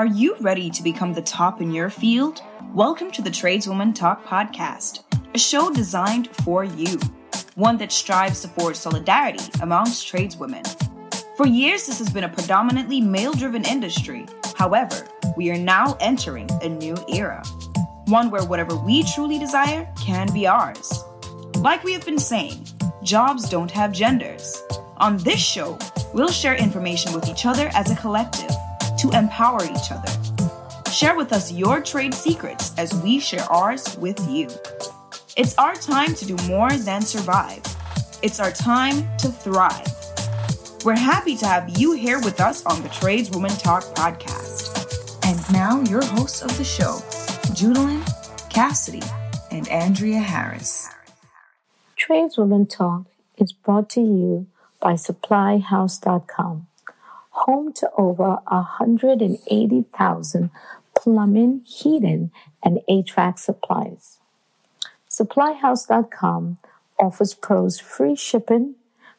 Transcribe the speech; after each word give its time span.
Are 0.00 0.06
you 0.06 0.34
ready 0.40 0.70
to 0.70 0.82
become 0.82 1.12
the 1.12 1.20
top 1.20 1.60
in 1.60 1.72
your 1.72 1.90
field? 1.90 2.40
Welcome 2.72 3.10
to 3.10 3.20
the 3.20 3.30
Tradeswoman 3.30 3.92
Talk 3.92 4.24
podcast, 4.24 5.02
a 5.34 5.38
show 5.38 5.70
designed 5.70 6.34
for 6.36 6.64
you, 6.64 6.98
one 7.54 7.76
that 7.76 7.92
strives 7.92 8.40
to 8.40 8.48
forge 8.48 8.76
solidarity 8.76 9.44
amongst 9.60 10.10
tradeswomen. 10.10 10.64
For 11.36 11.46
years, 11.46 11.86
this 11.86 11.98
has 11.98 12.08
been 12.08 12.24
a 12.24 12.30
predominantly 12.30 13.02
male 13.02 13.34
driven 13.34 13.62
industry. 13.66 14.24
However, 14.56 15.06
we 15.36 15.50
are 15.50 15.58
now 15.58 15.98
entering 16.00 16.48
a 16.62 16.70
new 16.70 16.96
era, 17.12 17.44
one 18.06 18.30
where 18.30 18.46
whatever 18.46 18.76
we 18.76 19.02
truly 19.02 19.38
desire 19.38 19.86
can 20.00 20.32
be 20.32 20.46
ours. 20.46 21.04
Like 21.56 21.84
we 21.84 21.92
have 21.92 22.06
been 22.06 22.18
saying, 22.18 22.66
jobs 23.02 23.50
don't 23.50 23.70
have 23.72 23.92
genders. 23.92 24.62
On 24.96 25.18
this 25.18 25.40
show, 25.40 25.78
we'll 26.14 26.28
share 26.28 26.54
information 26.54 27.12
with 27.12 27.28
each 27.28 27.44
other 27.44 27.70
as 27.74 27.90
a 27.90 27.96
collective 27.96 28.50
to 29.00 29.10
empower 29.10 29.64
each 29.64 29.90
other. 29.90 30.12
Share 30.90 31.16
with 31.16 31.32
us 31.32 31.52
your 31.52 31.80
trade 31.80 32.14
secrets 32.14 32.76
as 32.76 32.92
we 33.02 33.20
share 33.20 33.44
ours 33.44 33.96
with 33.98 34.18
you. 34.28 34.48
It's 35.36 35.56
our 35.56 35.74
time 35.74 36.14
to 36.14 36.24
do 36.26 36.36
more 36.48 36.70
than 36.72 37.02
survive. 37.02 37.62
It's 38.22 38.40
our 38.40 38.50
time 38.50 39.08
to 39.18 39.28
thrive. 39.28 39.86
We're 40.84 40.96
happy 40.96 41.36
to 41.36 41.46
have 41.46 41.78
you 41.78 41.92
here 41.92 42.20
with 42.20 42.40
us 42.40 42.64
on 42.66 42.82
the 42.82 42.88
Tradeswoman 42.88 43.52
Talk 43.52 43.84
podcast. 43.94 45.24
And 45.24 45.52
now, 45.52 45.80
your 45.82 46.04
hosts 46.04 46.42
of 46.42 46.56
the 46.58 46.64
show, 46.64 46.96
Judaline, 47.54 48.04
Cassidy, 48.50 49.02
and 49.50 49.68
Andrea 49.68 50.20
Harris. 50.20 50.88
Tradeswoman 51.96 52.66
Talk 52.66 53.06
is 53.36 53.52
brought 53.52 53.88
to 53.90 54.00
you 54.00 54.46
by 54.80 54.94
SupplyHouse.com 54.94 56.66
home 57.40 57.72
to 57.74 57.90
over 57.96 58.38
180,000 58.48 60.50
plumbing, 60.94 61.62
heating, 61.64 62.30
and 62.62 62.80
HVAC 62.88 63.38
supplies. 63.38 64.18
SupplyHouse.com 65.08 66.58
offers 66.98 67.34
pros 67.34 67.80
free 67.80 68.14
shipping, 68.14 68.74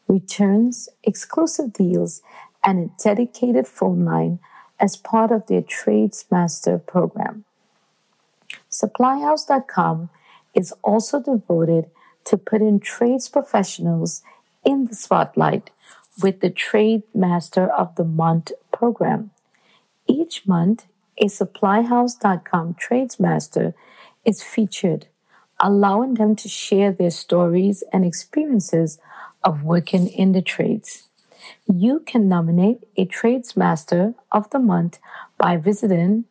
returns, 0.08 0.88
exclusive 1.04 1.74
deals, 1.74 2.22
and 2.64 2.80
a 2.80 3.04
dedicated 3.04 3.68
phone 3.68 4.06
line 4.06 4.40
as 4.80 4.96
part 4.96 5.32
of 5.32 5.48
their 5.48 5.62
Tradesmaster 5.62 6.86
program. 6.86 7.44
SupplyHouse.com 8.70 10.10
is 10.54 10.74
also 10.84 11.22
devoted 11.22 11.90
to 12.26 12.38
putting 12.38 12.80
trades 12.80 13.30
professionals 13.30 14.22
in 14.64 14.86
the 14.86 14.96
spotlight 14.96 15.72
with 16.22 16.42
the 16.42 16.50
Trade 16.50 17.04
Master 17.14 17.68
of 17.68 17.96
the 17.96 18.04
Month 18.04 18.52
program. 18.72 19.32
Each 20.08 20.48
month, 20.48 20.88
a 21.18 21.26
SupplyHouse.com 21.26 22.76
tradesmaster 22.76 23.74
is 24.26 24.44
featured, 24.44 25.08
allowing 25.60 26.16
them 26.16 26.36
to 26.36 26.50
share 26.50 26.92
their 26.92 27.12
stories 27.12 27.84
and 27.94 28.04
experiences 28.04 29.00
of 29.44 29.64
working 29.64 30.08
in 30.08 30.32
the 30.32 30.42
trades. 30.42 31.08
You 31.66 32.00
can 32.00 32.28
nominate 32.28 32.84
a 32.98 33.06
tradesmaster 33.06 34.16
of 34.32 34.50
the 34.52 34.60
month 34.60 35.00
by 35.38 35.58
visiting 35.58 36.26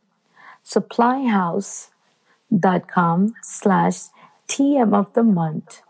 supplyhouse.com 0.65 3.35
slash 3.43 3.99
TM 4.49 4.95
of 4.95 5.13
the 5.15 5.23
month 5.23 5.83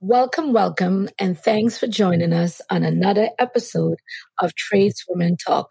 Welcome, 0.00 0.52
welcome, 0.52 1.08
and 1.18 1.38
thanks 1.38 1.76
for 1.76 1.86
joining 1.86 2.32
us 2.32 2.60
on 2.70 2.84
another 2.84 3.30
episode 3.38 3.98
of 4.40 4.52
Tradeswomen 4.54 5.36
Talk. 5.44 5.70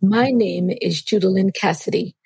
My 0.00 0.30
name 0.30 0.70
is 0.80 1.02
Judaline 1.02 1.54
Cassidy. 1.54 2.16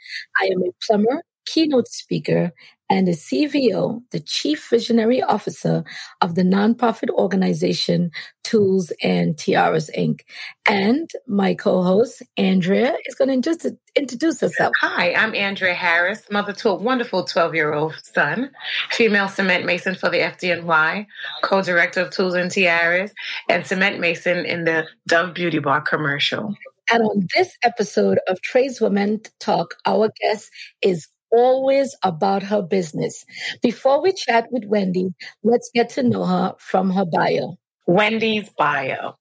I 0.40 0.46
am 0.46 0.62
a 0.62 0.70
plumber, 0.86 1.22
keynote 1.52 1.88
speaker, 1.88 2.52
and 2.88 3.06
the 3.06 3.12
CVO, 3.12 4.00
the 4.10 4.18
Chief 4.18 4.68
Visionary 4.68 5.22
Officer 5.22 5.84
of 6.20 6.34
the 6.34 6.42
nonprofit 6.42 7.08
organization 7.10 8.10
Tools 8.42 8.92
and 9.00 9.36
Tiaras 9.36 9.90
Inc. 9.96 10.22
And 10.66 11.08
my 11.28 11.54
co-host, 11.54 12.22
Andrea, 12.36 12.96
is 13.06 13.14
going 13.14 13.40
to 13.40 13.48
just 13.48 13.64
introduce 13.94 14.40
herself. 14.40 14.72
Hi, 14.80 15.14
I'm 15.14 15.36
Andrea 15.36 15.74
Harris, 15.74 16.22
mother 16.32 16.52
to 16.54 16.70
a 16.70 16.74
wonderful 16.74 17.24
12-year-old 17.24 17.94
son, 18.02 18.50
female 18.90 19.28
cement 19.28 19.64
mason 19.64 19.94
for 19.94 20.10
the 20.10 20.18
FDNY, 20.18 21.06
co-director 21.42 22.00
of 22.00 22.10
Tools 22.10 22.34
and 22.34 22.50
Tiaras, 22.50 23.12
and 23.48 23.64
cement 23.64 24.00
mason 24.00 24.44
in 24.44 24.64
the 24.64 24.88
Dove 25.06 25.32
Beauty 25.34 25.60
Bar 25.60 25.82
commercial. 25.82 26.56
And 26.92 27.04
on 27.04 27.28
this 27.36 27.56
episode 27.62 28.18
of 28.26 28.40
Tradeswomen 28.42 29.24
Talk, 29.38 29.76
our 29.86 30.10
guest 30.20 30.50
is 30.82 31.06
always 31.32 31.94
about 32.02 32.42
her 32.44 32.62
business. 32.62 33.24
Before 33.62 34.02
we 34.02 34.12
chat 34.12 34.46
with 34.50 34.64
Wendy, 34.64 35.14
let's 35.42 35.70
get 35.74 35.90
to 35.90 36.02
know 36.02 36.24
her 36.24 36.54
from 36.58 36.90
her 36.90 37.04
bio. 37.04 37.58
Wendy's 37.86 38.50
bio. 38.50 39.16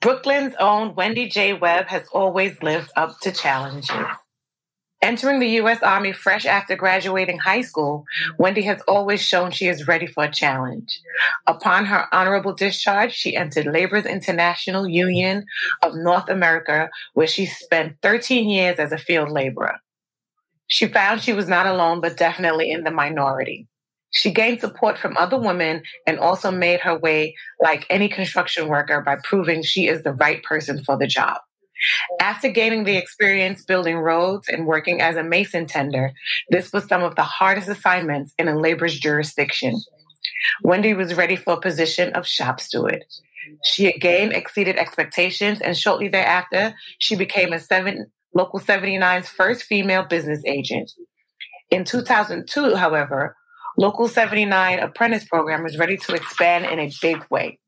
Brooklyn's 0.00 0.54
own 0.60 0.94
Wendy 0.94 1.28
J. 1.28 1.54
Webb 1.54 1.86
has 1.86 2.06
always 2.12 2.62
lived 2.62 2.90
up 2.96 3.18
to 3.20 3.32
challenges. 3.32 4.06
Entering 5.04 5.38
the 5.38 5.48
U.S. 5.60 5.82
Army 5.82 6.12
fresh 6.12 6.46
after 6.46 6.76
graduating 6.76 7.38
high 7.38 7.60
school, 7.60 8.04
Wendy 8.38 8.62
has 8.62 8.80
always 8.88 9.20
shown 9.20 9.50
she 9.50 9.68
is 9.68 9.86
ready 9.86 10.06
for 10.06 10.24
a 10.24 10.32
challenge. 10.32 10.98
Upon 11.46 11.84
her 11.84 12.06
honorable 12.10 12.54
discharge, 12.54 13.12
she 13.12 13.36
entered 13.36 13.66
Labor's 13.66 14.06
International 14.06 14.88
Union 14.88 15.44
of 15.82 15.94
North 15.94 16.30
America, 16.30 16.88
where 17.12 17.26
she 17.26 17.44
spent 17.44 17.96
13 18.00 18.48
years 18.48 18.78
as 18.78 18.92
a 18.92 18.98
field 18.98 19.30
laborer. 19.30 19.78
She 20.74 20.88
found 20.88 21.22
she 21.22 21.32
was 21.32 21.46
not 21.46 21.66
alone, 21.66 22.00
but 22.00 22.16
definitely 22.16 22.72
in 22.72 22.82
the 22.82 22.90
minority. 22.90 23.68
She 24.10 24.32
gained 24.32 24.58
support 24.58 24.98
from 24.98 25.16
other 25.16 25.38
women 25.38 25.84
and 26.04 26.18
also 26.18 26.50
made 26.50 26.80
her 26.80 26.98
way 26.98 27.36
like 27.62 27.86
any 27.88 28.08
construction 28.08 28.66
worker 28.66 29.00
by 29.00 29.18
proving 29.22 29.62
she 29.62 29.86
is 29.86 30.02
the 30.02 30.14
right 30.14 30.42
person 30.42 30.82
for 30.82 30.98
the 30.98 31.06
job. 31.06 31.38
After 32.20 32.48
gaining 32.48 32.82
the 32.82 32.96
experience 32.96 33.64
building 33.64 33.98
roads 33.98 34.48
and 34.48 34.66
working 34.66 35.00
as 35.00 35.14
a 35.14 35.22
mason 35.22 35.66
tender, 35.68 36.12
this 36.50 36.72
was 36.72 36.88
some 36.88 37.04
of 37.04 37.14
the 37.14 37.22
hardest 37.22 37.68
assignments 37.68 38.34
in 38.36 38.48
a 38.48 38.58
labor's 38.58 38.98
jurisdiction. 38.98 39.80
Wendy 40.64 40.92
was 40.92 41.14
ready 41.14 41.36
for 41.36 41.52
a 41.52 41.60
position 41.60 42.12
of 42.14 42.26
shop 42.26 42.58
steward. 42.58 43.04
She 43.62 43.86
again 43.86 44.32
exceeded 44.32 44.76
expectations, 44.76 45.60
and 45.60 45.76
shortly 45.76 46.08
thereafter, 46.08 46.74
she 46.98 47.14
became 47.14 47.52
a 47.52 47.60
seven 47.60 48.10
Local 48.34 48.60
79's 48.60 49.28
first 49.28 49.64
female 49.64 50.04
business 50.04 50.42
agent. 50.46 50.90
In 51.70 51.84
2002, 51.84 52.74
however, 52.74 53.36
Local 53.76 54.06
79 54.06 54.78
apprentice 54.78 55.24
program 55.24 55.64
was 55.64 55.78
ready 55.78 55.96
to 55.96 56.14
expand 56.14 56.66
in 56.66 56.78
a 56.78 56.92
big 57.02 57.24
way. 57.30 57.58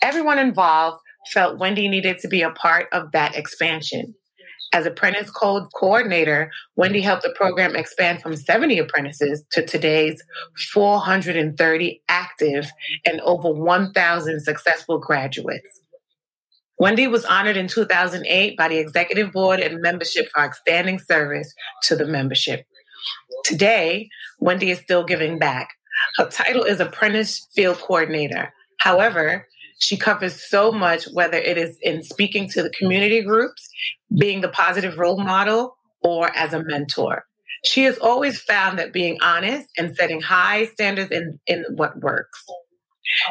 Everyone 0.00 0.38
involved 0.38 0.98
felt 1.32 1.58
Wendy 1.58 1.86
needed 1.86 2.18
to 2.18 2.28
be 2.28 2.42
a 2.42 2.50
part 2.50 2.86
of 2.92 3.12
that 3.12 3.36
expansion. 3.36 4.14
As 4.72 4.86
apprentice 4.86 5.30
code 5.30 5.68
coordinator, 5.74 6.50
Wendy 6.76 7.02
helped 7.02 7.22
the 7.22 7.34
program 7.36 7.76
expand 7.76 8.22
from 8.22 8.34
70 8.34 8.78
apprentices 8.78 9.44
to 9.52 9.64
today's 9.64 10.20
430 10.72 12.02
active 12.08 12.70
and 13.04 13.20
over 13.20 13.50
1,000 13.50 14.40
successful 14.40 14.98
graduates. 14.98 15.81
Wendy 16.82 17.06
was 17.06 17.24
honored 17.24 17.56
in 17.56 17.68
2008 17.68 18.56
by 18.56 18.66
the 18.66 18.78
executive 18.78 19.30
board 19.30 19.60
and 19.60 19.80
membership 19.80 20.28
for 20.30 20.40
outstanding 20.40 20.98
service 20.98 21.54
to 21.84 21.94
the 21.94 22.04
membership. 22.04 22.66
Today, 23.44 24.08
Wendy 24.40 24.72
is 24.72 24.80
still 24.80 25.04
giving 25.04 25.38
back. 25.38 25.68
Her 26.16 26.28
title 26.28 26.64
is 26.64 26.80
Apprentice 26.80 27.46
Field 27.54 27.78
Coordinator. 27.78 28.52
However, 28.80 29.46
she 29.78 29.96
covers 29.96 30.42
so 30.50 30.72
much, 30.72 31.04
whether 31.12 31.38
it 31.38 31.56
is 31.56 31.78
in 31.82 32.02
speaking 32.02 32.48
to 32.48 32.64
the 32.64 32.70
community 32.70 33.22
groups, 33.22 33.68
being 34.18 34.40
the 34.40 34.48
positive 34.48 34.98
role 34.98 35.22
model, 35.22 35.76
or 36.02 36.34
as 36.34 36.52
a 36.52 36.64
mentor. 36.64 37.26
She 37.64 37.84
has 37.84 37.96
always 37.98 38.40
found 38.40 38.80
that 38.80 38.92
being 38.92 39.18
honest 39.22 39.68
and 39.78 39.94
setting 39.94 40.20
high 40.20 40.66
standards 40.66 41.12
in, 41.12 41.38
in 41.46 41.64
what 41.76 42.00
works. 42.00 42.44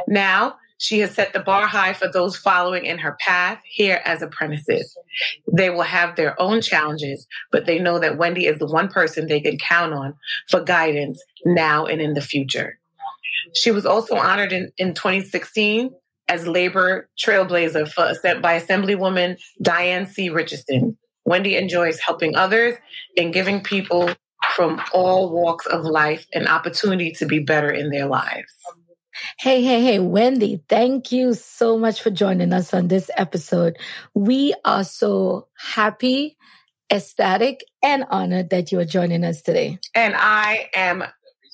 Now, 0.07 0.55
she 0.81 0.97
has 0.97 1.13
set 1.13 1.31
the 1.31 1.39
bar 1.39 1.67
high 1.67 1.93
for 1.93 2.07
those 2.11 2.35
following 2.35 2.85
in 2.85 2.97
her 2.97 3.15
path 3.19 3.59
here 3.63 4.01
as 4.03 4.23
apprentices. 4.23 4.97
They 5.53 5.69
will 5.69 5.83
have 5.83 6.15
their 6.15 6.39
own 6.41 6.59
challenges, 6.59 7.27
but 7.51 7.67
they 7.67 7.77
know 7.77 7.99
that 7.99 8.17
Wendy 8.17 8.47
is 8.47 8.57
the 8.57 8.65
one 8.65 8.87
person 8.87 9.27
they 9.27 9.41
can 9.41 9.59
count 9.59 9.93
on 9.93 10.15
for 10.49 10.59
guidance 10.59 11.23
now 11.45 11.85
and 11.85 12.01
in 12.01 12.15
the 12.15 12.21
future. 12.21 12.79
She 13.53 13.69
was 13.69 13.85
also 13.85 14.15
honored 14.15 14.51
in, 14.51 14.71
in 14.79 14.95
2016 14.95 15.91
as 16.27 16.47
labor 16.47 17.07
trailblazer 17.15 17.87
for, 17.87 18.15
by 18.39 18.59
Assemblywoman 18.59 19.37
Diana 19.61 20.07
C. 20.07 20.31
Richardson. 20.31 20.97
Wendy 21.25 21.57
enjoys 21.57 21.99
helping 21.99 22.35
others 22.35 22.73
and 23.17 23.31
giving 23.31 23.61
people 23.61 24.09
from 24.55 24.81
all 24.93 25.29
walks 25.29 25.67
of 25.67 25.83
life 25.83 26.25
an 26.33 26.47
opportunity 26.47 27.11
to 27.11 27.27
be 27.27 27.37
better 27.37 27.69
in 27.69 27.91
their 27.91 28.07
lives. 28.07 28.51
Hey, 29.37 29.63
hey, 29.63 29.81
hey, 29.83 29.99
Wendy, 29.99 30.63
thank 30.67 31.11
you 31.11 31.33
so 31.33 31.77
much 31.77 32.01
for 32.01 32.09
joining 32.09 32.53
us 32.53 32.73
on 32.73 32.87
this 32.87 33.09
episode. 33.15 33.77
We 34.13 34.53
are 34.65 34.83
so 34.83 35.47
happy 35.57 36.37
ecstatic 36.91 37.63
and 37.81 38.05
honored 38.09 38.49
that 38.49 38.71
you 38.71 38.79
are 38.79 38.85
joining 38.85 39.23
us 39.23 39.41
today. 39.41 39.79
And 39.95 40.13
I 40.15 40.69
am 40.75 41.03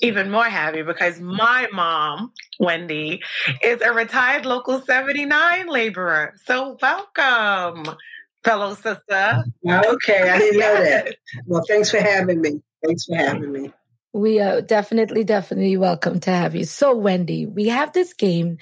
even 0.01 0.29
more 0.29 0.45
happy 0.45 0.81
because 0.81 1.19
my 1.19 1.67
mom, 1.71 2.31
Wendy, 2.59 3.21
is 3.63 3.81
a 3.81 3.93
retired 3.93 4.45
local 4.45 4.81
79 4.81 5.67
laborer. 5.67 6.35
So 6.45 6.77
welcome, 6.81 7.95
fellow 8.43 8.73
sister. 8.75 9.43
Okay, 9.67 10.29
I 10.29 10.37
didn't 10.37 10.59
know 10.59 10.83
that. 10.83 11.15
Well, 11.45 11.63
thanks 11.67 11.91
for 11.91 11.99
having 11.99 12.41
me. 12.41 12.61
Thanks 12.85 13.05
for 13.05 13.15
having 13.15 13.51
me. 13.51 13.73
We 14.13 14.39
are 14.39 14.61
definitely, 14.61 15.23
definitely 15.23 15.77
welcome 15.77 16.19
to 16.21 16.31
have 16.31 16.55
you. 16.55 16.63
So, 16.63 16.95
Wendy, 16.95 17.45
we 17.45 17.67
have 17.67 17.93
this 17.93 18.13
game 18.13 18.57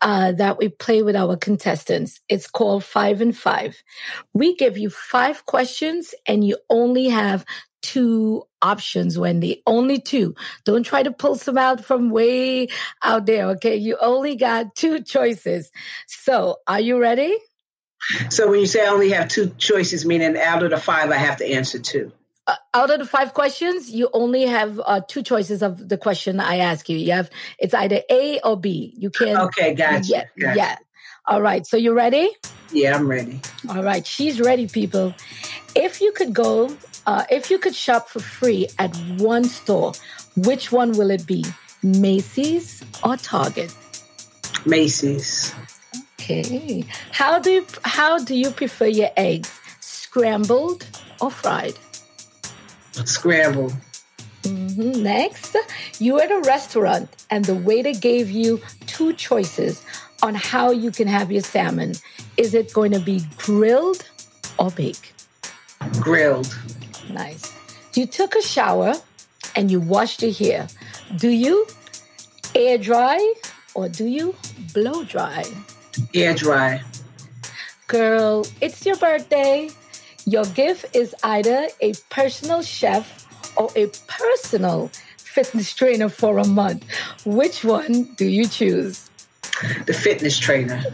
uh, 0.00 0.32
that 0.32 0.58
we 0.58 0.68
play 0.68 1.02
with 1.02 1.16
our 1.16 1.36
contestants. 1.36 2.20
It's 2.28 2.48
called 2.48 2.84
Five 2.84 3.20
and 3.20 3.36
Five. 3.36 3.82
We 4.32 4.54
give 4.54 4.78
you 4.78 4.90
five 4.90 5.44
questions, 5.46 6.14
and 6.26 6.44
you 6.46 6.58
only 6.70 7.08
have 7.08 7.44
two 7.82 8.44
options, 8.62 9.18
Wendy. 9.18 9.62
Only 9.66 10.00
two. 10.00 10.34
Don't 10.64 10.84
try 10.84 11.02
to 11.02 11.10
pull 11.10 11.34
some 11.34 11.58
out 11.58 11.84
from 11.84 12.10
way 12.10 12.68
out 13.02 13.26
there. 13.26 13.50
Okay. 13.50 13.76
You 13.76 13.98
only 14.00 14.36
got 14.36 14.74
two 14.74 15.02
choices. 15.02 15.70
So 16.06 16.58
are 16.66 16.80
you 16.80 17.00
ready? 17.00 17.36
So 18.30 18.50
when 18.50 18.60
you 18.60 18.66
say 18.66 18.84
I 18.84 18.90
only 18.90 19.10
have 19.10 19.28
two 19.28 19.52
choices, 19.58 20.04
meaning 20.04 20.36
out 20.36 20.62
of 20.62 20.70
the 20.70 20.76
five, 20.76 21.10
I 21.10 21.16
have 21.16 21.38
to 21.38 21.46
answer 21.46 21.78
two. 21.78 22.12
Uh, 22.46 22.56
out 22.74 22.90
of 22.90 22.98
the 22.98 23.06
five 23.06 23.34
questions, 23.34 23.90
you 23.90 24.08
only 24.12 24.46
have 24.46 24.80
uh, 24.84 25.00
two 25.06 25.22
choices 25.22 25.62
of 25.62 25.88
the 25.88 25.96
question 25.96 26.40
I 26.40 26.56
ask 26.56 26.88
you. 26.88 26.98
You 26.98 27.12
have 27.12 27.30
it's 27.58 27.74
either 27.74 28.00
A 28.10 28.40
or 28.40 28.58
B. 28.58 28.94
You 28.96 29.10
can. 29.10 29.36
Okay, 29.36 29.74
gotcha. 29.74 30.08
Yeah, 30.08 30.24
gotcha. 30.38 30.56
yeah. 30.56 30.76
All 31.26 31.40
right. 31.40 31.64
So 31.64 31.76
you 31.76 31.92
ready? 31.92 32.28
Yeah, 32.72 32.96
I'm 32.96 33.08
ready. 33.08 33.40
All 33.68 33.84
right. 33.84 34.04
She's 34.04 34.40
ready, 34.40 34.66
people. 34.66 35.14
If 35.76 36.00
you 36.00 36.10
could 36.12 36.34
go 36.34 36.76
uh, 37.06 37.24
if 37.30 37.50
you 37.50 37.58
could 37.58 37.74
shop 37.74 38.08
for 38.08 38.20
free 38.20 38.68
at 38.78 38.94
one 39.18 39.44
store, 39.44 39.92
which 40.36 40.70
one 40.70 40.92
will 40.92 41.10
it 41.10 41.26
be? 41.26 41.44
Macy's 41.82 42.84
or 43.02 43.16
Target? 43.16 43.74
Macy's. 44.64 45.54
Okay. 46.20 46.84
How 47.10 47.40
do 47.40 47.50
you, 47.50 47.66
how 47.84 48.22
do 48.22 48.36
you 48.36 48.50
prefer 48.50 48.86
your 48.86 49.10
eggs? 49.16 49.52
Scrambled 49.80 50.86
or 51.20 51.30
fried? 51.30 51.74
Scrambled. 52.92 53.74
Mm-hmm. 54.42 55.02
Next, 55.02 55.56
you 55.98 56.20
at 56.20 56.30
a 56.30 56.40
restaurant 56.40 57.24
and 57.30 57.44
the 57.44 57.54
waiter 57.54 57.92
gave 57.92 58.30
you 58.30 58.60
two 58.86 59.12
choices 59.12 59.84
on 60.22 60.34
how 60.34 60.70
you 60.70 60.90
can 60.90 61.08
have 61.08 61.30
your 61.30 61.42
salmon. 61.42 61.94
Is 62.36 62.54
it 62.54 62.72
going 62.72 62.92
to 62.92 63.00
be 63.00 63.22
grilled 63.36 64.08
or 64.58 64.70
baked? 64.70 65.26
Grilled. 66.00 66.56
Nice. 67.10 67.52
You 67.94 68.06
took 68.06 68.34
a 68.34 68.42
shower 68.42 68.94
and 69.54 69.70
you 69.70 69.80
washed 69.80 70.22
your 70.22 70.32
hair. 70.32 70.68
Do 71.16 71.28
you 71.28 71.66
air 72.54 72.78
dry 72.78 73.34
or 73.74 73.88
do 73.88 74.06
you 74.06 74.34
blow 74.72 75.04
dry? 75.04 75.44
Air 76.14 76.34
dry. 76.34 76.82
Girl, 77.86 78.46
it's 78.60 78.86
your 78.86 78.96
birthday. 78.96 79.68
Your 80.26 80.44
gift 80.44 80.94
is 80.94 81.14
either 81.24 81.68
a 81.80 81.94
personal 82.10 82.62
chef 82.62 83.26
or 83.56 83.70
a 83.76 83.88
personal 84.06 84.90
fitness 85.16 85.74
trainer 85.74 86.08
for 86.08 86.38
a 86.38 86.46
month. 86.46 86.84
Which 87.24 87.64
one 87.64 88.04
do 88.16 88.26
you 88.26 88.46
choose? 88.46 89.10
The 89.86 89.94
fitness 89.94 90.38
trainer. 90.38 90.82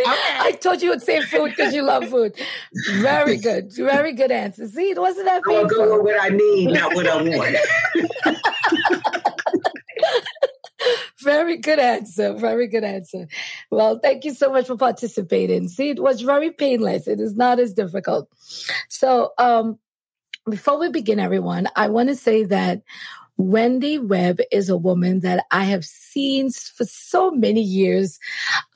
Okay. 0.00 0.36
I 0.38 0.52
told 0.52 0.80
you 0.82 0.90
would 0.90 1.02
say 1.02 1.20
food 1.20 1.50
because 1.50 1.74
you 1.74 1.82
love 1.82 2.08
food. 2.08 2.34
Very 2.92 3.36
good. 3.36 3.72
Very 3.72 4.12
good 4.12 4.30
answer. 4.30 4.66
See, 4.66 4.90
it 4.90 4.98
wasn't 4.98 5.26
that 5.26 5.42
painful. 5.42 5.82
I'll 5.82 5.88
go 5.88 5.96
with 5.96 6.04
what 6.04 6.20
I 6.20 6.28
need, 6.30 6.72
not 6.72 6.94
what 6.94 7.06
I 7.06 7.22
want. 7.22 7.56
very 11.22 11.56
good 11.56 11.78
answer. 11.78 12.34
Very 12.34 12.66
good 12.66 12.84
answer. 12.84 13.28
Well, 13.70 13.98
thank 13.98 14.24
you 14.24 14.34
so 14.34 14.52
much 14.52 14.66
for 14.66 14.76
participating. 14.76 15.68
See, 15.68 15.90
it 15.90 16.00
was 16.00 16.20
very 16.20 16.50
painless. 16.50 17.06
It 17.06 17.20
is 17.20 17.36
not 17.36 17.58
as 17.60 17.74
difficult. 17.74 18.28
So, 18.88 19.32
um, 19.38 19.78
before 20.48 20.80
we 20.80 20.88
begin, 20.88 21.20
everyone, 21.20 21.68
I 21.76 21.88
want 21.88 22.08
to 22.08 22.16
say 22.16 22.44
that 22.44 22.82
Wendy 23.40 23.98
Webb 23.98 24.40
is 24.52 24.68
a 24.68 24.76
woman 24.76 25.20
that 25.20 25.44
I 25.50 25.64
have 25.64 25.84
seen 25.84 26.50
for 26.50 26.84
so 26.84 27.30
many 27.30 27.62
years 27.62 28.18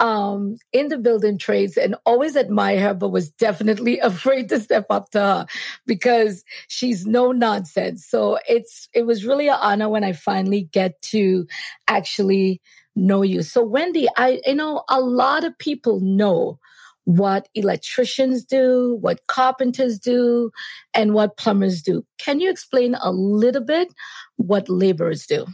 um, 0.01 0.57
in 0.73 0.89
the 0.89 0.97
building 0.99 1.37
trades 1.37 1.77
and 1.77 1.97
always 2.07 2.37
admire 2.37 2.81
her, 2.81 2.95
but 2.95 3.11
was 3.11 3.31
definitely 3.31 3.99
afraid 4.01 4.49
to 4.49 4.61
step 4.61 4.87
up 4.91 5.11
to 5.11 5.21
her 5.21 5.47
because 5.87 6.45
she's 6.69 7.07
no 7.07 7.31
nonsense. 7.31 8.07
So 8.07 8.39
it's 8.49 8.89
it 8.95 9.05
was 9.05 9.25
really 9.25 9.49
an 9.49 9.59
honor 9.61 9.89
when 9.89 10.05
I 10.05 10.13
finally 10.13 10.63
get 10.63 11.01
to 11.03 11.47
actually 11.87 12.63
know 12.97 13.23
you. 13.23 13.43
So 13.43 13.63
Wendy, 13.63 14.09
I 14.17 14.41
you 14.47 14.55
know 14.55 14.85
a 14.89 15.01
lot 15.01 15.45
of 15.45 15.59
people 15.59 16.01
know 16.01 16.59
what 17.05 17.49
electricians 17.55 18.45
do, 18.45 18.97
what 19.01 19.27
carpenters 19.27 19.99
do, 19.99 20.51
and 20.93 21.15
what 21.15 21.37
plumbers 21.37 21.83
do. 21.83 22.05
Can 22.19 22.41
you 22.41 22.51
explain 22.51 22.95
a 22.95 23.11
little 23.11 23.63
bit 23.65 23.93
what 24.37 24.69
laborers 24.69 25.27
do? 25.27 25.47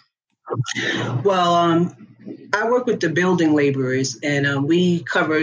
Well, 1.25 1.55
um, 1.55 2.09
I 2.53 2.69
work 2.71 2.87
with 2.87 3.01
the 3.01 3.09
building 3.09 3.55
laborers, 3.55 4.19
and 4.23 4.47
um, 4.47 4.67
we 4.67 5.03
cover 5.03 5.41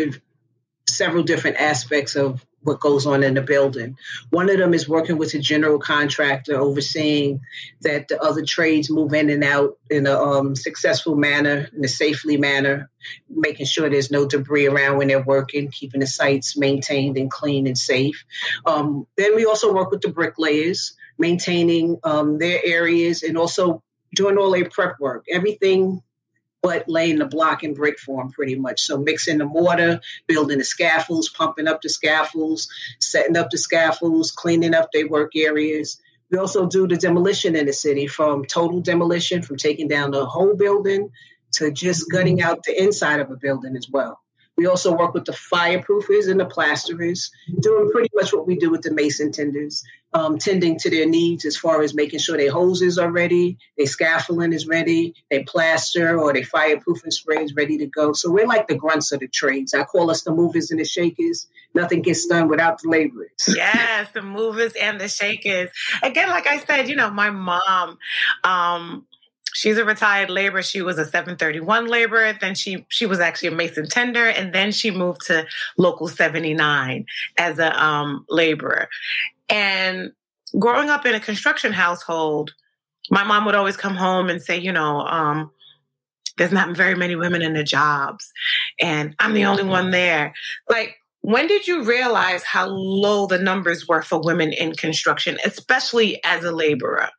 several 0.87 1.23
different 1.23 1.57
aspects 1.57 2.15
of 2.15 2.45
what 2.67 2.81
goes 2.81 3.05
on 3.05 3.23
in 3.23 3.33
the 3.33 3.41
building. 3.41 3.97
One 4.29 4.49
of 4.49 4.57
them 4.57 4.73
is 4.73 4.89
working 4.89 5.17
with 5.17 5.33
a 5.33 5.39
general 5.39 5.79
contractor, 5.79 6.59
overseeing 6.59 7.39
that 7.81 8.09
the 8.09 8.21
other 8.21 8.43
trades 8.43 8.89
move 8.89 9.13
in 9.13 9.29
and 9.29 9.43
out 9.43 9.77
in 9.89 10.05
a 10.05 10.13
um, 10.13 10.53
successful 10.53 11.15
manner, 11.15 11.69
in 11.73 11.85
a 11.85 11.87
safely 11.87 12.35
manner, 12.35 12.89
making 13.29 13.67
sure 13.67 13.89
there's 13.89 14.11
no 14.11 14.27
debris 14.27 14.67
around 14.67 14.97
when 14.97 15.07
they're 15.07 15.23
working, 15.23 15.71
keeping 15.71 16.01
the 16.01 16.07
sites 16.07 16.57
maintained 16.57 17.17
and 17.17 17.31
clean 17.31 17.67
and 17.67 17.77
safe. 17.77 18.25
Um, 18.65 19.07
then 19.15 19.35
we 19.37 19.45
also 19.45 19.73
work 19.73 19.89
with 19.89 20.01
the 20.01 20.09
bricklayers, 20.09 20.93
maintaining 21.17 21.97
um, 22.03 22.37
their 22.37 22.59
areas 22.65 23.23
and 23.23 23.37
also 23.37 23.81
doing 24.13 24.37
all 24.37 24.51
their 24.51 24.69
prep 24.69 24.99
work. 24.99 25.23
Everything 25.29 26.01
but 26.61 26.87
laying 26.87 27.19
the 27.19 27.25
block 27.25 27.63
in 27.63 27.73
brick 27.73 27.99
form 27.99 28.31
pretty 28.31 28.55
much. 28.55 28.81
So 28.81 28.97
mixing 28.97 29.37
the 29.37 29.45
mortar, 29.45 30.01
building 30.27 30.57
the 30.57 30.63
scaffolds, 30.63 31.29
pumping 31.29 31.67
up 31.67 31.81
the 31.81 31.89
scaffolds, 31.89 32.67
setting 32.99 33.37
up 33.37 33.49
the 33.51 33.57
scaffolds, 33.57 34.31
cleaning 34.31 34.73
up 34.73 34.91
their 34.91 35.07
work 35.07 35.35
areas. 35.35 36.01
We 36.31 36.37
also 36.37 36.67
do 36.67 36.87
the 36.87 36.97
demolition 36.97 37.55
in 37.55 37.67
the 37.67 37.73
city 37.73 38.07
from 38.07 38.45
total 38.45 38.81
demolition, 38.81 39.41
from 39.41 39.57
taking 39.57 39.87
down 39.87 40.11
the 40.11 40.25
whole 40.25 40.55
building 40.55 41.11
to 41.53 41.71
just 41.71 42.11
gutting 42.11 42.39
mm-hmm. 42.39 42.49
out 42.49 42.63
the 42.63 42.81
inside 42.81 43.19
of 43.19 43.31
a 43.31 43.37
building 43.37 43.75
as 43.77 43.89
well. 43.89 44.19
We 44.57 44.65
also 44.65 44.95
work 44.95 45.13
with 45.13 45.25
the 45.25 45.33
fireproofers 45.33 46.27
and 46.29 46.39
the 46.39 46.45
plasterers, 46.45 47.29
doing 47.59 47.91
pretty 47.91 48.09
much 48.15 48.33
what 48.33 48.47
we 48.47 48.55
do 48.55 48.71
with 48.71 48.81
the 48.81 48.91
mason 48.91 49.31
tenders, 49.31 49.83
um, 50.13 50.39
tending 50.39 50.79
to 50.79 50.89
their 50.89 51.05
needs 51.05 51.45
as 51.45 51.55
far 51.55 51.83
as 51.83 51.93
making 51.93 52.19
sure 52.19 52.37
their 52.37 52.51
hoses 52.51 52.97
are 52.97 53.11
ready, 53.11 53.59
their 53.77 53.85
scaffolding 53.85 54.53
is 54.53 54.65
ready, 54.65 55.13
their 55.29 55.43
plaster 55.43 56.19
or 56.19 56.33
their 56.33 56.41
fireproofing 56.41 57.13
spray 57.13 57.43
is 57.43 57.53
ready 57.53 57.77
to 57.77 57.85
go. 57.85 58.13
So 58.13 58.31
we're 58.31 58.47
like 58.47 58.67
the 58.67 58.73
grunts 58.73 59.11
of 59.11 59.19
the 59.19 59.27
trades. 59.27 59.75
I 59.75 59.83
call 59.83 60.09
us 60.09 60.23
the 60.23 60.33
movers 60.33 60.71
and 60.71 60.79
the 60.79 60.85
shakers. 60.85 61.47
Nothing 61.75 62.01
gets 62.01 62.25
done 62.25 62.47
without 62.47 62.81
the 62.81 62.89
laborers. 62.89 63.29
Yes, 63.47 64.09
the 64.11 64.23
movers 64.23 64.73
and 64.73 64.99
the 64.99 65.07
shakers. 65.07 65.69
Again, 66.01 66.29
like 66.29 66.47
I 66.47 66.57
said, 66.59 66.89
you 66.89 66.95
know, 66.95 67.11
my 67.11 67.29
mom, 67.29 67.99
um, 68.43 69.05
she's 69.53 69.77
a 69.77 69.85
retired 69.85 70.29
laborer. 70.29 70.61
She 70.61 70.81
was 70.81 70.97
a 70.97 71.05
731 71.05 71.87
laborer. 71.87 72.33
Then 72.39 72.55
she 72.55 72.85
she 72.89 73.05
was 73.05 73.19
actually 73.19 73.49
a 73.49 73.55
mason 73.55 73.87
tender, 73.87 74.27
and 74.27 74.53
then 74.53 74.71
she 74.71 74.91
moved 74.91 75.25
to 75.27 75.45
local 75.77 76.07
79 76.07 77.05
as 77.37 77.59
a 77.59 77.83
um, 77.83 78.25
laborer. 78.29 78.89
And 79.49 80.11
growing 80.57 80.89
up 80.89 81.05
in 81.05 81.15
a 81.15 81.19
construction 81.19 81.73
household, 81.73 82.53
my 83.09 83.23
mom 83.23 83.45
would 83.45 83.55
always 83.55 83.77
come 83.77 83.95
home 83.95 84.29
and 84.29 84.41
say, 84.41 84.57
you 84.57 84.71
know, 84.71 85.01
um, 85.01 85.51
there's 86.37 86.51
not 86.51 86.75
very 86.75 86.95
many 86.95 87.15
women 87.15 87.41
in 87.41 87.53
the 87.53 87.63
jobs, 87.63 88.31
and 88.79 89.15
I'm 89.19 89.33
the 89.33 89.45
only 89.45 89.63
one 89.63 89.91
there. 89.91 90.33
Like, 90.69 90.97
when 91.21 91.47
did 91.47 91.67
you 91.67 91.83
realize 91.83 92.43
how 92.43 92.67
low 92.67 93.25
the 93.27 93.39
numbers 93.39 93.87
were 93.87 94.01
for 94.01 94.21
women 94.21 94.53
in 94.53 94.73
construction, 94.73 95.37
especially 95.43 96.23
as 96.23 96.43
a 96.43 96.51
laborer? 96.51 97.09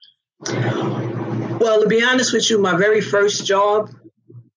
Well, 1.68 1.82
to 1.82 1.86
be 1.86 2.02
honest 2.02 2.32
with 2.32 2.48
you, 2.48 2.58
my 2.58 2.78
very 2.78 3.02
first 3.02 3.44
job, 3.44 3.90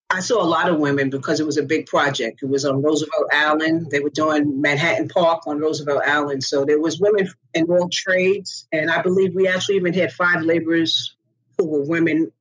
I 0.09 0.21
saw 0.21 0.41
a 0.41 0.47
lot 0.47 0.69
of 0.69 0.79
women 0.79 1.09
because 1.09 1.41
it 1.41 1.45
was 1.45 1.57
a 1.57 1.63
big 1.63 1.87
project. 1.87 2.41
It 2.41 2.45
was 2.45 2.63
on 2.63 2.81
Roosevelt 2.81 3.27
Island. 3.33 3.91
They 3.91 3.99
were 3.99 4.11
doing 4.11 4.61
Manhattan 4.61 5.09
Park 5.09 5.45
on 5.45 5.59
Roosevelt 5.59 6.03
Island. 6.07 6.41
So 6.41 6.63
there 6.63 6.79
was 6.79 7.01
women 7.01 7.29
in 7.53 7.69
all 7.69 7.89
trades. 7.91 8.65
And 8.71 8.89
I 8.89 9.01
believe 9.01 9.35
we 9.35 9.49
actually 9.49 9.75
even 9.75 9.93
had 9.93 10.13
five 10.13 10.43
laborers 10.43 11.13
who 11.57 11.65
were 11.65 11.83
women 11.83 12.31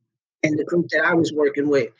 in 0.45 0.55
the 0.55 0.63
group 0.63 0.87
that 0.91 1.05
I 1.05 1.15
was 1.15 1.33
working 1.33 1.69
with. 1.69 1.91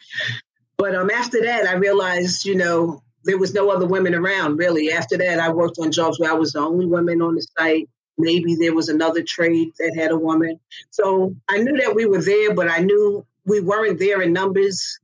But 0.77 0.95
um, 0.95 1.11
after 1.11 1.43
that, 1.43 1.67
I 1.67 1.73
realized, 1.73 2.45
you 2.45 2.55
know, 2.55 3.03
there 3.25 3.37
was 3.37 3.53
no 3.53 3.71
other 3.71 3.89
women 3.89 4.15
around 4.15 4.59
really. 4.59 4.93
After 4.93 5.19
that, 5.19 5.41
I 5.41 5.51
worked 5.51 5.81
on 5.81 5.91
jobs 5.91 6.21
where 6.21 6.31
I 6.31 6.35
was 6.35 6.53
the 6.53 6.61
only 6.61 6.87
woman 6.87 7.21
on 7.21 7.35
the 7.35 7.45
site. 7.59 7.91
Maybe 8.21 8.57
there 8.57 8.75
was 8.75 8.89
another 8.89 9.23
trade 9.23 9.73
that 9.79 9.97
had 9.97 10.11
a 10.11 10.19
woman. 10.19 10.61
So 10.91 11.35
I 11.49 11.59
knew 11.59 11.79
that 11.79 11.95
we 11.95 12.07
were 12.07 12.23
there, 12.23 12.55
but 12.55 12.71
I 12.71 12.79
knew 12.79 13.27
we 13.45 13.61
weren't 13.61 13.99
there 13.99 14.23
in 14.23 14.33
numbers 14.33 14.99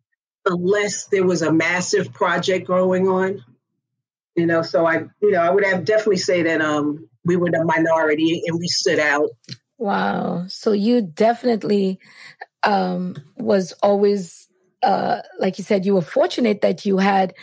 unless 0.45 1.07
there 1.07 1.25
was 1.25 1.43
a 1.43 1.53
massive 1.53 2.13
project 2.13 2.67
going 2.67 3.09
on. 3.09 3.45
You 4.35 4.47
know, 4.47 4.63
so 4.63 4.87
I, 4.87 5.05
you 5.23 5.31
know, 5.31 5.41
I 5.41 5.51
would 5.51 5.65
have 5.65 5.85
definitely 5.85 6.19
say 6.19 6.43
that 6.43 6.61
um, 6.61 7.09
we 7.25 7.37
were 7.37 7.51
the 7.51 7.65
minority 7.65 8.43
and 8.47 8.59
we 8.59 8.69
stood 8.69 8.99
out. 8.99 9.31
Wow. 9.79 10.45
So 10.49 10.73
you 10.73 11.03
definitely 11.03 11.99
um, 12.63 13.17
was 13.37 13.73
always, 13.83 14.47
uh, 14.83 15.21
like 15.39 15.59
you 15.59 15.65
said, 15.65 15.87
you 15.87 15.95
were 15.95 16.03
fortunate 16.03 16.61
that 16.61 16.85
you 16.85 16.99
had 16.99 17.35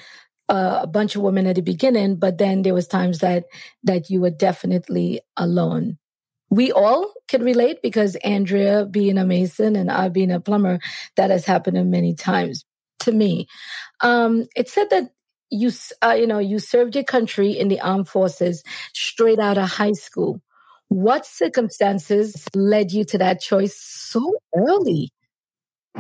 uh, 0.49 0.79
a 0.83 0.87
bunch 0.87 1.15
of 1.15 1.21
women 1.21 1.47
at 1.47 1.55
the 1.55 1.61
beginning, 1.61 2.17
but 2.17 2.37
then 2.37 2.61
there 2.61 2.73
was 2.73 2.87
times 2.87 3.19
that 3.19 3.45
that 3.83 4.09
you 4.09 4.21
were 4.21 4.29
definitely 4.29 5.21
alone. 5.37 5.97
We 6.49 6.71
all 6.71 7.13
can 7.27 7.43
relate 7.43 7.81
because 7.81 8.15
Andrea 8.17 8.85
being 8.85 9.17
a 9.17 9.25
mason 9.25 9.75
and 9.75 9.89
I 9.89 10.09
being 10.09 10.31
a 10.31 10.39
plumber, 10.39 10.79
that 11.15 11.31
has 11.31 11.45
happened 11.45 11.89
many 11.89 12.13
times 12.13 12.65
to 12.99 13.11
me. 13.11 13.47
Um, 14.01 14.45
it 14.55 14.69
said 14.69 14.89
that 14.91 15.11
you, 15.49 15.71
uh, 16.03 16.15
you 16.17 16.27
know, 16.27 16.39
you 16.39 16.59
served 16.59 16.95
your 16.95 17.03
country 17.03 17.51
in 17.51 17.67
the 17.67 17.79
armed 17.79 18.07
forces 18.07 18.63
straight 18.93 19.39
out 19.39 19.57
of 19.57 19.69
high 19.69 19.93
school. 19.93 20.41
What 20.89 21.25
circumstances 21.25 22.47
led 22.53 22.91
you 22.91 23.03
to 23.05 23.17
that 23.19 23.41
choice 23.41 23.75
so 23.75 24.35
early? 24.55 25.11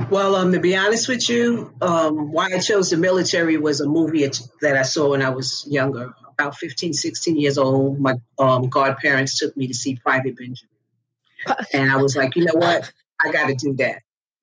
Well, 0.09 0.35
um, 0.35 0.51
to 0.51 0.59
be 0.59 0.75
honest 0.75 1.07
with 1.07 1.29
you, 1.29 1.73
um, 1.81 2.31
why 2.31 2.47
I 2.53 2.59
chose 2.59 2.89
the 2.89 2.97
military 2.97 3.57
was 3.57 3.79
a 3.79 3.87
movie 3.87 4.27
that 4.61 4.75
I 4.75 4.81
saw 4.81 5.11
when 5.11 5.21
I 5.21 5.29
was 5.29 5.65
younger, 5.69 6.13
about 6.31 6.57
15, 6.57 6.93
16 6.93 7.37
years 7.37 7.57
old. 7.57 7.99
My 7.99 8.15
um, 8.39 8.69
godparents 8.69 9.37
took 9.37 9.55
me 9.55 9.67
to 9.67 9.73
see 9.73 9.95
Private 9.95 10.35
Benjamin. 10.35 10.69
And 11.73 11.91
I 11.91 11.97
was 11.97 12.15
like, 12.15 12.35
you 12.35 12.45
know 12.45 12.53
what? 12.55 12.91
I 13.23 13.31
got 13.31 13.47
to 13.47 13.55
do 13.55 13.73
that. 13.75 14.01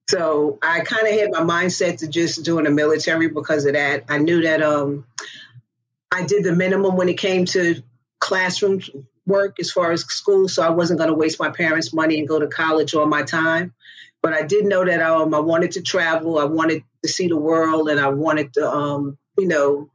So 0.08 0.58
I 0.62 0.80
kind 0.80 1.06
of 1.06 1.14
had 1.14 1.30
my 1.30 1.40
mindset 1.40 1.98
to 1.98 2.08
just 2.08 2.44
doing 2.44 2.64
the 2.64 2.70
military 2.70 3.28
because 3.28 3.64
of 3.64 3.74
that. 3.74 4.04
I 4.08 4.18
knew 4.18 4.42
that 4.42 4.62
um, 4.62 5.04
I 6.12 6.24
did 6.24 6.44
the 6.44 6.52
minimum 6.52 6.96
when 6.96 7.08
it 7.08 7.18
came 7.18 7.44
to 7.46 7.82
classroom 8.18 8.80
work 9.26 9.58
as 9.60 9.70
far 9.70 9.92
as 9.92 10.02
school, 10.02 10.48
so 10.48 10.62
I 10.62 10.70
wasn't 10.70 10.98
going 10.98 11.10
to 11.10 11.14
waste 11.14 11.38
my 11.38 11.50
parents' 11.50 11.92
money 11.92 12.18
and 12.18 12.28
go 12.28 12.38
to 12.38 12.48
college 12.48 12.94
all 12.94 13.06
my 13.06 13.22
time. 13.22 13.72
But 14.22 14.34
I 14.34 14.42
did 14.42 14.66
know 14.66 14.84
that 14.84 15.00
um, 15.00 15.34
I 15.34 15.40
wanted 15.40 15.72
to 15.72 15.82
travel, 15.82 16.38
I 16.38 16.44
wanted 16.44 16.84
to 17.02 17.08
see 17.08 17.28
the 17.28 17.36
world, 17.36 17.88
and 17.88 17.98
I 17.98 18.08
wanted 18.08 18.52
to, 18.54 18.70
um, 18.70 19.18
you 19.38 19.48
know, 19.48 19.90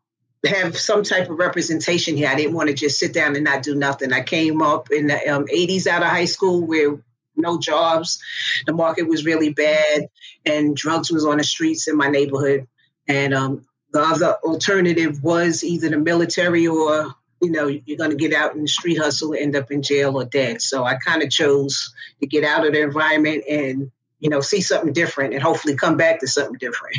have 0.45 0.77
some 0.77 1.03
type 1.03 1.29
of 1.29 1.37
representation 1.37 2.17
here. 2.17 2.29
I 2.29 2.35
didn't 2.35 2.55
want 2.55 2.69
to 2.69 2.75
just 2.75 2.99
sit 2.99 3.13
down 3.13 3.35
and 3.35 3.43
not 3.43 3.63
do 3.63 3.75
nothing. 3.75 4.13
I 4.13 4.21
came 4.21 4.61
up 4.61 4.91
in 4.91 5.07
the 5.07 5.27
um, 5.27 5.45
80s 5.45 5.87
out 5.87 6.03
of 6.03 6.09
high 6.09 6.25
school 6.25 6.65
where 6.65 6.97
no 7.35 7.59
jobs, 7.59 8.19
the 8.65 8.73
market 8.73 9.07
was 9.07 9.25
really 9.25 9.49
bad, 9.49 10.09
and 10.45 10.75
drugs 10.75 11.11
was 11.11 11.25
on 11.25 11.37
the 11.37 11.43
streets 11.43 11.87
in 11.87 11.97
my 11.97 12.07
neighborhood. 12.07 12.67
And 13.07 13.33
um, 13.33 13.65
the 13.91 14.01
other 14.01 14.35
alternative 14.43 15.21
was 15.23 15.63
either 15.63 15.89
the 15.89 15.97
military 15.97 16.67
or 16.67 17.13
you 17.41 17.51
know, 17.51 17.67
you're 17.67 17.97
going 17.97 18.11
to 18.11 18.15
get 18.15 18.33
out 18.33 18.55
in 18.55 18.61
the 18.61 18.67
street 18.67 18.97
hustle, 18.97 19.35
end 19.35 19.55
up 19.55 19.69
in 19.69 19.81
jail 19.81 20.15
or 20.15 20.25
dead. 20.25 20.61
So 20.61 20.83
I 20.83 20.95
kind 20.95 21.21
of 21.21 21.29
chose 21.29 21.93
to 22.19 22.27
get 22.27 22.43
out 22.43 22.65
of 22.65 22.73
the 22.73 22.81
environment 22.81 23.43
and 23.47 23.91
you 24.25 24.31
know, 24.31 24.41
see 24.41 24.59
something 24.59 24.91
different 24.91 25.35
and 25.35 25.43
hopefully 25.43 25.75
come 25.75 25.97
back 25.97 26.19
to 26.19 26.27
something 26.27 26.57
different. 26.57 26.97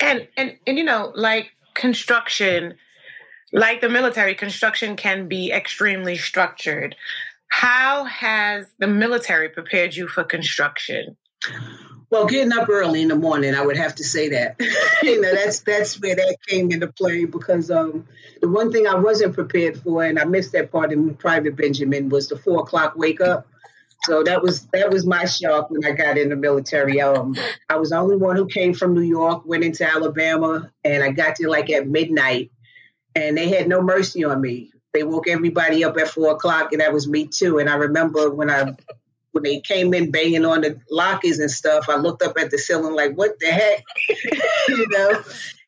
And 0.00 0.26
and 0.36 0.56
and 0.66 0.76
you 0.76 0.82
know, 0.82 1.12
like 1.14 1.52
construction, 1.74 2.74
like 3.52 3.80
the 3.80 3.88
military, 3.88 4.34
construction 4.34 4.96
can 4.96 5.28
be 5.28 5.52
extremely 5.52 6.16
structured. 6.16 6.96
How 7.46 8.06
has 8.06 8.66
the 8.80 8.88
military 8.88 9.50
prepared 9.50 9.94
you 9.94 10.08
for 10.08 10.24
construction? 10.24 11.16
Well, 12.10 12.26
getting 12.26 12.52
up 12.52 12.68
early 12.68 13.02
in 13.02 13.08
the 13.08 13.14
morning, 13.14 13.54
I 13.54 13.64
would 13.64 13.76
have 13.76 13.94
to 13.94 14.04
say 14.04 14.30
that. 14.30 14.56
you 15.04 15.20
know, 15.20 15.32
that's 15.32 15.60
that's 15.60 16.00
where 16.00 16.16
that 16.16 16.38
came 16.48 16.72
into 16.72 16.88
play 16.88 17.24
because 17.24 17.70
um, 17.70 18.08
the 18.40 18.48
one 18.48 18.72
thing 18.72 18.88
I 18.88 18.96
wasn't 18.96 19.34
prepared 19.34 19.80
for, 19.80 20.02
and 20.02 20.18
I 20.18 20.24
missed 20.24 20.50
that 20.52 20.72
part 20.72 20.92
in 20.92 21.14
Private 21.14 21.54
Benjamin, 21.54 22.08
was 22.08 22.26
the 22.26 22.36
four 22.36 22.62
o'clock 22.62 22.96
wake 22.96 23.20
up. 23.20 23.46
So 24.04 24.22
that 24.22 24.42
was 24.42 24.66
that 24.72 24.90
was 24.90 25.06
my 25.06 25.24
shock 25.24 25.70
when 25.70 25.84
I 25.84 25.92
got 25.92 26.18
in 26.18 26.28
the 26.28 26.36
military. 26.36 27.00
Um, 27.00 27.34
I 27.68 27.76
was 27.76 27.90
the 27.90 27.96
only 27.96 28.16
one 28.16 28.36
who 28.36 28.46
came 28.46 28.74
from 28.74 28.94
New 28.94 29.02
York, 29.02 29.46
went 29.46 29.64
into 29.64 29.88
Alabama, 29.88 30.70
and 30.84 31.02
I 31.02 31.10
got 31.10 31.36
there 31.38 31.48
like 31.48 31.70
at 31.70 31.88
midnight, 31.88 32.50
and 33.14 33.36
they 33.36 33.48
had 33.48 33.66
no 33.66 33.80
mercy 33.80 34.24
on 34.24 34.40
me. 34.40 34.70
They 34.92 35.02
woke 35.02 35.26
everybody 35.26 35.84
up 35.84 35.96
at 35.96 36.08
four 36.08 36.32
o'clock, 36.32 36.72
and 36.72 36.80
that 36.80 36.92
was 36.92 37.08
me 37.08 37.26
too. 37.26 37.58
And 37.58 37.68
I 37.68 37.76
remember 37.76 38.30
when 38.30 38.50
I 38.50 38.74
when 39.32 39.42
they 39.42 39.60
came 39.60 39.94
in 39.94 40.10
banging 40.10 40.44
on 40.44 40.60
the 40.60 40.80
lockers 40.90 41.38
and 41.38 41.50
stuff, 41.50 41.88
I 41.88 41.96
looked 41.96 42.22
up 42.22 42.36
at 42.38 42.50
the 42.50 42.58
ceiling 42.58 42.94
like, 42.94 43.14
"What 43.14 43.38
the 43.40 43.46
heck?" 43.46 43.82
you 44.68 44.86
know. 44.90 45.22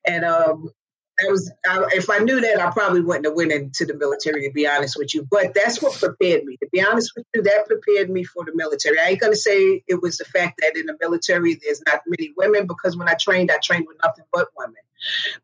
And 0.07 0.25
um, 0.25 0.71
that 1.19 1.31
was 1.31 1.51
I, 1.67 1.85
if 1.93 2.11
I 2.11 2.19
knew 2.19 2.41
that 2.41 2.61
I 2.61 2.71
probably 2.71 3.01
wouldn't 3.01 3.25
have 3.25 3.35
went 3.35 3.53
into 3.53 3.87
the 3.87 3.95
military 3.95 4.43
to 4.43 4.53
be 4.53 4.67
honest 4.67 4.97
with 4.99 5.15
you. 5.15 5.27
But 5.31 5.55
that's 5.55 5.81
what 5.81 5.95
prepared 5.95 6.45
me. 6.45 6.57
To 6.59 6.69
be 6.71 6.83
honest 6.83 7.13
with 7.17 7.27
you, 7.35 7.43
that 7.43 7.67
prepared 7.67 8.11
me 8.11 8.25
for 8.25 8.45
the 8.45 8.53
military. 8.55 8.99
I 8.99 9.09
ain't 9.09 9.21
gonna 9.21 9.37
say 9.37 9.83
it 9.87 10.03
was 10.03 10.19
the 10.19 10.25
fact 10.25 10.61
that 10.61 10.77
in 10.77 10.87
the 10.87 10.97
military 11.01 11.55
there's 11.55 11.83
not 11.87 12.01
many 12.07 12.33
women 12.37 12.67
because 12.67 12.97
when 12.97 13.09
I 13.09 13.15
trained, 13.15 13.51
I 13.51 13.59
trained 13.63 13.87
with 13.89 13.99
nothing 14.05 14.25
but 14.33 14.49
women. 14.57 14.77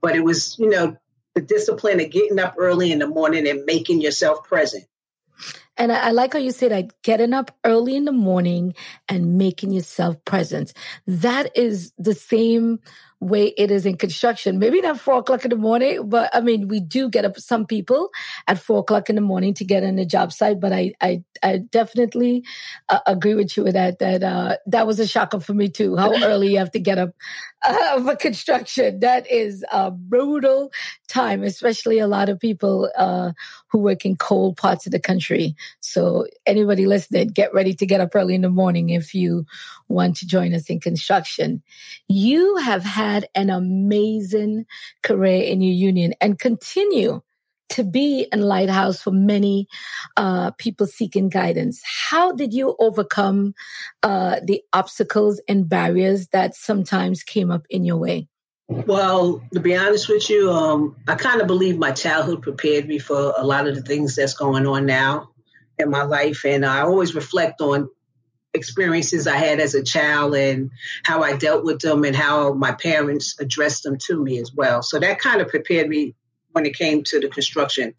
But 0.00 0.16
it 0.16 0.24
was 0.24 0.58
you 0.58 0.68
know 0.68 0.96
the 1.34 1.40
discipline 1.40 2.00
of 2.00 2.10
getting 2.10 2.38
up 2.38 2.54
early 2.58 2.92
in 2.92 2.98
the 2.98 3.06
morning 3.06 3.48
and 3.48 3.64
making 3.64 4.00
yourself 4.00 4.44
present. 4.44 4.84
And 5.78 5.90
I, 5.90 6.08
I, 6.08 6.10
like 6.10 6.34
how 6.34 6.38
you 6.38 6.52
say 6.52 6.68
that 6.68 7.02
getting 7.02 7.32
up 7.32 7.56
early 7.64 7.96
in 7.96 8.04
the 8.04 8.12
morning 8.12 8.74
and 9.08 9.38
making 9.38 9.70
yourself 9.70 10.22
present. 10.24 10.74
That 11.06 11.56
is 11.56 11.92
the 11.96 12.14
same 12.14 12.80
way 13.22 13.54
it 13.56 13.70
is 13.70 13.86
in 13.86 13.96
construction. 13.96 14.58
Maybe 14.58 14.80
not 14.80 14.98
four 14.98 15.18
o'clock 15.18 15.44
in 15.44 15.50
the 15.50 15.56
morning, 15.56 16.08
but 16.08 16.28
I 16.34 16.40
mean, 16.40 16.66
we 16.66 16.80
do 16.80 17.08
get 17.08 17.24
up 17.24 17.38
some 17.38 17.66
people 17.66 18.10
at 18.48 18.58
four 18.58 18.80
o'clock 18.80 19.08
in 19.08 19.14
the 19.14 19.22
morning 19.22 19.54
to 19.54 19.64
get 19.64 19.84
on 19.84 19.96
the 19.96 20.04
job 20.04 20.32
site. 20.32 20.58
But 20.58 20.72
I, 20.72 20.92
I, 21.00 21.22
I 21.42 21.58
definitely 21.58 22.44
uh, 22.88 22.98
agree 23.06 23.34
with 23.34 23.56
you 23.56 23.64
with 23.64 23.74
that. 23.74 24.00
That 24.00 24.22
uh, 24.24 24.56
that 24.66 24.86
was 24.86 24.98
a 24.98 25.06
shocker 25.06 25.38
for 25.38 25.54
me 25.54 25.68
too. 25.68 25.96
How 25.96 26.12
early 26.24 26.52
you 26.52 26.58
have 26.58 26.72
to 26.72 26.80
get 26.80 26.98
up 26.98 27.10
uh, 27.62 28.02
for 28.02 28.16
construction. 28.16 29.00
That 29.00 29.30
is 29.30 29.64
a 29.70 29.90
brutal 29.90 30.72
time, 31.08 31.42
especially 31.42 31.98
a 31.98 32.08
lot 32.08 32.28
of 32.28 32.40
people 32.40 32.90
uh, 32.96 33.32
who 33.68 33.78
work 33.78 34.04
in 34.04 34.16
cold 34.16 34.56
parts 34.56 34.86
of 34.86 34.92
the 34.92 35.00
country. 35.00 35.54
So 35.80 36.26
anybody 36.46 36.86
listening, 36.86 37.28
get 37.28 37.54
ready 37.54 37.74
to 37.74 37.86
get 37.86 38.00
up 38.00 38.14
early 38.14 38.34
in 38.34 38.40
the 38.40 38.50
morning 38.50 38.90
if 38.90 39.14
you 39.14 39.46
want 39.88 40.16
to 40.16 40.26
join 40.26 40.54
us 40.54 40.70
in 40.70 40.80
construction. 40.80 41.62
You 42.08 42.56
have 42.56 42.82
had 42.82 43.11
an 43.34 43.50
amazing 43.50 44.66
career 45.02 45.42
in 45.42 45.60
your 45.60 45.74
union 45.74 46.14
and 46.20 46.38
continue 46.38 47.20
to 47.72 47.84
be 47.84 48.26
a 48.32 48.36
lighthouse 48.36 49.00
for 49.00 49.10
many 49.10 49.66
uh, 50.18 50.50
people 50.52 50.86
seeking 50.86 51.30
guidance. 51.30 51.80
How 51.84 52.32
did 52.32 52.52
you 52.52 52.76
overcome 52.78 53.54
uh, 54.02 54.40
the 54.44 54.62
obstacles 54.74 55.40
and 55.48 55.68
barriers 55.68 56.28
that 56.28 56.54
sometimes 56.54 57.22
came 57.22 57.50
up 57.50 57.66
in 57.70 57.84
your 57.84 57.96
way? 57.96 58.28
Well, 58.68 59.42
to 59.52 59.60
be 59.60 59.76
honest 59.76 60.08
with 60.08 60.28
you, 60.28 60.50
um, 60.50 60.96
I 61.08 61.14
kind 61.14 61.40
of 61.40 61.46
believe 61.46 61.78
my 61.78 61.92
childhood 61.92 62.42
prepared 62.42 62.86
me 62.86 62.98
for 62.98 63.34
a 63.36 63.44
lot 63.44 63.66
of 63.66 63.74
the 63.74 63.82
things 63.82 64.16
that's 64.16 64.34
going 64.34 64.66
on 64.66 64.86
now 64.86 65.30
in 65.78 65.90
my 65.90 66.02
life. 66.02 66.44
And 66.44 66.64
I 66.64 66.82
always 66.82 67.14
reflect 67.14 67.60
on 67.60 67.88
experiences 68.54 69.26
I 69.26 69.36
had 69.36 69.60
as 69.60 69.74
a 69.74 69.82
child 69.82 70.34
and 70.34 70.70
how 71.04 71.22
I 71.22 71.36
dealt 71.36 71.64
with 71.64 71.80
them 71.80 72.04
and 72.04 72.14
how 72.14 72.52
my 72.52 72.72
parents 72.72 73.36
addressed 73.40 73.82
them 73.82 73.96
to 74.06 74.22
me 74.22 74.38
as 74.38 74.52
well. 74.52 74.82
So 74.82 74.98
that 74.98 75.18
kind 75.18 75.40
of 75.40 75.48
prepared 75.48 75.88
me 75.88 76.14
when 76.52 76.66
it 76.66 76.76
came 76.76 77.02
to 77.04 77.20
the 77.20 77.28
construction. 77.28 77.94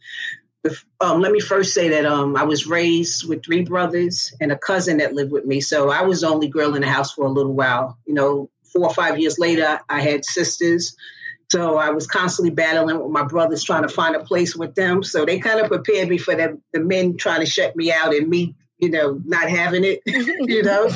Um, 1.02 1.20
let 1.20 1.32
me 1.32 1.42
first 1.42 1.74
say 1.74 1.90
that 1.90 2.06
um, 2.06 2.38
I 2.38 2.44
was 2.44 2.68
raised 2.68 3.28
with 3.28 3.44
three 3.44 3.64
brothers 3.64 4.34
and 4.40 4.52
a 4.52 4.58
cousin 4.58 4.98
that 4.98 5.14
lived 5.14 5.32
with 5.32 5.46
me. 5.46 5.60
So 5.60 5.90
I 5.90 6.04
was 6.04 6.22
the 6.22 6.28
only 6.28 6.48
girl 6.48 6.76
in 6.76 6.82
the 6.82 6.88
house 6.88 7.12
for 7.12 7.26
a 7.26 7.32
little 7.32 7.54
while. 7.54 7.98
You 8.06 8.14
know, 8.14 8.50
four 8.72 8.84
or 8.84 8.94
five 8.94 9.20
years 9.20 9.38
later, 9.38 9.82
I 9.90 10.02
had 10.02 10.24
sisters. 10.24 10.96
So 11.52 11.78
I 11.78 11.90
was 11.90 12.08
constantly 12.08 12.52
battling 12.52 13.00
with 13.00 13.12
my 13.12 13.24
brothers, 13.24 13.64
trying 13.64 13.84
to 13.84 13.90
find 13.90 14.16
a 14.16 14.24
place 14.24 14.56
with 14.56 14.74
them. 14.76 15.04
So 15.04 15.26
they 15.26 15.40
kind 15.40 15.60
of 15.60 15.68
prepared 15.68 16.08
me 16.08 16.18
for 16.18 16.34
the, 16.34 16.60
the 16.72 16.80
men 16.80 17.18
trying 17.18 17.42
to 17.42 17.46
shut 17.46 17.76
me 17.76 17.92
out 17.92 18.14
and 18.14 18.30
me 18.30 18.56
you 18.84 18.90
know, 18.90 19.22
not 19.24 19.50
having 19.50 19.84
it, 19.86 20.02
you 20.06 20.62
know. 20.62 20.90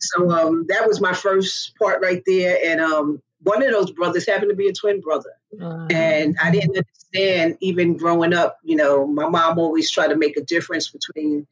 So 0.00 0.30
um, 0.30 0.66
that 0.68 0.86
was 0.86 1.00
my 1.00 1.12
first 1.12 1.76
part 1.76 2.02
right 2.02 2.22
there. 2.26 2.58
And 2.64 2.80
um, 2.80 3.22
one 3.42 3.62
of 3.62 3.70
those 3.70 3.90
brothers 3.90 4.26
happened 4.26 4.50
to 4.50 4.56
be 4.56 4.68
a 4.68 4.72
twin 4.72 5.00
brother. 5.00 5.30
Uh, 5.60 5.86
and 5.90 6.36
I 6.42 6.50
didn't 6.50 6.76
understand, 6.76 7.58
even 7.60 7.96
growing 7.96 8.32
up, 8.32 8.58
you 8.62 8.76
know, 8.76 9.06
my 9.06 9.28
mom 9.28 9.58
always 9.58 9.90
tried 9.90 10.08
to 10.08 10.16
make 10.16 10.36
a 10.36 10.42
difference 10.42 10.88
between 10.88 11.46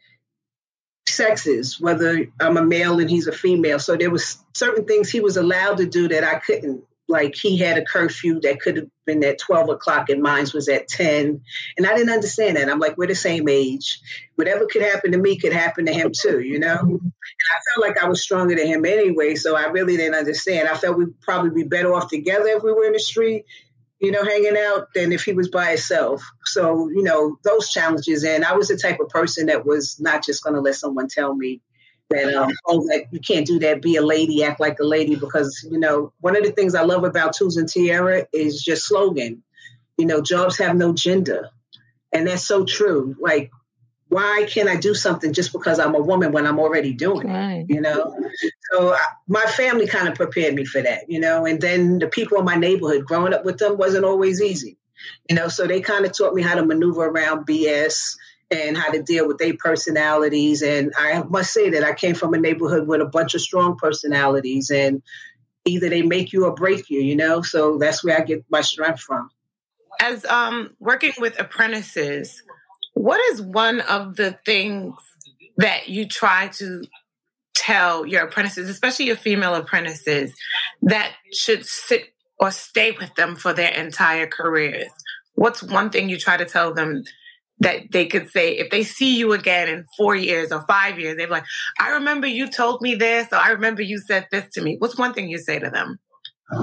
sexes, 1.06 1.78
whether 1.78 2.26
I'm 2.40 2.56
a 2.56 2.62
male 2.62 2.98
and 2.98 3.10
he's 3.10 3.26
a 3.26 3.32
female. 3.32 3.78
So 3.78 3.96
there 3.96 4.10
was 4.10 4.38
certain 4.54 4.86
things 4.86 5.10
he 5.10 5.20
was 5.20 5.36
allowed 5.36 5.76
to 5.76 5.86
do 5.86 6.08
that 6.08 6.24
I 6.24 6.38
couldn't 6.38 6.84
like 7.14 7.36
he 7.36 7.56
had 7.56 7.78
a 7.78 7.84
curfew 7.84 8.40
that 8.40 8.60
could 8.60 8.76
have 8.76 8.88
been 9.06 9.22
at 9.22 9.38
12 9.38 9.68
o'clock 9.68 10.10
and 10.10 10.20
mine 10.20 10.46
was 10.52 10.68
at 10.68 10.88
10. 10.88 11.40
And 11.76 11.86
I 11.86 11.94
didn't 11.94 12.12
understand 12.12 12.56
that. 12.56 12.68
I'm 12.68 12.80
like, 12.80 12.98
we're 12.98 13.06
the 13.06 13.14
same 13.14 13.48
age. 13.48 14.00
Whatever 14.34 14.66
could 14.66 14.82
happen 14.82 15.12
to 15.12 15.18
me 15.18 15.38
could 15.38 15.52
happen 15.52 15.86
to 15.86 15.92
him 15.92 16.10
too, 16.12 16.40
you 16.40 16.58
know? 16.58 16.76
And 16.80 17.12
I 17.52 17.56
felt 17.70 17.86
like 17.86 18.02
I 18.02 18.08
was 18.08 18.20
stronger 18.20 18.56
than 18.56 18.66
him 18.66 18.84
anyway. 18.84 19.36
So 19.36 19.56
I 19.56 19.66
really 19.66 19.96
didn't 19.96 20.16
understand. 20.16 20.68
I 20.68 20.74
felt 20.74 20.98
we'd 20.98 21.20
probably 21.20 21.50
be 21.50 21.68
better 21.68 21.94
off 21.94 22.10
together 22.10 22.48
if 22.48 22.64
we 22.64 22.72
were 22.72 22.86
in 22.86 22.94
the 22.94 22.98
street, 22.98 23.44
you 24.00 24.10
know, 24.10 24.24
hanging 24.24 24.56
out 24.58 24.88
than 24.92 25.12
if 25.12 25.22
he 25.22 25.34
was 25.34 25.48
by 25.48 25.68
himself. 25.68 26.24
So, 26.46 26.88
you 26.88 27.04
know, 27.04 27.38
those 27.44 27.70
challenges. 27.70 28.24
And 28.24 28.44
I 28.44 28.54
was 28.54 28.66
the 28.68 28.76
type 28.76 28.98
of 28.98 29.08
person 29.08 29.46
that 29.46 29.64
was 29.64 30.00
not 30.00 30.24
just 30.24 30.42
going 30.42 30.56
to 30.56 30.60
let 30.60 30.74
someone 30.74 31.06
tell 31.06 31.32
me, 31.32 31.60
that 32.10 32.34
um, 32.34 32.52
oh 32.66 32.86
that 32.88 33.06
you 33.10 33.20
can't 33.20 33.46
do 33.46 33.58
that. 33.60 33.82
Be 33.82 33.96
a 33.96 34.02
lady. 34.02 34.44
Act 34.44 34.60
like 34.60 34.78
a 34.80 34.84
lady. 34.84 35.16
Because 35.16 35.66
you 35.70 35.78
know 35.78 36.12
one 36.20 36.36
of 36.36 36.44
the 36.44 36.52
things 36.52 36.74
i 36.74 36.82
love 36.82 37.04
about 37.04 37.34
tools 37.34 37.56
and 37.56 37.68
tiara 37.68 38.26
is 38.32 38.62
just 38.62 38.86
slogan. 38.86 39.42
You 39.96 40.06
know 40.06 40.20
jobs 40.20 40.58
have 40.58 40.76
no 40.76 40.92
gender. 40.92 41.50
And 42.12 42.28
that's 42.28 42.46
so 42.46 42.64
true. 42.64 43.16
Like 43.18 43.50
why 44.08 44.46
can't 44.48 44.68
i 44.68 44.76
do 44.76 44.94
something 44.94 45.32
just 45.32 45.52
because 45.52 45.80
i'm 45.80 45.94
a 45.94 46.00
woman 46.00 46.30
when 46.30 46.46
i'm 46.46 46.60
already 46.60 46.92
doing 46.92 47.28
it 47.28 47.66
you 47.68 47.80
know? 47.80 48.16
So 48.70 48.92
I, 48.92 49.00
my 49.26 49.42
family 49.42 49.86
kind 49.86 50.08
of 50.08 50.14
prepared 50.14 50.54
me 50.54 50.64
for 50.64 50.82
that 50.82 51.10
you 51.10 51.18
know? 51.20 51.46
And 51.46 51.60
then 51.60 51.98
the 51.98 52.06
people 52.06 52.38
in 52.38 52.44
my 52.44 52.54
neighborhood 52.54 53.06
growing 53.06 53.34
up 53.34 53.44
with 53.44 53.58
them 53.58 53.76
wasn't 53.76 54.04
always 54.04 54.40
easy 54.40 54.76
you 55.28 55.34
know? 55.34 55.48
So 55.48 55.66
they 55.66 55.80
kind 55.80 56.04
of 56.04 56.16
taught 56.16 56.34
me 56.34 56.42
how 56.42 56.54
to 56.54 56.64
maneuver 56.64 57.04
around 57.04 57.46
bs 57.46 58.16
and 58.50 58.76
how 58.76 58.90
to 58.90 59.02
deal 59.02 59.26
with 59.26 59.38
their 59.38 59.54
personalities. 59.56 60.62
And 60.62 60.92
I 60.96 61.22
must 61.22 61.52
say 61.52 61.70
that 61.70 61.84
I 61.84 61.94
came 61.94 62.14
from 62.14 62.34
a 62.34 62.38
neighborhood 62.38 62.86
with 62.86 63.00
a 63.00 63.06
bunch 63.06 63.34
of 63.34 63.40
strong 63.40 63.76
personalities, 63.76 64.70
and 64.70 65.02
either 65.64 65.88
they 65.88 66.02
make 66.02 66.32
you 66.32 66.44
or 66.44 66.54
break 66.54 66.90
you, 66.90 67.00
you 67.00 67.16
know? 67.16 67.42
So 67.42 67.78
that's 67.78 68.04
where 68.04 68.18
I 68.18 68.24
get 68.24 68.44
my 68.50 68.60
strength 68.60 69.00
from. 69.00 69.30
As 70.00 70.24
um, 70.26 70.74
working 70.78 71.12
with 71.18 71.38
apprentices, 71.38 72.42
what 72.94 73.20
is 73.32 73.40
one 73.40 73.80
of 73.80 74.16
the 74.16 74.38
things 74.44 74.94
that 75.56 75.88
you 75.88 76.06
try 76.06 76.48
to 76.48 76.84
tell 77.54 78.04
your 78.04 78.24
apprentices, 78.24 78.68
especially 78.68 79.06
your 79.06 79.16
female 79.16 79.54
apprentices, 79.54 80.34
that 80.82 81.12
should 81.32 81.64
sit 81.64 82.12
or 82.38 82.50
stay 82.50 82.90
with 82.90 83.14
them 83.14 83.36
for 83.36 83.52
their 83.52 83.70
entire 83.70 84.26
careers? 84.26 84.90
What's 85.34 85.62
one 85.62 85.90
thing 85.90 86.08
you 86.08 86.18
try 86.18 86.36
to 86.36 86.44
tell 86.44 86.74
them 86.74 87.04
that 87.60 87.92
they 87.92 88.06
could 88.06 88.28
say 88.30 88.56
if 88.56 88.70
they 88.70 88.82
see 88.82 89.16
you 89.16 89.32
again 89.32 89.68
in 89.68 89.86
four 89.96 90.14
years 90.16 90.52
or 90.52 90.64
five 90.66 90.98
years, 90.98 91.16
they're 91.16 91.28
like, 91.28 91.44
I 91.78 91.92
remember 91.92 92.26
you 92.26 92.48
told 92.48 92.82
me 92.82 92.94
this, 92.94 93.28
or 93.32 93.38
I 93.38 93.50
remember 93.50 93.82
you 93.82 93.98
said 93.98 94.26
this 94.30 94.44
to 94.54 94.62
me. 94.62 94.76
What's 94.78 94.98
one 94.98 95.14
thing 95.14 95.28
you 95.28 95.38
say 95.38 95.58
to 95.58 95.70
them? 95.70 95.98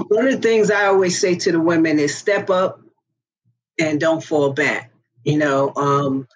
One 0.08 0.26
of 0.26 0.32
the 0.32 0.38
things 0.38 0.70
I 0.70 0.86
always 0.86 1.18
say 1.18 1.34
to 1.34 1.52
the 1.52 1.60
women 1.60 1.98
is 1.98 2.16
step 2.16 2.50
up 2.50 2.80
and 3.80 4.00
don't 4.00 4.22
fall 4.22 4.52
back. 4.52 4.92
You 5.24 5.38
know, 5.38 5.72
um, 5.76 6.28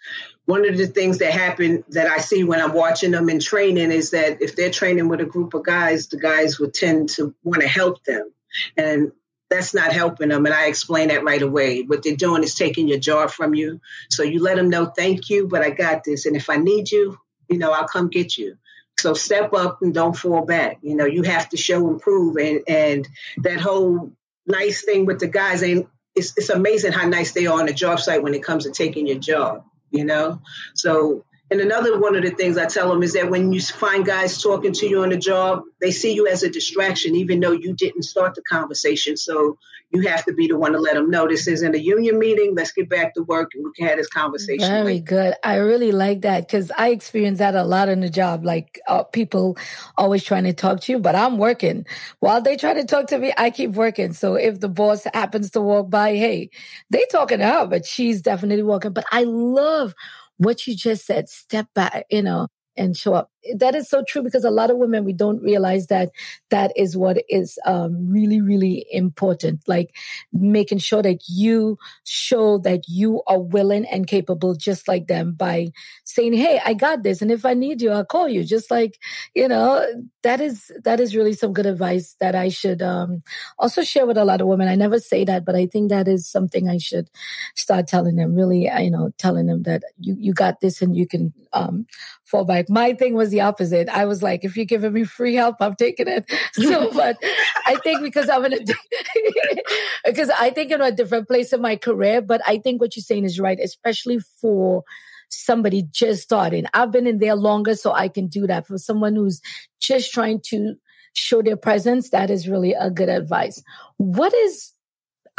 one 0.46 0.68
of 0.68 0.76
the 0.76 0.86
things 0.86 1.18
that 1.18 1.32
happen 1.32 1.84
that 1.90 2.06
I 2.06 2.18
see 2.18 2.44
when 2.44 2.60
I'm 2.60 2.72
watching 2.72 3.10
them 3.10 3.28
in 3.28 3.40
training 3.40 3.90
is 3.90 4.10
that 4.10 4.40
if 4.40 4.56
they're 4.56 4.70
training 4.70 5.08
with 5.08 5.20
a 5.20 5.24
group 5.24 5.54
of 5.54 5.64
guys, 5.64 6.08
the 6.08 6.18
guys 6.18 6.58
would 6.58 6.72
tend 6.72 7.10
to 7.10 7.34
want 7.42 7.62
to 7.62 7.68
help 7.68 8.02
them. 8.04 8.30
And 8.76 9.12
that's 9.50 9.74
not 9.74 9.92
helping 9.92 10.30
them. 10.30 10.44
And 10.46 10.54
I 10.54 10.66
explain 10.66 11.08
that 11.08 11.24
right 11.24 11.42
away. 11.42 11.82
What 11.82 12.02
they're 12.02 12.16
doing 12.16 12.42
is 12.42 12.54
taking 12.54 12.88
your 12.88 12.98
job 12.98 13.30
from 13.30 13.54
you. 13.54 13.80
So 14.10 14.22
you 14.22 14.42
let 14.42 14.56
them 14.56 14.70
know, 14.70 14.86
thank 14.86 15.30
you, 15.30 15.46
but 15.46 15.62
I 15.62 15.70
got 15.70 16.04
this. 16.04 16.26
And 16.26 16.36
if 16.36 16.50
I 16.50 16.56
need 16.56 16.90
you, 16.90 17.18
you 17.48 17.58
know, 17.58 17.70
I'll 17.70 17.86
come 17.86 18.08
get 18.08 18.36
you. 18.36 18.56
So 18.98 19.14
step 19.14 19.52
up 19.52 19.82
and 19.82 19.92
don't 19.92 20.16
fall 20.16 20.44
back. 20.44 20.78
You 20.80 20.96
know, 20.96 21.04
you 21.04 21.22
have 21.22 21.48
to 21.50 21.56
show 21.56 21.86
and 21.88 22.00
prove. 22.00 22.36
And, 22.38 22.62
and 22.66 23.06
that 23.42 23.60
whole 23.60 24.12
nice 24.46 24.84
thing 24.84 25.04
with 25.04 25.20
the 25.20 25.28
guys 25.28 25.62
ain't, 25.62 25.86
it's, 26.14 26.32
it's 26.36 26.48
amazing 26.48 26.92
how 26.92 27.06
nice 27.06 27.32
they 27.32 27.46
are 27.46 27.60
on 27.60 27.66
the 27.66 27.74
job 27.74 28.00
site 28.00 28.22
when 28.22 28.32
it 28.32 28.42
comes 28.42 28.64
to 28.64 28.70
taking 28.70 29.06
your 29.06 29.18
job, 29.18 29.64
you 29.90 30.04
know? 30.06 30.40
So 30.74 31.25
and 31.50 31.60
another 31.60 31.98
one 31.98 32.16
of 32.16 32.22
the 32.22 32.30
things 32.30 32.58
I 32.58 32.66
tell 32.66 32.88
them 32.88 33.02
is 33.02 33.12
that 33.12 33.30
when 33.30 33.52
you 33.52 33.60
find 33.60 34.04
guys 34.04 34.42
talking 34.42 34.72
to 34.72 34.88
you 34.88 35.02
on 35.02 35.10
the 35.10 35.16
job, 35.16 35.62
they 35.80 35.92
see 35.92 36.12
you 36.12 36.26
as 36.26 36.42
a 36.42 36.50
distraction, 36.50 37.14
even 37.14 37.38
though 37.38 37.52
you 37.52 37.72
didn't 37.72 38.02
start 38.02 38.34
the 38.34 38.42
conversation. 38.42 39.16
So 39.16 39.56
you 39.90 40.08
have 40.08 40.24
to 40.24 40.34
be 40.34 40.48
the 40.48 40.58
one 40.58 40.72
to 40.72 40.80
let 40.80 40.94
them 40.94 41.08
know 41.08 41.28
this 41.28 41.46
isn't 41.46 41.74
a 41.74 41.78
union 41.78 42.18
meeting. 42.18 42.56
Let's 42.56 42.72
get 42.72 42.88
back 42.88 43.14
to 43.14 43.22
work 43.22 43.52
and 43.54 43.64
we 43.64 43.70
can 43.76 43.86
have 43.86 43.96
this 43.96 44.08
conversation. 44.08 44.68
Very 44.68 44.84
later. 44.84 45.04
good. 45.04 45.34
I 45.44 45.56
really 45.56 45.92
like 45.92 46.22
that 46.22 46.48
because 46.48 46.72
I 46.76 46.88
experience 46.88 47.38
that 47.38 47.54
a 47.54 47.62
lot 47.62 47.88
on 47.88 48.00
the 48.00 48.10
job. 48.10 48.44
Like 48.44 48.80
uh, 48.88 49.04
people 49.04 49.56
always 49.96 50.24
trying 50.24 50.44
to 50.44 50.52
talk 50.52 50.80
to 50.82 50.92
you, 50.92 50.98
but 50.98 51.14
I'm 51.14 51.38
working. 51.38 51.86
While 52.18 52.40
they 52.40 52.56
try 52.56 52.74
to 52.74 52.84
talk 52.84 53.06
to 53.08 53.18
me, 53.18 53.32
I 53.36 53.50
keep 53.50 53.70
working. 53.70 54.12
So 54.14 54.34
if 54.34 54.58
the 54.58 54.68
boss 54.68 55.06
happens 55.14 55.52
to 55.52 55.60
walk 55.60 55.90
by, 55.90 56.16
hey, 56.16 56.50
they 56.90 57.06
talking 57.12 57.38
to 57.38 57.46
her, 57.46 57.66
but 57.66 57.86
she's 57.86 58.20
definitely 58.20 58.64
walking. 58.64 58.92
But 58.92 59.04
I 59.12 59.22
love 59.22 59.94
what 60.38 60.66
you 60.66 60.76
just 60.76 61.06
said, 61.06 61.28
step 61.28 61.68
back, 61.74 62.06
you 62.10 62.22
know, 62.22 62.48
and 62.76 62.96
show 62.96 63.14
up. 63.14 63.30
That 63.54 63.74
is 63.74 63.88
so 63.88 64.02
true 64.06 64.22
because 64.22 64.44
a 64.44 64.50
lot 64.50 64.70
of 64.70 64.76
women, 64.76 65.04
we 65.04 65.12
don't 65.12 65.42
realize 65.42 65.86
that 65.88 66.10
that 66.50 66.72
is 66.76 66.96
what 66.96 67.22
is 67.28 67.58
um, 67.64 68.08
really, 68.10 68.40
really 68.40 68.86
important. 68.90 69.60
Like 69.66 69.94
making 70.32 70.78
sure 70.78 71.02
that 71.02 71.20
you 71.28 71.78
show 72.04 72.58
that 72.58 72.88
you 72.88 73.22
are 73.26 73.40
willing 73.40 73.86
and 73.86 74.06
capable 74.06 74.54
just 74.54 74.88
like 74.88 75.06
them 75.06 75.32
by 75.32 75.70
saying, 76.04 76.32
Hey, 76.32 76.60
I 76.64 76.74
got 76.74 77.02
this. 77.02 77.22
And 77.22 77.30
if 77.30 77.44
I 77.44 77.54
need 77.54 77.80
you, 77.82 77.90
I'll 77.90 78.04
call 78.04 78.28
you. 78.28 78.44
Just 78.44 78.70
like, 78.70 78.98
you 79.34 79.48
know, 79.48 79.86
that 80.22 80.40
is, 80.40 80.70
that 80.84 81.00
is 81.00 81.14
really 81.14 81.32
some 81.32 81.52
good 81.52 81.66
advice 81.66 82.16
that 82.20 82.34
I 82.34 82.48
should 82.48 82.82
um, 82.82 83.22
also 83.58 83.82
share 83.82 84.06
with 84.06 84.16
a 84.16 84.24
lot 84.24 84.40
of 84.40 84.46
women. 84.46 84.68
I 84.68 84.74
never 84.74 84.98
say 84.98 85.24
that, 85.24 85.44
but 85.44 85.54
I 85.54 85.66
think 85.66 85.90
that 85.90 86.08
is 86.08 86.28
something 86.28 86.68
I 86.68 86.78
should 86.78 87.10
start 87.54 87.86
telling 87.86 88.16
them 88.16 88.34
really, 88.34 88.68
you 88.82 88.90
know, 88.90 89.10
telling 89.18 89.46
them 89.46 89.62
that 89.62 89.82
you, 89.98 90.16
you 90.18 90.32
got 90.32 90.60
this 90.60 90.82
and 90.82 90.96
you 90.96 91.06
can 91.06 91.32
um, 91.52 91.86
fall 92.24 92.44
back. 92.44 92.68
My 92.68 92.94
thing 92.94 93.14
was 93.14 93.32
the 93.36 93.42
opposite. 93.42 93.88
I 93.88 94.06
was 94.06 94.22
like, 94.22 94.44
if 94.44 94.56
you're 94.56 94.66
giving 94.66 94.92
me 94.92 95.04
free 95.04 95.34
help, 95.34 95.56
I'm 95.60 95.74
taking 95.74 96.08
it. 96.08 96.30
So, 96.52 96.90
but 96.92 97.18
I 97.66 97.76
think 97.76 98.02
because 98.02 98.30
I'm 98.30 98.44
in 98.46 98.54
a, 98.54 98.58
because 100.04 100.30
I 100.30 100.50
think 100.50 100.72
in 100.72 100.80
a 100.80 100.90
different 100.90 101.28
place 101.28 101.52
in 101.52 101.60
my 101.60 101.76
career, 101.76 102.22
but 102.22 102.40
I 102.46 102.58
think 102.58 102.80
what 102.80 102.96
you're 102.96 103.02
saying 103.02 103.24
is 103.24 103.38
right, 103.38 103.58
especially 103.62 104.18
for 104.40 104.84
somebody 105.28 105.82
just 105.90 106.22
starting. 106.22 106.64
I've 106.72 106.90
been 106.90 107.06
in 107.06 107.18
there 107.18 107.34
longer, 107.34 107.74
so 107.74 107.92
I 107.92 108.08
can 108.08 108.28
do 108.28 108.46
that. 108.46 108.66
For 108.66 108.78
someone 108.78 109.16
who's 109.16 109.42
just 109.80 110.12
trying 110.12 110.40
to 110.46 110.76
show 111.12 111.42
their 111.42 111.56
presence, 111.58 112.10
that 112.10 112.30
is 112.30 112.48
really 112.48 112.72
a 112.72 112.90
good 112.90 113.10
advice. 113.10 113.62
What 113.98 114.32
is 114.32 114.72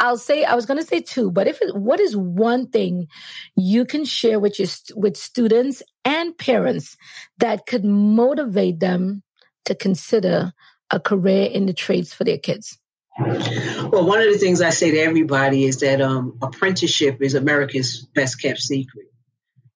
I'll 0.00 0.18
say 0.18 0.44
I 0.44 0.54
was 0.54 0.66
going 0.66 0.78
to 0.78 0.86
say 0.86 1.00
two, 1.00 1.32
but 1.32 1.48
if 1.48 1.60
it, 1.60 1.74
what 1.74 1.98
is 1.98 2.16
one 2.16 2.68
thing 2.68 3.08
you 3.56 3.84
can 3.84 4.04
share 4.04 4.38
with 4.38 4.58
your 4.58 4.68
with 4.94 5.16
students 5.16 5.82
and 6.08 6.36
parents 6.36 6.96
that 7.36 7.66
could 7.66 7.84
motivate 7.84 8.80
them 8.80 9.22
to 9.66 9.74
consider 9.74 10.54
a 10.90 10.98
career 10.98 11.44
in 11.44 11.66
the 11.66 11.74
trades 11.74 12.14
for 12.14 12.24
their 12.24 12.38
kids? 12.38 12.78
Well, 13.18 14.06
one 14.06 14.20
of 14.20 14.32
the 14.32 14.38
things 14.38 14.62
I 14.62 14.70
say 14.70 14.92
to 14.92 14.98
everybody 14.98 15.64
is 15.64 15.80
that 15.80 16.00
um, 16.00 16.38
apprenticeship 16.40 17.20
is 17.20 17.34
America's 17.34 18.06
best 18.14 18.40
kept 18.40 18.60
secret. 18.60 19.06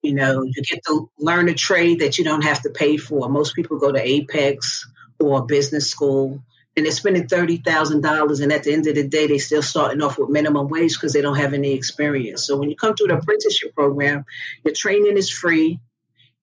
You 0.01 0.15
know, 0.15 0.43
you 0.43 0.63
get 0.63 0.81
to 0.87 1.11
learn 1.19 1.49
a 1.49 1.55
trade 1.55 2.01
that 2.01 2.19
you 2.19 2.25
don't 2.25 2.45
have 2.45 2.63
to 2.63 2.71
pay 2.71 2.97
for. 2.97 3.29
Most 3.29 3.55
people 3.55 3.79
go 3.79 3.93
to 3.93 4.01
Apex 4.01 4.89
or 5.21 5.45
business 5.45 5.91
school 5.91 6.43
and 6.77 6.87
they're 6.87 6.93
spending 6.93 7.29
thirty 7.29 7.59
thousand 7.59 8.01
dollars, 8.01 8.41
and 8.41 8.51
at 8.51 8.65
the 8.65 8.73
end 8.73 8.87
of 8.87 8.95
the 8.95 9.07
day, 9.07 9.27
they're 9.27 9.39
still 9.39 9.63
starting 9.63 10.01
off 10.01 10.19
with 10.19 10.31
minimum 10.31 10.69
wage 10.69 10.95
because 10.95 11.13
they 11.13 11.21
don't 11.21 11.37
have 11.37 11.53
any 11.53 11.73
experience. 11.73 12.47
So 12.47 12.57
when 12.57 12.71
you 12.71 12.77
come 12.77 12.95
through 12.95 13.09
the 13.09 13.19
apprenticeship 13.19 13.75
program, 13.75 14.25
your 14.65 14.75
training 14.75 15.19
is 15.19 15.29
free. 15.29 15.79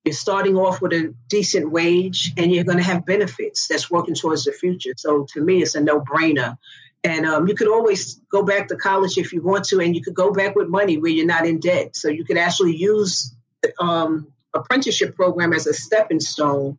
You're 0.05 0.13
starting 0.13 0.55
off 0.55 0.81
with 0.81 0.93
a 0.93 1.13
decent 1.27 1.71
wage, 1.71 2.33
and 2.38 2.51
you're 2.51 2.63
going 2.63 2.77
to 2.77 2.83
have 2.83 3.05
benefits 3.05 3.67
that's 3.67 3.91
working 3.91 4.15
towards 4.15 4.45
the 4.45 4.53
future. 4.53 4.93
So 4.97 5.25
to 5.33 5.41
me, 5.41 5.62
it's 5.62 5.75
a 5.75 5.81
no-brainer. 5.81 6.57
And 7.03 7.25
um, 7.25 7.47
you 7.47 7.55
could 7.55 7.67
always 7.67 8.15
go 8.31 8.43
back 8.43 8.69
to 8.69 8.75
college 8.75 9.17
if 9.17 9.33
you 9.33 9.41
want 9.41 9.65
to, 9.65 9.79
and 9.79 9.95
you 9.95 10.01
could 10.01 10.15
go 10.15 10.31
back 10.31 10.55
with 10.55 10.67
money 10.67 10.97
where 10.97 11.12
you're 11.12 11.25
not 11.25 11.45
in 11.45 11.59
debt. 11.59 11.95
So 11.95 12.09
you 12.09 12.25
could 12.25 12.38
actually 12.38 12.75
use 12.75 13.33
the 13.62 13.73
um, 13.81 14.33
apprenticeship 14.53 15.15
program 15.15 15.53
as 15.53 15.67
a 15.67 15.73
stepping 15.73 16.19
stone 16.19 16.77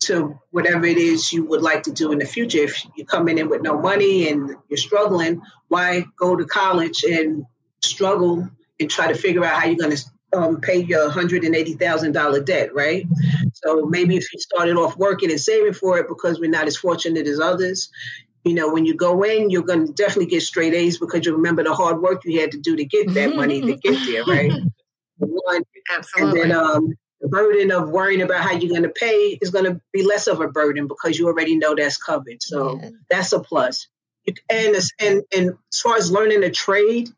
to 0.00 0.38
whatever 0.50 0.86
it 0.86 0.96
is 0.96 1.32
you 1.32 1.44
would 1.44 1.62
like 1.62 1.82
to 1.84 1.92
do 1.92 2.12
in 2.12 2.18
the 2.18 2.24
future. 2.24 2.58
If 2.58 2.84
you're 2.96 3.06
coming 3.06 3.38
in 3.38 3.48
with 3.48 3.62
no 3.62 3.78
money 3.78 4.28
and 4.28 4.54
you're 4.68 4.76
struggling, 4.76 5.42
why 5.68 6.04
go 6.16 6.36
to 6.36 6.44
college 6.44 7.02
and 7.04 7.44
struggle 7.82 8.48
and 8.78 8.90
try 8.90 9.12
to 9.12 9.18
figure 9.18 9.44
out 9.44 9.60
how 9.60 9.66
you're 9.66 9.76
going 9.76 9.96
to 9.96 10.04
um, 10.32 10.60
pay 10.60 10.78
your 10.78 11.10
$180,000 11.10 12.44
debt, 12.44 12.74
right? 12.74 13.06
So 13.54 13.86
maybe 13.86 14.16
if 14.16 14.32
you 14.32 14.38
started 14.38 14.76
off 14.76 14.96
working 14.96 15.30
and 15.30 15.40
saving 15.40 15.72
for 15.72 15.98
it 15.98 16.08
because 16.08 16.38
we're 16.38 16.50
not 16.50 16.66
as 16.66 16.76
fortunate 16.76 17.26
as 17.26 17.40
others, 17.40 17.90
you 18.44 18.54
know, 18.54 18.72
when 18.72 18.84
you 18.84 18.94
go 18.94 19.22
in, 19.22 19.50
you're 19.50 19.62
going 19.62 19.86
to 19.86 19.92
definitely 19.92 20.26
get 20.26 20.42
straight 20.42 20.74
A's 20.74 20.98
because 20.98 21.24
you 21.26 21.34
remember 21.34 21.64
the 21.64 21.74
hard 21.74 22.00
work 22.00 22.24
you 22.24 22.40
had 22.40 22.52
to 22.52 22.58
do 22.58 22.76
to 22.76 22.84
get 22.84 23.12
that 23.14 23.34
money 23.34 23.60
to 23.60 23.76
get 23.76 23.98
there, 24.06 24.24
right? 24.26 24.52
One, 25.18 25.62
Absolutely. 25.90 26.42
And 26.42 26.50
then 26.50 26.58
um, 26.58 26.94
the 27.20 27.28
burden 27.28 27.72
of 27.72 27.90
worrying 27.90 28.22
about 28.22 28.42
how 28.42 28.52
you're 28.52 28.70
going 28.70 28.82
to 28.82 28.88
pay 28.90 29.38
is 29.40 29.50
going 29.50 29.64
to 29.64 29.80
be 29.92 30.04
less 30.04 30.26
of 30.26 30.40
a 30.40 30.48
burden 30.48 30.86
because 30.86 31.18
you 31.18 31.26
already 31.26 31.56
know 31.56 31.74
that's 31.74 31.96
covered. 31.96 32.42
So 32.42 32.78
yeah. 32.80 32.90
that's 33.10 33.32
a 33.32 33.40
plus. 33.40 33.88
and 34.50 34.76
and 35.00 35.22
and 35.34 35.50
as 35.72 35.80
far 35.80 35.96
as 35.96 36.12
learning 36.12 36.44
a 36.44 36.50
trade, 36.50 37.08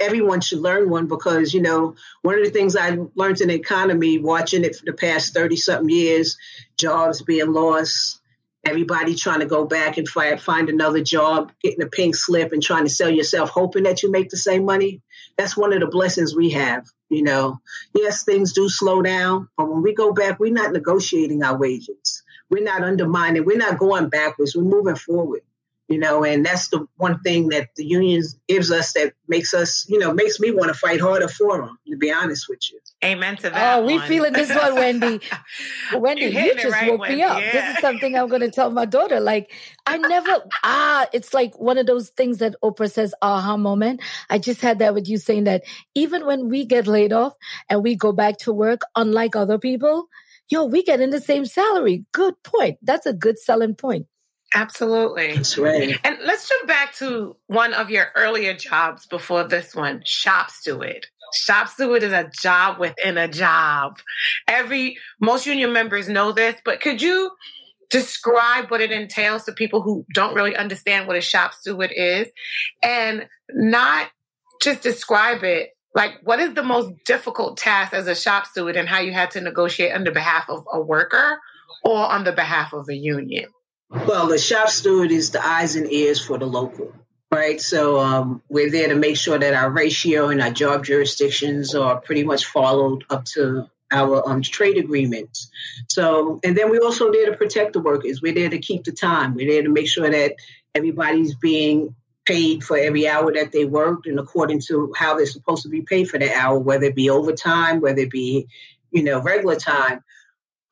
everyone 0.00 0.40
should 0.40 0.60
learn 0.60 0.90
one 0.90 1.06
because 1.06 1.52
you 1.52 1.62
know 1.62 1.94
one 2.22 2.38
of 2.38 2.44
the 2.44 2.50
things 2.50 2.76
I 2.76 2.98
learned 3.14 3.40
in 3.40 3.48
the 3.48 3.54
economy, 3.54 4.18
watching 4.18 4.64
it 4.64 4.76
for 4.76 4.84
the 4.84 4.92
past 4.92 5.34
thirty 5.34 5.56
something 5.56 5.88
years, 5.88 6.36
jobs 6.76 7.22
being 7.22 7.52
lost, 7.52 8.20
everybody 8.64 9.14
trying 9.14 9.40
to 9.40 9.46
go 9.46 9.64
back 9.64 9.98
and 9.98 10.08
find 10.08 10.40
find 10.40 10.68
another 10.68 11.02
job, 11.02 11.52
getting 11.62 11.82
a 11.82 11.86
pink 11.86 12.14
slip 12.14 12.52
and 12.52 12.62
trying 12.62 12.84
to 12.84 12.90
sell 12.90 13.10
yourself, 13.10 13.50
hoping 13.50 13.84
that 13.84 14.02
you 14.02 14.10
make 14.10 14.30
the 14.30 14.36
same 14.36 14.64
money. 14.64 15.02
That's 15.36 15.56
one 15.56 15.72
of 15.72 15.80
the 15.80 15.86
blessings 15.86 16.34
we 16.34 16.50
have. 16.50 16.86
You 17.08 17.22
know, 17.22 17.60
yes, 17.94 18.24
things 18.24 18.52
do 18.52 18.68
slow 18.68 19.00
down, 19.00 19.48
but 19.56 19.70
when 19.70 19.82
we 19.82 19.94
go 19.94 20.12
back, 20.12 20.38
we're 20.38 20.52
not 20.52 20.72
negotiating 20.72 21.42
our 21.42 21.56
wages. 21.56 22.22
We're 22.50 22.64
not 22.64 22.82
undermining. 22.82 23.44
We're 23.44 23.56
not 23.56 23.78
going 23.78 24.08
backwards. 24.08 24.54
We're 24.54 24.62
moving 24.62 24.96
forward 24.96 25.42
you 25.88 25.98
know, 25.98 26.22
and 26.22 26.44
that's 26.44 26.68
the 26.68 26.86
one 26.96 27.18
thing 27.20 27.48
that 27.48 27.70
the 27.76 27.84
unions 27.84 28.38
gives 28.46 28.70
us 28.70 28.92
that 28.92 29.14
makes 29.26 29.54
us, 29.54 29.86
you 29.88 29.98
know, 29.98 30.12
makes 30.12 30.38
me 30.38 30.50
want 30.50 30.68
to 30.68 30.74
fight 30.74 31.00
harder 31.00 31.28
for 31.28 31.58
them. 31.58 31.78
To 31.88 31.96
be 31.96 32.12
honest 32.12 32.46
with 32.48 32.60
you. 32.70 32.78
Amen 33.02 33.36
to 33.38 33.50
that. 33.50 33.78
Oh, 33.78 33.86
we 33.86 33.98
feeling 34.00 34.34
this 34.34 34.54
one, 34.54 34.74
Wendy. 34.74 35.20
Wendy, 35.94 36.26
you 36.26 36.54
just 36.54 36.66
right, 36.66 36.90
woke 36.90 37.00
Wendy, 37.00 37.16
me 37.16 37.22
up. 37.22 37.40
Yeah. 37.40 37.52
This 37.52 37.76
is 37.76 37.80
something 37.80 38.16
I'm 38.16 38.28
going 38.28 38.42
to 38.42 38.50
tell 38.50 38.70
my 38.70 38.84
daughter. 38.84 39.18
Like, 39.18 39.50
I 39.86 39.96
never 39.96 40.44
ah, 40.62 41.06
it's 41.12 41.32
like 41.32 41.58
one 41.58 41.78
of 41.78 41.86
those 41.86 42.10
things 42.10 42.38
that 42.38 42.54
Oprah 42.62 42.90
says, 42.90 43.14
aha 43.22 43.56
moment. 43.56 44.02
I 44.28 44.38
just 44.38 44.60
had 44.60 44.80
that 44.80 44.92
with 44.92 45.08
you 45.08 45.16
saying 45.16 45.44
that 45.44 45.64
even 45.94 46.26
when 46.26 46.50
we 46.50 46.66
get 46.66 46.86
laid 46.86 47.14
off 47.14 47.34
and 47.70 47.82
we 47.82 47.96
go 47.96 48.12
back 48.12 48.36
to 48.38 48.52
work, 48.52 48.82
unlike 48.94 49.34
other 49.34 49.58
people, 49.58 50.08
yo, 50.50 50.64
we 50.66 50.82
get 50.82 51.00
in 51.00 51.10
the 51.10 51.20
same 51.20 51.46
salary. 51.46 52.04
Good 52.12 52.34
point. 52.42 52.78
That's 52.82 53.06
a 53.06 53.14
good 53.14 53.38
selling 53.38 53.74
point. 53.74 54.06
Absolutely. 54.54 55.34
That's 55.34 55.58
right. 55.58 55.98
And 56.04 56.18
let's 56.24 56.48
jump 56.48 56.66
back 56.66 56.94
to 56.96 57.36
one 57.46 57.74
of 57.74 57.90
your 57.90 58.06
earlier 58.14 58.54
jobs 58.54 59.06
before 59.06 59.44
this 59.44 59.74
one, 59.74 60.02
shop 60.04 60.50
steward. 60.50 61.06
Shop 61.34 61.68
steward 61.68 62.02
is 62.02 62.12
a 62.12 62.30
job 62.40 62.78
within 62.78 63.18
a 63.18 63.28
job. 63.28 63.98
Every 64.46 64.96
most 65.20 65.46
union 65.46 65.72
members 65.74 66.08
know 66.08 66.32
this, 66.32 66.56
but 66.64 66.80
could 66.80 67.02
you 67.02 67.30
describe 67.90 68.70
what 68.70 68.80
it 68.80 68.90
entails 68.90 69.44
to 69.44 69.52
people 69.52 69.82
who 69.82 70.04
don't 70.14 70.34
really 70.34 70.56
understand 70.56 71.06
what 71.06 71.16
a 71.16 71.20
shop 71.20 71.54
steward 71.54 71.92
is 71.94 72.28
and 72.82 73.26
not 73.50 74.08
just 74.60 74.82
describe 74.82 75.42
it 75.42 75.70
like 75.94 76.12
what 76.22 76.38
is 76.38 76.54
the 76.54 76.62
most 76.62 76.92
difficult 77.06 77.56
task 77.56 77.94
as 77.94 78.06
a 78.06 78.14
shop 78.14 78.46
steward 78.46 78.76
and 78.76 78.88
how 78.88 79.00
you 79.00 79.12
had 79.12 79.30
to 79.30 79.40
negotiate 79.40 79.94
on 79.94 80.04
the 80.04 80.10
behalf 80.10 80.50
of 80.50 80.64
a 80.70 80.80
worker 80.80 81.38
or 81.82 81.98
on 81.98 82.24
the 82.24 82.32
behalf 82.32 82.74
of 82.74 82.86
a 82.90 82.94
union 82.94 83.46
well, 83.90 84.28
the 84.28 84.38
shop 84.38 84.68
steward 84.68 85.10
is 85.10 85.30
the 85.30 85.44
eyes 85.44 85.76
and 85.76 85.90
ears 85.90 86.24
for 86.24 86.38
the 86.38 86.46
local, 86.46 86.92
right? 87.30 87.60
So 87.60 87.98
um, 87.98 88.42
we're 88.48 88.70
there 88.70 88.88
to 88.88 88.94
make 88.94 89.16
sure 89.16 89.38
that 89.38 89.54
our 89.54 89.70
ratio 89.70 90.28
and 90.28 90.42
our 90.42 90.50
job 90.50 90.84
jurisdictions 90.84 91.74
are 91.74 92.00
pretty 92.00 92.24
much 92.24 92.44
followed 92.46 93.04
up 93.10 93.24
to 93.26 93.68
our 93.90 94.28
um, 94.28 94.42
trade 94.42 94.76
agreements. 94.76 95.50
So, 95.88 96.40
and 96.44 96.56
then 96.56 96.70
we're 96.70 96.84
also 96.84 97.10
there 97.10 97.30
to 97.30 97.36
protect 97.36 97.72
the 97.72 97.80
workers. 97.80 98.20
We're 98.20 98.34
there 98.34 98.50
to 98.50 98.58
keep 98.58 98.84
the 98.84 98.92
time. 98.92 99.34
We're 99.34 99.50
there 99.50 99.62
to 99.62 99.70
make 99.70 99.88
sure 99.88 100.10
that 100.10 100.34
everybody's 100.74 101.34
being 101.34 101.94
paid 102.26 102.62
for 102.62 102.76
every 102.76 103.08
hour 103.08 103.32
that 103.32 103.52
they 103.52 103.64
worked 103.64 104.06
and 104.06 104.18
according 104.18 104.60
to 104.60 104.92
how 104.94 105.16
they're 105.16 105.24
supposed 105.24 105.62
to 105.62 105.70
be 105.70 105.80
paid 105.80 106.10
for 106.10 106.18
the 106.18 106.30
hour, 106.30 106.58
whether 106.58 106.84
it 106.84 106.94
be 106.94 107.08
overtime, 107.08 107.80
whether 107.80 108.00
it 108.00 108.10
be, 108.10 108.46
you 108.90 109.02
know, 109.02 109.22
regular 109.22 109.56
time. 109.56 110.04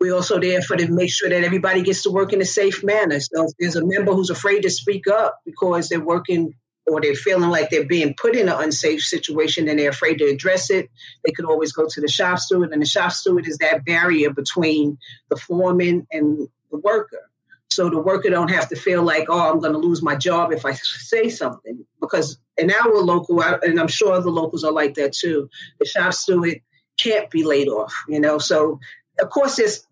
We're 0.01 0.15
also 0.15 0.39
there 0.39 0.61
for 0.61 0.77
to 0.77 0.91
make 0.91 1.11
sure 1.11 1.29
that 1.29 1.45
everybody 1.45 1.83
gets 1.83 2.03
to 2.03 2.11
work 2.11 2.33
in 2.33 2.41
a 2.41 2.47
safe 2.47 2.85
manner. 2.85 3.19
So 3.21 3.45
if 3.45 3.53
there's 3.59 3.77
a 3.77 3.87
member 3.87 4.13
who's 4.13 4.31
afraid 4.31 4.63
to 4.63 4.71
speak 4.71 5.07
up 5.07 5.41
because 5.45 5.89
they're 5.89 6.05
working 6.05 6.55
or 6.87 7.01
they're 7.01 7.15
feeling 7.15 7.51
like 7.51 7.71
they're 7.71 7.87
being 7.87 8.15
put 8.15 8.37
in 8.37 8.49
an 8.49 8.63
unsafe 8.63 9.03
situation 9.03 9.69
and 9.69 9.79
they're 9.79 9.91
afraid 9.91 10.19
to 10.19 10.27
address 10.27 10.71
it, 10.71 10.91
they 11.25 11.33
could 11.33 11.47
always 11.47 11.73
go 11.73 11.87
to 11.89 12.01
the 12.01 12.09
shop 12.09 12.39
steward. 12.39 12.73
And 12.73 12.83
the 12.83 12.87
shop 12.87 13.13
steward 13.13 13.49
is 13.49 13.59
that 13.59 13.85
barrier 13.85 14.31
between 14.31 14.99
the 15.29 15.37
foreman 15.37 16.07
and 16.13 16.47
the 16.71 16.79
worker. 16.79 17.31
So 17.71 17.91
the 17.91 17.99
worker 17.99 18.31
don't 18.31 18.51
have 18.51 18.69
to 18.69 18.77
feel 18.77 19.03
like, 19.03 19.27
oh, 19.29 19.51
I'm 19.51 19.61
going 19.61 19.73
to 19.73 19.79
lose 19.79 20.03
my 20.03 20.15
job 20.15 20.53
if 20.53 20.65
I 20.65 20.73
say 20.75 21.29
something. 21.29 21.85
Because 22.01 22.39
in 22.57 22.71
our 22.71 22.99
local, 22.99 23.43
and 23.43 23.81
I'm 23.81 23.89
sure 23.89 24.13
other 24.13 24.31
locals 24.31 24.63
are 24.63 24.73
like 24.73 24.95
that 24.95 25.13
too, 25.13 25.49
the 25.81 25.87
shop 25.87 26.15
steward 26.15 26.61
can't 26.97 27.31
be 27.31 27.45
laid 27.45 27.69
off, 27.69 27.95
you 28.09 28.21
know. 28.21 28.39
So 28.39 28.81
of 29.19 29.31
course, 29.31 29.57
there's 29.57 29.87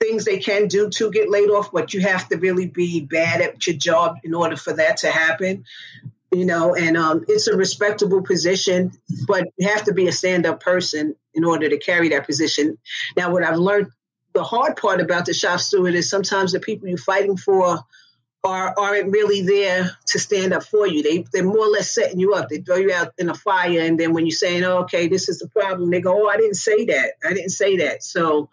things 0.00 0.24
they 0.24 0.38
can 0.38 0.68
do 0.68 0.88
to 0.90 1.10
get 1.10 1.30
laid 1.30 1.50
off, 1.50 1.72
but 1.72 1.92
you 1.92 2.00
have 2.00 2.28
to 2.28 2.36
really 2.36 2.66
be 2.66 3.00
bad 3.00 3.40
at 3.40 3.66
your 3.66 3.76
job 3.76 4.18
in 4.22 4.34
order 4.34 4.56
for 4.56 4.72
that 4.72 4.98
to 4.98 5.10
happen. 5.10 5.64
You 6.30 6.44
know, 6.44 6.74
and 6.74 6.96
um, 6.96 7.24
it's 7.26 7.46
a 7.46 7.56
respectable 7.56 8.22
position, 8.22 8.92
but 9.26 9.48
you 9.56 9.66
have 9.68 9.84
to 9.84 9.94
be 9.94 10.08
a 10.08 10.12
stand 10.12 10.44
up 10.44 10.60
person 10.60 11.16
in 11.32 11.44
order 11.44 11.70
to 11.70 11.78
carry 11.78 12.10
that 12.10 12.26
position. 12.26 12.76
Now, 13.16 13.32
what 13.32 13.42
I've 13.42 13.56
learned, 13.56 13.88
the 14.34 14.44
hard 14.44 14.76
part 14.76 15.00
about 15.00 15.24
the 15.24 15.32
shop 15.32 15.60
steward 15.60 15.94
is 15.94 16.10
sometimes 16.10 16.52
the 16.52 16.60
people 16.60 16.86
you're 16.86 16.98
fighting 16.98 17.38
for 17.38 17.80
are 18.44 18.74
aren't 18.78 19.12
really 19.12 19.42
there 19.42 19.90
to 20.06 20.18
stand 20.18 20.52
up 20.52 20.62
for 20.62 20.86
you. 20.86 21.02
They 21.02 21.24
they're 21.32 21.44
more 21.44 21.66
or 21.66 21.68
less 21.68 21.92
setting 21.92 22.20
you 22.20 22.34
up. 22.34 22.48
They 22.48 22.58
throw 22.58 22.76
you 22.76 22.92
out 22.92 23.12
in 23.18 23.28
a 23.28 23.34
fire, 23.34 23.80
and 23.80 23.98
then 23.98 24.14
when 24.14 24.26
you're 24.26 24.36
saying, 24.36 24.64
oh, 24.64 24.78
"Okay, 24.80 25.08
this 25.08 25.28
is 25.28 25.38
the 25.38 25.48
problem," 25.48 25.90
they 25.90 26.00
go, 26.00 26.24
"Oh, 26.24 26.28
I 26.28 26.36
didn't 26.36 26.54
say 26.54 26.84
that. 26.86 27.14
I 27.24 27.32
didn't 27.34 27.50
say 27.50 27.78
that." 27.78 28.02
So 28.02 28.48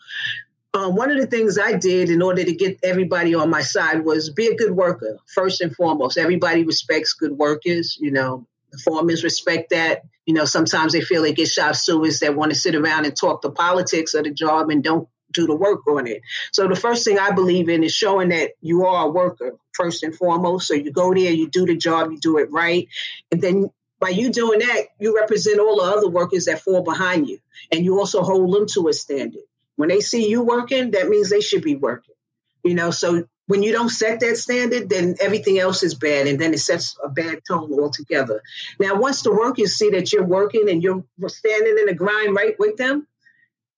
um, 0.73 0.95
one 0.95 1.11
of 1.11 1.17
the 1.17 1.27
things 1.27 1.57
I 1.57 1.73
did 1.73 2.09
in 2.09 2.21
order 2.21 2.43
to 2.43 2.53
get 2.53 2.79
everybody 2.83 3.35
on 3.35 3.49
my 3.49 3.61
side 3.61 4.03
was 4.03 4.29
be 4.29 4.47
a 4.47 4.55
good 4.55 4.71
worker, 4.71 5.17
first 5.33 5.61
and 5.61 5.75
foremost. 5.75 6.17
Everybody 6.17 6.63
respects 6.65 7.13
good 7.13 7.31
workers. 7.31 7.97
You 7.99 8.11
know, 8.11 8.47
the 8.71 8.79
foremen 8.79 9.15
respect 9.23 9.69
that. 9.69 10.03
You 10.25 10.33
know, 10.33 10.45
sometimes 10.45 10.93
they 10.93 11.01
feel 11.01 11.21
they 11.21 11.33
get 11.33 11.47
shop 11.47 11.75
stewards 11.75 12.21
that 12.21 12.35
want 12.35 12.51
to 12.51 12.57
sit 12.57 12.73
around 12.73 13.05
and 13.05 13.15
talk 13.15 13.43
the 13.43 13.51
politics 13.51 14.15
of 14.15 14.23
the 14.23 14.31
job 14.31 14.71
and 14.71 14.83
don't 14.83 15.07
do 15.35 15.47
the 15.47 15.55
work 15.55 15.85
on 15.87 16.07
it. 16.07 16.21
So 16.51 16.67
the 16.67 16.75
first 16.75 17.05
thing 17.05 17.19
I 17.19 17.31
believe 17.31 17.69
in 17.69 17.83
is 17.83 17.93
showing 17.93 18.29
that 18.29 18.51
you 18.61 18.85
are 18.85 19.05
a 19.05 19.11
worker, 19.11 19.55
first 19.73 20.03
and 20.03 20.15
foremost. 20.15 20.67
So 20.67 20.73
you 20.73 20.91
go 20.91 21.13
there, 21.13 21.31
you 21.31 21.49
do 21.49 21.65
the 21.65 21.75
job, 21.75 22.11
you 22.11 22.19
do 22.19 22.37
it 22.37 22.51
right. 22.51 22.87
And 23.31 23.41
then 23.41 23.69
by 23.99 24.09
you 24.09 24.31
doing 24.31 24.59
that, 24.59 24.85
you 24.99 25.15
represent 25.15 25.59
all 25.59 25.77
the 25.77 25.97
other 25.97 26.09
workers 26.09 26.45
that 26.45 26.61
fall 26.61 26.81
behind 26.81 27.27
you. 27.27 27.39
And 27.71 27.83
you 27.83 27.99
also 27.99 28.23
hold 28.23 28.53
them 28.53 28.67
to 28.73 28.87
a 28.87 28.93
standard. 28.93 29.43
When 29.75 29.89
they 29.89 29.99
see 29.99 30.29
you 30.29 30.43
working, 30.43 30.91
that 30.91 31.09
means 31.09 31.29
they 31.29 31.41
should 31.41 31.63
be 31.63 31.75
working. 31.75 32.15
You 32.63 32.73
know, 32.73 32.91
so 32.91 33.25
when 33.47 33.61
you 33.61 33.71
don't 33.71 33.89
set 33.89 34.21
that 34.21 34.37
standard, 34.37 34.89
then 34.89 35.15
everything 35.21 35.59
else 35.59 35.83
is 35.83 35.93
bad, 35.93 36.25
and 36.25 36.39
then 36.39 36.53
it 36.53 36.59
sets 36.59 36.97
a 37.03 37.09
bad 37.09 37.41
tone 37.47 37.71
altogether. 37.73 38.41
Now, 38.79 38.95
once 38.95 39.21
the 39.21 39.31
workers 39.31 39.75
see 39.75 39.91
that 39.91 40.11
you're 40.11 40.23
working 40.23 40.69
and 40.69 40.81
you're 40.81 41.03
standing 41.27 41.77
in 41.79 41.85
the 41.85 41.93
grind 41.93 42.35
right 42.35 42.55
with 42.57 42.77
them, 42.77 43.07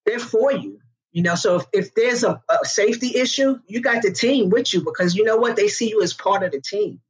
they're 0.06 0.20
for 0.20 0.54
you. 0.54 0.80
You 1.18 1.24
know, 1.24 1.34
so 1.34 1.56
if, 1.56 1.66
if 1.74 1.96
there's 1.96 2.24
a, 2.24 2.40
a 2.48 2.64
safety 2.64 3.18
issue, 3.18 3.58
you 3.66 3.82
got 3.82 4.04
the 4.04 4.12
team 4.12 4.52
with 4.52 4.72
you 4.72 4.84
because 4.84 5.16
you 5.16 5.24
know 5.24 5.38
what? 5.38 5.56
They 5.56 5.68
see 5.68 5.90
you 5.90 6.04
as 6.04 6.14
part 6.14 6.44
of 6.44 6.52
the 6.52 6.62
team. 6.62 7.02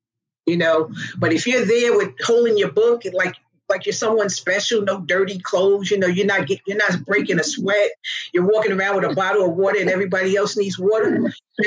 You 0.45 0.55
know, 0.55 0.89
but 1.17 1.33
if 1.33 1.45
you're 1.45 1.65
there 1.65 1.93
with 1.93 2.13
holding 2.23 2.57
your 2.57 2.71
book, 2.71 3.01
like 3.11 3.35
like 3.67 3.85
you're 3.85 3.91
someone 3.91 4.29
special, 4.29 4.81
no 4.81 5.01
dirty 5.01 5.39
clothes. 5.39 5.91
You 5.91 5.99
know, 5.99 6.07
you're 6.07 6.25
not 6.25 6.47
get, 6.47 6.61
you're 6.65 6.77
not 6.77 7.03
breaking 7.03 7.37
a 7.37 7.43
sweat. 7.43 7.89
You're 8.31 8.47
walking 8.47 8.71
around 8.71 8.95
with 8.95 9.11
a 9.11 9.13
bottle 9.13 9.43
of 9.43 9.57
water, 9.57 9.81
and 9.81 9.89
everybody 9.89 10.37
else 10.37 10.55
needs 10.55 10.79
water. 10.79 11.33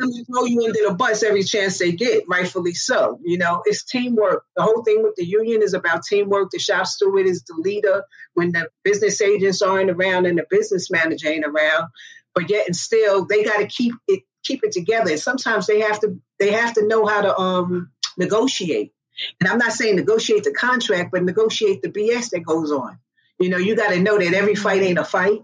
they 0.00 0.24
throw 0.24 0.44
you 0.44 0.64
under 0.64 0.80
the 0.88 0.94
bus 0.94 1.22
every 1.22 1.42
chance 1.42 1.78
they 1.78 1.92
get, 1.92 2.24
rightfully 2.28 2.74
so. 2.74 3.20
You 3.24 3.38
know, 3.38 3.62
it's 3.64 3.84
teamwork. 3.84 4.44
The 4.56 4.62
whole 4.62 4.82
thing 4.82 5.02
with 5.02 5.14
the 5.16 5.24
union 5.24 5.62
is 5.62 5.74
about 5.74 6.04
teamwork. 6.04 6.50
The 6.50 6.58
shop 6.58 6.86
steward 6.86 7.26
is 7.26 7.42
the 7.44 7.54
leader 7.58 8.04
when 8.34 8.52
the 8.52 8.68
business 8.84 9.20
agents 9.20 9.62
aren't 9.62 9.90
around 9.90 10.26
and 10.26 10.38
the 10.38 10.46
business 10.50 10.90
manager 10.90 11.28
ain't 11.28 11.46
around. 11.46 11.88
But 12.34 12.50
yet 12.50 12.66
and 12.66 12.76
still, 12.76 13.26
they 13.26 13.44
got 13.44 13.58
to 13.58 13.66
keep 13.66 13.94
it 14.06 14.22
keep 14.44 14.60
it 14.62 14.72
together. 14.72 15.10
And 15.10 15.20
sometimes 15.20 15.66
they 15.66 15.80
have 15.80 16.00
to 16.00 16.20
they 16.38 16.52
have 16.52 16.74
to 16.74 16.86
know 16.86 17.06
how 17.06 17.22
to 17.22 17.38
um, 17.38 17.90
negotiate 18.16 18.92
and 19.40 19.48
I'm 19.48 19.58
not 19.58 19.72
saying 19.72 19.96
negotiate 19.96 20.44
the 20.44 20.52
contract, 20.52 21.10
but 21.12 21.24
negotiate 21.24 21.82
the 21.82 21.90
BS 21.90 22.30
that 22.30 22.44
goes 22.44 22.70
on. 22.70 22.98
You 23.38 23.48
know, 23.48 23.56
you 23.56 23.76
got 23.76 23.90
to 23.90 24.00
know 24.00 24.18
that 24.18 24.34
every 24.34 24.54
fight 24.54 24.82
ain't 24.82 24.98
a 24.98 25.04
fight. 25.04 25.40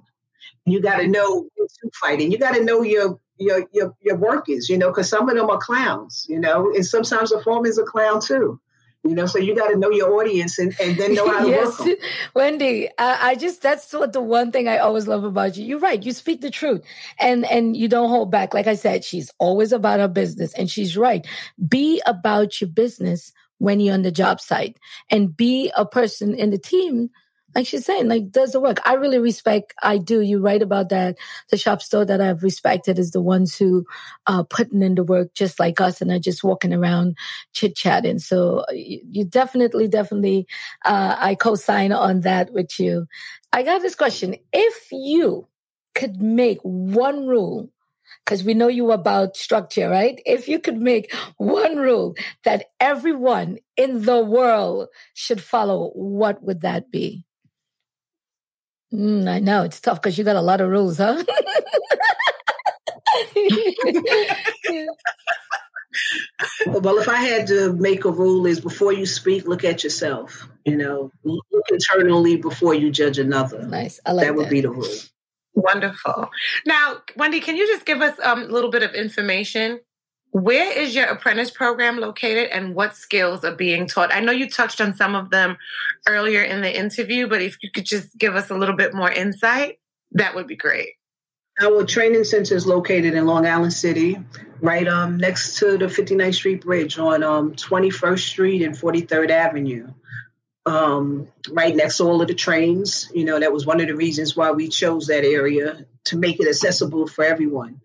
You 0.67 0.81
got 0.81 0.99
to 0.99 1.07
know 1.07 1.49
to 1.57 1.91
fight, 2.01 2.21
and 2.21 2.33
you 2.33 2.39
got 2.39 2.55
to 2.55 2.65
know 2.65 2.83
your 2.83 3.21
your 3.39 3.67
your 3.73 3.95
your 4.01 4.17
work 4.17 4.49
is, 4.49 4.69
You 4.69 4.79
know, 4.79 4.89
because 4.89 5.09
some 5.09 5.29
of 5.29 5.37
them 5.37 5.51
are 5.51 5.59
clowns. 5.59 6.27
You 6.29 6.39
know, 6.39 6.73
and 6.75 6.85
sometimes 6.85 7.33
a 7.33 7.43
foreman's 7.43 7.79
a 7.79 7.85
clown 7.85 8.21
too. 8.21 8.61
You 9.07 9.15
know, 9.15 9.27
so 9.27 9.39
you 9.39 9.55
got 9.55 9.69
to 9.69 9.77
know 9.77 9.91
your 9.91 10.15
audience 10.15 10.59
and, 10.59 10.75
and 10.81 10.97
then 10.97 11.13
know 11.13 11.29
how 11.29 11.45
to 11.45 11.49
yes. 11.51 11.79
work 11.79 11.89
them. 11.89 11.97
Wendy, 12.35 12.89
I, 12.99 13.33
I, 13.33 13.35
just 13.35 13.61
that's 13.61 13.93
what 13.93 14.15
the 14.15 14.23
one 14.23 14.51
thing 14.51 14.67
I 14.67 14.79
always 14.79 15.07
love 15.07 15.25
about 15.25 15.59
you. 15.59 15.67
You're 15.67 15.79
right. 15.79 16.03
You 16.03 16.13
speak 16.15 16.41
the 16.41 16.51
truth 16.51 16.83
and 17.21 17.45
and 17.45 17.77
you 17.77 17.87
don't 17.87 18.09
hold 18.09 18.31
back. 18.31 18.55
Like 18.55 18.67
I 18.67 18.77
said, 18.77 19.05
she's 19.05 19.31
always 19.39 19.73
about 19.73 20.01
her 20.01 20.09
business, 20.09 20.55
and 20.55 20.71
she's 20.71 20.97
right. 20.97 21.27
Be 21.69 22.01
about 22.07 22.61
your 22.63 22.71
business 22.71 23.33
when 23.59 23.79
you're 23.79 23.95
on 23.95 24.03
the 24.03 24.11
job 24.11 24.41
site 24.41 24.79
and 25.11 25.37
be 25.37 25.71
a 25.77 25.85
person 25.85 26.35
in 26.35 26.51
the 26.51 26.59
team 26.59 27.11
like 27.55 27.67
she's 27.67 27.85
saying, 27.85 28.09
like 28.09 28.31
does 28.31 28.53
the 28.53 28.61
work. 28.61 28.79
I 28.85 28.95
really 28.95 29.19
respect. 29.19 29.75
I 29.83 29.99
do. 29.99 30.21
You 30.21 30.41
write 30.41 30.63
about 30.63 30.89
that. 30.89 31.17
The 31.51 31.57
shop 31.57 31.83
steward 31.83 32.09
that 32.09 32.21
I've 32.21 32.43
respected 32.43 32.99
is 32.99 33.13
the 33.13 33.21
ones 33.21 33.57
who 33.57 33.85
uh 34.27 34.43
putting 34.45 34.83
in 34.83 34.95
the 34.95 35.05
work 35.05 35.35
just 35.35 35.61
like 35.61 35.81
us 35.81 36.01
and 36.01 36.11
are 36.11 36.19
just 36.19 36.45
walking 36.45 36.75
around 36.75 37.17
chit 37.53 37.77
chatting. 37.77 38.19
So 38.19 38.65
uh, 38.69 38.73
you, 38.73 39.01
you, 39.09 39.25
definitely, 39.25 39.89
definitely, 39.89 40.47
uh, 40.85 41.17
I 41.19 41.35
co-sign 41.35 41.93
on 41.93 42.23
that 42.23 42.53
with 42.53 42.79
you. 42.81 43.07
I 43.53 43.63
got 43.63 43.83
this 43.83 43.95
question: 43.95 44.37
If 44.53 44.89
you 44.91 45.49
could 45.95 46.21
make 46.21 46.59
one 46.63 47.27
rule 47.27 47.71
because 48.25 48.43
we 48.45 48.55
know 48.55 48.69
you 48.69 48.91
about 48.93 49.37
structure, 49.37 49.89
right? 49.89 50.21
If 50.25 50.49
you 50.49 50.59
could 50.59 50.79
make 50.79 51.13
one 51.37 51.77
rule 51.77 52.15
that 52.45 52.67
everyone 52.81 53.59
in 53.77 54.03
the 54.03 54.19
world 54.21 54.89
should 55.13 55.43
follow, 55.43 55.91
what 55.91 56.43
would 56.43 56.63
that 56.63 56.91
be? 56.91 57.25
Mm, 58.95 59.29
I 59.29 59.41
know 59.41 59.65
it's 59.65 59.81
tough 59.81 60.01
because 60.01 60.17
you 60.17 60.23
got 60.23 60.37
a 60.37 60.41
lot 60.41 60.61
of 60.61 60.69
rules, 60.69 60.99
huh? 60.99 61.21
well, 66.67 66.99
if 66.99 67.09
I 67.09 67.17
had 67.17 67.49
to 67.49 67.73
make 67.73 68.05
a 68.05 68.11
rule, 68.11 68.47
is 68.47 68.61
before 68.61 68.93
you 68.93 69.05
speak, 69.05 69.49
look 69.49 69.65
at 69.65 69.83
yourself. 69.83 70.47
You 70.65 70.77
know, 70.77 71.11
look 71.25 71.45
internally 71.73 72.37
before 72.37 72.75
you 72.75 72.91
judge 72.91 73.19
another. 73.19 73.67
Nice. 73.67 73.99
I 74.07 74.13
like 74.13 74.27
that. 74.29 74.37
Would 74.37 74.49
be 74.49 74.61
the 74.61 74.71
rule. 74.71 74.87
Wonderful. 75.55 76.31
Now, 76.65 76.99
Wendy, 77.17 77.41
can 77.41 77.57
you 77.57 77.67
just 77.67 77.85
give 77.85 78.01
us 78.01 78.17
um, 78.23 78.43
a 78.43 78.47
little 78.47 78.71
bit 78.71 78.85
of 78.85 78.95
information? 78.95 79.81
Where 80.35 80.77
is 80.77 80.97
your 80.97 81.05
apprentice 81.05 81.53
program 81.53 82.01
located 82.01 82.51
and 82.51 82.75
what 82.75 82.97
skills 82.97 83.45
are 83.45 83.55
being 83.55 83.87
taught? 83.87 84.13
I 84.13 84.19
know 84.19 84.33
you 84.33 84.51
touched 84.51 84.81
on 84.81 84.97
some 84.97 85.15
of 85.15 85.31
them 85.31 85.59
earlier 86.09 86.43
in 86.43 86.61
the 86.61 86.77
interview, 86.77 87.29
but 87.29 87.41
if 87.41 87.57
you 87.63 87.71
could 87.71 87.85
just 87.85 88.19
give 88.19 88.35
us 88.35 88.51
a 88.51 88.57
little 88.57 88.75
bit 88.75 88.93
more 88.95 89.09
insight, 89.09 89.79
that 90.11 90.35
would 90.35 90.49
be 90.49 90.57
great. 90.57 90.89
Our 91.63 91.85
training 91.85 92.25
center 92.25 92.57
is 92.57 92.67
located 92.67 93.15
in 93.15 93.27
Long 93.27 93.47
Island 93.47 93.73
City, 93.75 94.19
right 94.61 94.89
um, 94.89 95.19
next 95.19 95.59
to 95.59 95.79
the 95.79 95.87
59th 95.87 96.35
Street 96.35 96.63
Bridge 96.63 96.99
on 96.99 97.23
um, 97.23 97.53
21st 97.53 98.19
Street 98.19 98.63
and 98.63 98.75
43rd 98.75 99.31
Avenue 99.31 99.93
um, 100.67 101.29
right 101.51 101.77
next 101.77 101.99
to 101.99 102.05
all 102.05 102.21
of 102.23 102.29
the 102.29 102.35
trains. 102.35 103.11
You 103.15 103.25
know, 103.25 103.39
that 103.39 103.53
was 103.53 103.67
one 103.67 103.81
of 103.81 103.87
the 103.87 103.97
reasons 103.97 104.37
why 104.37 104.51
we 104.51 104.69
chose 104.69 105.07
that 105.07 105.25
area 105.25 105.87
to 106.07 106.17
make 106.17 106.41
it 106.41 106.49
accessible 106.49 107.07
for 107.07 107.25
everyone. 107.25 107.81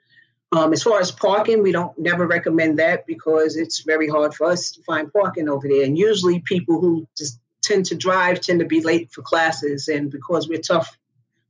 Um, 0.52 0.74
as 0.74 0.82
far 0.82 1.00
as 1.00 1.12
parking, 1.12 1.62
we 1.62 1.72
don't 1.72 1.98
never 2.00 2.26
recommend 2.26 2.80
that 2.80 3.06
because 3.06 3.56
it's 3.56 3.82
very 3.82 4.10
hard 4.10 4.34
for 4.34 4.48
us 4.48 4.72
to 4.72 4.84
find 4.84 5.14
parking 5.14 5.48
over 5.48 5.68
there. 5.68 5.84
And 5.84 5.98
usually, 5.98 6.40
people 6.40 6.82
who 6.82 7.08
just 7.16 7.40
tend 7.62 7.86
to 7.88 7.96
drive 7.96 8.42
tend 8.42 8.60
to 8.62 8.66
be 8.66 8.82
late 8.82 9.12
for 9.12 9.22
classes, 9.22 9.88
and 9.88 10.10
because 10.10 10.50
we're 10.50 10.60
tough 10.60 10.98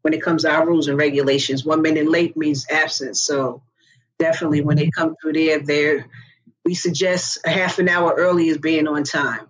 when 0.02 0.14
it 0.14 0.22
comes 0.22 0.44
to 0.44 0.52
our 0.52 0.66
rules 0.66 0.88
and 0.88 0.98
regulations, 0.98 1.66
one 1.66 1.82
minute 1.82 2.10
late 2.10 2.36
means 2.36 2.68
absence. 2.70 3.22
So 3.22 3.62
definitely, 4.18 4.62
when 4.62 4.78
they 4.78 4.90
come 4.90 5.16
through 5.22 5.34
there, 5.34 5.60
there 5.60 6.08
we 6.66 6.76
suggest 6.76 7.40
a 7.46 7.50
half 7.50 7.80
an 7.80 7.90
hour 7.90 8.14
early 8.18 8.48
is 8.48 8.58
being 8.58 8.88
on 8.88 9.04
time. 9.04 9.48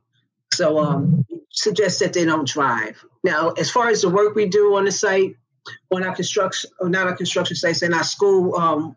So 0.54 0.80
um, 0.80 1.26
suggest 1.50 2.00
that 2.00 2.14
they 2.14 2.26
don't 2.26 2.48
drive. 2.48 3.04
Now, 3.24 3.50
as 3.50 3.70
far 3.70 3.90
as 3.90 4.02
the 4.02 4.10
work 4.10 4.36
we 4.36 4.48
do 4.48 4.76
on 4.76 4.86
the 4.86 4.92
site, 4.92 5.36
on 5.92 6.04
our 6.04 6.16
construction, 6.16 6.70
not 6.82 7.08
our 7.08 7.16
construction 7.16 7.56
sites, 7.56 7.82
in 7.82 7.94
our 7.94 8.04
school, 8.04 8.56
um, 8.56 8.96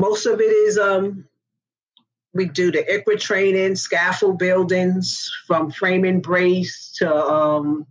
most 0.00 0.24
of 0.24 0.40
it 0.40 0.44
is 0.44 0.78
um, 0.78 1.26
we 2.32 2.46
do 2.46 2.72
the 2.72 2.82
ICRA 2.82 3.20
training, 3.20 3.76
scaffold 3.76 4.38
buildings, 4.38 5.30
from 5.46 5.70
framing 5.70 6.20
brace 6.20 6.92
to 6.96 7.14
um, 7.14 7.86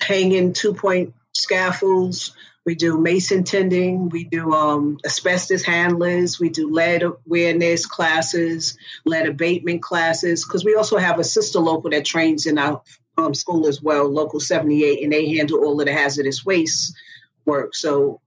hanging 0.00 0.52
two 0.52 0.74
point 0.74 1.14
scaffolds. 1.32 2.36
We 2.66 2.74
do 2.74 3.00
mason 3.00 3.42
tending. 3.42 4.10
We 4.10 4.24
do 4.24 4.52
um, 4.52 4.98
asbestos 5.04 5.64
handlers. 5.64 6.38
We 6.38 6.50
do 6.50 6.70
lead 6.70 7.02
awareness 7.02 7.86
classes, 7.86 8.76
lead 9.06 9.26
abatement 9.26 9.82
classes, 9.82 10.44
because 10.44 10.64
we 10.64 10.76
also 10.76 10.98
have 10.98 11.18
a 11.18 11.24
sister 11.24 11.58
local 11.58 11.90
that 11.90 12.04
trains 12.04 12.46
in 12.46 12.58
our 12.58 12.82
um, 13.16 13.34
school 13.34 13.66
as 13.66 13.82
well, 13.82 14.08
Local 14.08 14.40
78, 14.40 15.02
and 15.02 15.12
they 15.12 15.36
handle 15.36 15.64
all 15.64 15.80
of 15.80 15.86
the 15.86 15.92
hazardous 15.92 16.44
waste 16.44 16.94
work. 17.44 17.74
So, 17.74 18.20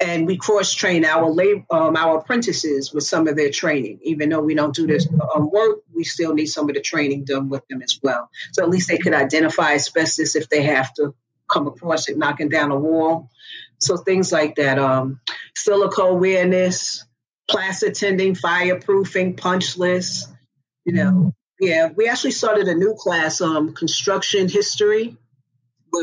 and 0.00 0.26
we 0.26 0.36
cross 0.36 0.72
train 0.72 1.04
our 1.04 1.28
lab, 1.28 1.64
um, 1.70 1.96
our 1.96 2.18
apprentices 2.18 2.92
with 2.92 3.04
some 3.04 3.26
of 3.26 3.36
their 3.36 3.50
training. 3.50 3.98
Even 4.02 4.28
though 4.28 4.40
we 4.40 4.54
don't 4.54 4.74
do 4.74 4.86
this 4.86 5.08
um, 5.34 5.50
work, 5.50 5.78
we 5.92 6.04
still 6.04 6.34
need 6.34 6.46
some 6.46 6.68
of 6.68 6.74
the 6.74 6.80
training 6.80 7.24
done 7.24 7.48
with 7.48 7.66
them 7.68 7.82
as 7.82 7.98
well. 8.02 8.30
So 8.52 8.62
at 8.62 8.70
least 8.70 8.88
they 8.88 8.98
could 8.98 9.14
identify 9.14 9.74
asbestos 9.74 10.36
if 10.36 10.48
they 10.48 10.62
have 10.62 10.94
to 10.94 11.14
come 11.48 11.66
across 11.66 12.08
it 12.08 12.16
knocking 12.16 12.48
down 12.48 12.70
a 12.70 12.78
wall. 12.78 13.30
So 13.78 13.96
things 13.96 14.32
like 14.32 14.56
that. 14.56 14.78
Um, 14.78 15.20
silica 15.56 16.02
awareness, 16.02 17.04
plaster 17.50 17.90
tending, 17.90 18.34
fireproofing, 18.34 19.36
punch 19.36 19.76
lists. 19.76 20.28
You 20.84 20.92
know, 20.94 21.34
yeah, 21.60 21.88
we 21.94 22.08
actually 22.08 22.30
started 22.32 22.68
a 22.68 22.74
new 22.74 22.94
class, 22.96 23.40
um, 23.40 23.74
construction 23.74 24.48
history. 24.48 25.16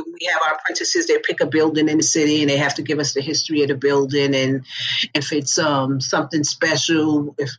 We 0.05 0.27
have 0.31 0.41
our 0.41 0.55
apprentices, 0.55 1.07
they 1.07 1.19
pick 1.19 1.41
a 1.41 1.45
building 1.45 1.89
in 1.89 1.97
the 1.97 2.03
city 2.03 2.41
and 2.41 2.49
they 2.49 2.57
have 2.57 2.75
to 2.75 2.81
give 2.81 2.99
us 2.99 3.13
the 3.13 3.21
history 3.21 3.61
of 3.61 3.69
the 3.69 3.75
building 3.75 4.35
and 4.35 4.65
if 5.13 5.31
it's 5.31 5.57
um, 5.57 6.01
something 6.01 6.43
special, 6.43 7.35
if 7.37 7.51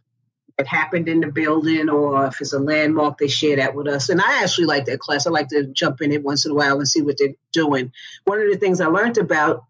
it 0.59 0.67
happened 0.67 1.09
in 1.09 1.21
the 1.21 1.27
building 1.27 1.91
or 1.91 2.27
if 2.27 2.41
it's 2.41 2.53
a 2.53 2.59
landmark, 2.59 3.19
they 3.19 3.29
share 3.29 3.57
that 3.57 3.75
with 3.75 3.89
us. 3.89 4.09
And 4.09 4.21
I 4.21 4.43
actually 4.43 4.67
like 4.67 4.87
that 4.87 5.01
class. 5.01 5.27
I 5.27 5.31
like 5.31 5.49
to 5.49 5.67
jump 5.67 6.01
in 6.01 6.13
it 6.13 6.23
once 6.23 6.47
in 6.47 6.53
a 6.53 6.55
while 6.55 6.79
and 6.79 6.89
see 6.89 7.03
what 7.03 7.17
they're 7.19 7.35
doing. 7.53 7.93
One 8.25 8.41
of 8.41 8.51
the 8.51 8.57
things 8.57 8.81
I 8.81 8.87
learned 8.87 9.19
about 9.19 9.65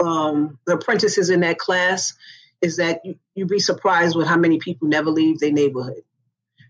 um, 0.00 0.58
the 0.66 0.74
apprentices 0.74 1.30
in 1.30 1.40
that 1.40 1.58
class 1.58 2.14
is 2.60 2.76
that 2.76 3.04
you, 3.04 3.16
you'd 3.34 3.48
be 3.48 3.58
surprised 3.58 4.16
with 4.16 4.26
how 4.26 4.36
many 4.36 4.58
people 4.58 4.88
never 4.88 5.10
leave 5.10 5.38
their 5.38 5.52
neighborhood. 5.52 6.02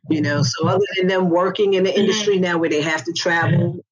You 0.09 0.22
know, 0.22 0.42
so 0.42 0.66
other 0.66 0.87
than 0.96 1.09
them 1.09 1.29
working 1.29 1.74
in 1.74 1.83
the 1.85 1.90
mm-hmm. 1.90 2.01
industry 2.01 2.38
now 2.38 2.57
where 2.59 2.70
they 2.70 2.81
have 2.81 3.05
to 3.05 3.12
travel, 3.12 3.85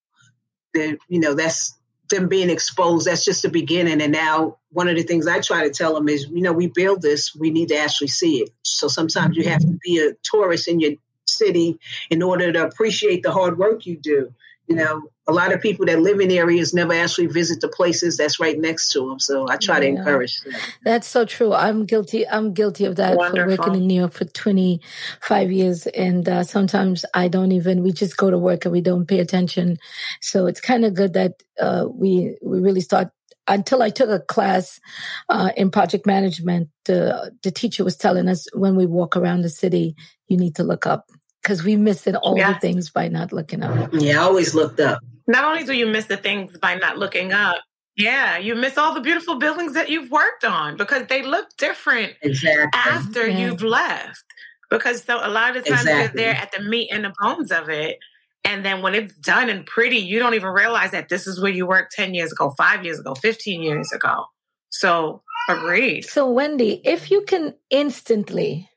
then 0.77 0.99
you 1.09 1.21
know 1.21 1.35
that's 1.35 1.75
them 2.09 2.29
being 2.29 2.51
exposed. 2.51 3.09
That's 3.09 3.25
just 3.25 3.43
the 3.43 3.49
beginning. 3.49 4.01
And 4.01 4.13
now 4.13 4.59
one 4.71 4.87
of 4.87 4.95
the 4.95 5.03
things 5.03 5.27
I 5.27 5.41
try 5.41 5.65
to 5.65 5.71
tell 5.71 5.93
them 5.93 6.09
is, 6.09 6.29
you 6.31 6.41
know, 6.41 6.53
we 6.53 6.69
build 6.69 7.03
this, 7.03 7.35
we 7.35 7.51
need 7.51 7.69
to 7.71 7.77
actually 7.77 8.07
see 8.07 8.43
it. 8.43 8.51
So 8.63 8.87
sometimes 8.87 9.37
you 9.37 9.49
have 9.49 9.61
to 9.63 9.79
be 9.83 9.99
a 9.99 10.13
tourist 10.23 10.69
in 10.69 10.79
your 10.79 10.93
city 11.27 11.81
in 12.09 12.23
order 12.23 12.53
to 12.53 12.65
appreciate 12.65 13.25
the 13.25 13.33
hard 13.33 13.59
work 13.59 13.87
you 13.87 13.97
do 13.97 14.33
you 14.67 14.77
know, 14.77 15.03
a 15.29 15.33
lot 15.33 15.53
of 15.53 15.61
people 15.61 15.85
that 15.87 16.01
live 16.01 16.21
in 16.21 16.31
areas 16.31 16.73
never 16.73 16.93
actually 16.93 17.27
visit 17.27 17.61
the 17.61 17.69
places 17.69 18.17
that's 18.17 18.39
right 18.39 18.59
next 18.59 18.91
to 18.93 19.09
them. 19.09 19.19
So 19.19 19.49
I 19.49 19.57
try 19.57 19.77
yeah. 19.77 19.81
to 19.81 19.87
encourage 19.87 20.41
that. 20.43 20.61
That's 20.85 21.09
so 21.09 21.25
true. 21.25 21.53
I'm 21.53 21.85
guilty. 21.85 22.29
I'm 22.29 22.55
guilty 22.55 22.85
of 22.85 22.97
that 22.97 23.17
Wonderful. 23.17 23.57
for 23.57 23.63
working 23.63 23.83
in 23.83 23.89
New 23.89 24.01
York 24.01 24.13
for 24.13 24.25
25 24.25 25.51
years. 25.51 25.87
And 25.89 26.29
uh, 26.29 26.45
sometimes 26.45 27.05
I 27.13 27.27
don't 27.27 27.53
even, 27.53 27.83
we 27.83 27.93
just 27.93 28.17
go 28.17 28.31
to 28.31 28.39
work 28.39 28.65
and 28.65 28.73
we 28.73 28.81
don't 28.81 29.07
pay 29.07 29.19
attention. 29.19 29.79
So 30.21 30.47
it's 30.47 30.61
kind 30.61 30.85
of 30.85 30.95
good 30.95 31.15
that 31.15 31.43
uh, 31.61 31.87
we, 31.91 32.37
we 32.41 32.61
really 32.61 32.81
start 32.81 33.09
until 33.49 33.81
I 33.81 33.91
took 33.91 34.11
a 34.11 34.19
class 34.19 34.81
uh, 35.29 35.51
in 35.57 35.71
project 35.71 36.05
management, 36.05 36.69
the 36.85 37.33
the 37.45 37.53
teacher 37.53 37.85
was 37.85 37.97
telling 37.97 38.29
us 38.29 38.49
when 38.55 38.75
we 38.75 38.87
walk 38.87 39.17
around 39.17 39.43
the 39.43 39.49
city, 39.49 39.95
you 40.27 40.37
need 40.37 40.57
to 40.57 40.65
look 40.65 40.85
up 40.85 41.13
because 41.43 41.63
we 41.63 41.77
miss 41.77 42.09
it 42.09 42.17
all 42.17 42.37
yeah. 42.37 42.55
the 42.55 42.59
things 42.59 42.91
by 42.91 43.07
not 43.07 43.33
looking 43.33 43.63
up. 43.63 43.91
Yeah, 43.93 44.21
I 44.21 44.25
always 44.25 44.53
looked 44.53 44.81
up. 44.81 44.99
Not 45.27 45.45
only 45.45 45.65
do 45.65 45.73
you 45.73 45.87
miss 45.87 46.07
the 46.07 46.17
things 46.17 46.57
by 46.59 46.77
not 46.77 46.99
looking 46.99 47.33
up, 47.33 47.59
yeah, 47.97 48.37
you 48.37 48.55
miss 48.55 48.77
all 48.77 48.95
the 48.95 49.01
beautiful 49.01 49.39
buildings 49.39 49.73
that 49.75 49.89
you've 49.89 50.11
worked 50.11 50.45
on 50.45 50.77
because 50.77 51.07
they 51.07 51.23
look 51.23 51.47
different 51.57 52.13
exactly. 52.23 52.79
after 52.79 53.27
yeah. 53.27 53.39
you've 53.39 53.63
left. 53.63 54.23
Because 54.69 55.03
so 55.03 55.19
a 55.23 55.31
lot 55.31 55.57
of 55.57 55.65
the 55.65 55.71
times 55.71 55.83
exactly. 55.83 56.23
you're 56.23 56.33
there 56.33 56.41
at 56.41 56.53
the 56.53 56.63
meat 56.63 56.91
and 56.93 57.05
the 57.05 57.13
bones 57.21 57.51
of 57.51 57.69
it. 57.69 57.99
And 58.45 58.65
then 58.65 58.83
when 58.83 58.95
it's 58.95 59.15
done 59.17 59.49
and 59.49 59.65
pretty, 59.65 59.97
you 59.97 60.19
don't 60.19 60.35
even 60.35 60.51
realize 60.51 60.91
that 60.91 61.09
this 61.09 61.27
is 61.27 61.41
where 61.41 61.51
you 61.51 61.67
worked 61.67 61.93
10 61.93 62.15
years 62.15 62.33
ago, 62.33 62.53
five 62.57 62.85
years 62.85 62.99
ago, 63.01 63.15
15 63.15 63.63
years 63.63 63.91
ago. 63.93 64.27
So 64.69 65.23
agreed. 65.49 66.03
So 66.03 66.31
Wendy, 66.31 66.81
if 66.85 67.11
you 67.11 67.23
can 67.23 67.55
instantly 67.71 68.69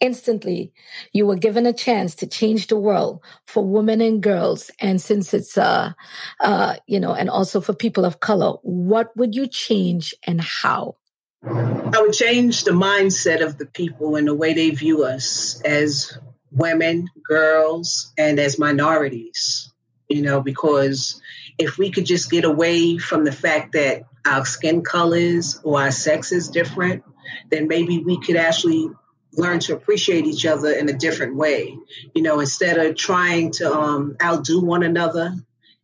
instantly 0.00 0.72
you 1.12 1.26
were 1.26 1.36
given 1.36 1.66
a 1.66 1.72
chance 1.72 2.14
to 2.16 2.26
change 2.26 2.66
the 2.66 2.76
world 2.76 3.22
for 3.46 3.64
women 3.64 4.00
and 4.00 4.22
girls. 4.22 4.70
And 4.80 5.00
since 5.00 5.34
it's 5.34 5.56
uh 5.56 5.92
uh 6.40 6.76
you 6.86 7.00
know 7.00 7.14
and 7.14 7.30
also 7.30 7.60
for 7.60 7.74
people 7.74 8.04
of 8.04 8.20
color 8.20 8.54
what 8.62 9.16
would 9.16 9.34
you 9.34 9.46
change 9.46 10.14
and 10.26 10.40
how? 10.40 10.96
I 11.42 12.02
would 12.02 12.12
change 12.12 12.64
the 12.64 12.72
mindset 12.72 13.44
of 13.44 13.56
the 13.56 13.66
people 13.66 14.16
and 14.16 14.28
the 14.28 14.34
way 14.34 14.52
they 14.52 14.70
view 14.70 15.04
us 15.04 15.60
as 15.64 16.18
women 16.52 17.08
girls 17.24 18.12
and 18.18 18.38
as 18.38 18.58
minorities 18.58 19.72
you 20.08 20.22
know 20.22 20.40
because 20.40 21.22
if 21.58 21.78
we 21.78 21.90
could 21.90 22.06
just 22.06 22.30
get 22.30 22.44
away 22.44 22.98
from 22.98 23.24
the 23.24 23.32
fact 23.32 23.72
that 23.72 24.02
our 24.26 24.44
skin 24.44 24.82
colors 24.82 25.60
or 25.62 25.80
our 25.80 25.90
sex 25.90 26.32
is 26.32 26.48
different 26.48 27.04
then 27.50 27.68
maybe 27.68 27.98
we 27.98 28.20
could 28.20 28.36
actually 28.36 28.90
learn 29.34 29.60
to 29.60 29.74
appreciate 29.74 30.26
each 30.26 30.46
other 30.46 30.70
in 30.72 30.88
a 30.88 30.92
different 30.92 31.36
way. 31.36 31.76
You 32.14 32.22
know, 32.22 32.40
instead 32.40 32.78
of 32.78 32.96
trying 32.96 33.52
to 33.52 33.72
um, 33.72 34.16
outdo 34.22 34.60
one 34.60 34.82
another 34.82 35.34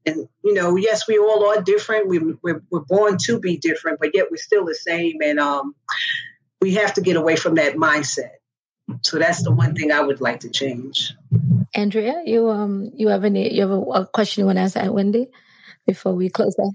And 0.07 0.29
you 0.45 0.55
know, 0.55 0.77
yes, 0.77 1.09
we 1.09 1.19
all 1.19 1.47
are 1.49 1.63
different. 1.63 2.09
We, 2.09 2.19
we're 2.19 2.63
we're 2.71 2.81
born 2.81 3.19
to 3.27 3.41
be 3.41 3.59
different, 3.59 3.99
but 4.01 4.15
yet 4.15 4.29
we're 4.31 4.37
still 4.37 4.65
the 4.65 4.75
same. 4.75 5.17
And 5.23 5.41
um, 5.41 5.75
we 6.61 6.75
have 6.75 6.95
to 6.95 7.01
get 7.01 7.17
away 7.17 7.37
from 7.37 7.57
that 7.57 7.75
mindset. 7.77 8.31
So 9.03 9.19
that's 9.19 9.43
the 9.43 9.53
one 9.53 9.75
thing 9.75 9.91
I 9.91 10.01
would 10.01 10.21
like 10.21 10.41
to 10.41 10.51
change. 10.51 11.13
Andrea, 11.75 12.23
you 12.25 12.49
um 12.51 12.93
you 12.95 13.09
have 13.09 13.25
any 13.25 13.53
you 13.53 13.63
have 13.63 13.71
a, 13.71 13.81
a 13.81 14.07
question 14.07 14.43
you 14.43 14.47
want 14.47 14.59
to 14.59 14.63
ask 14.63 14.77
at 14.77 14.95
Wendy 14.95 15.29
before 15.87 16.15
we 16.15 16.29
close 16.31 16.57
out? 16.61 16.73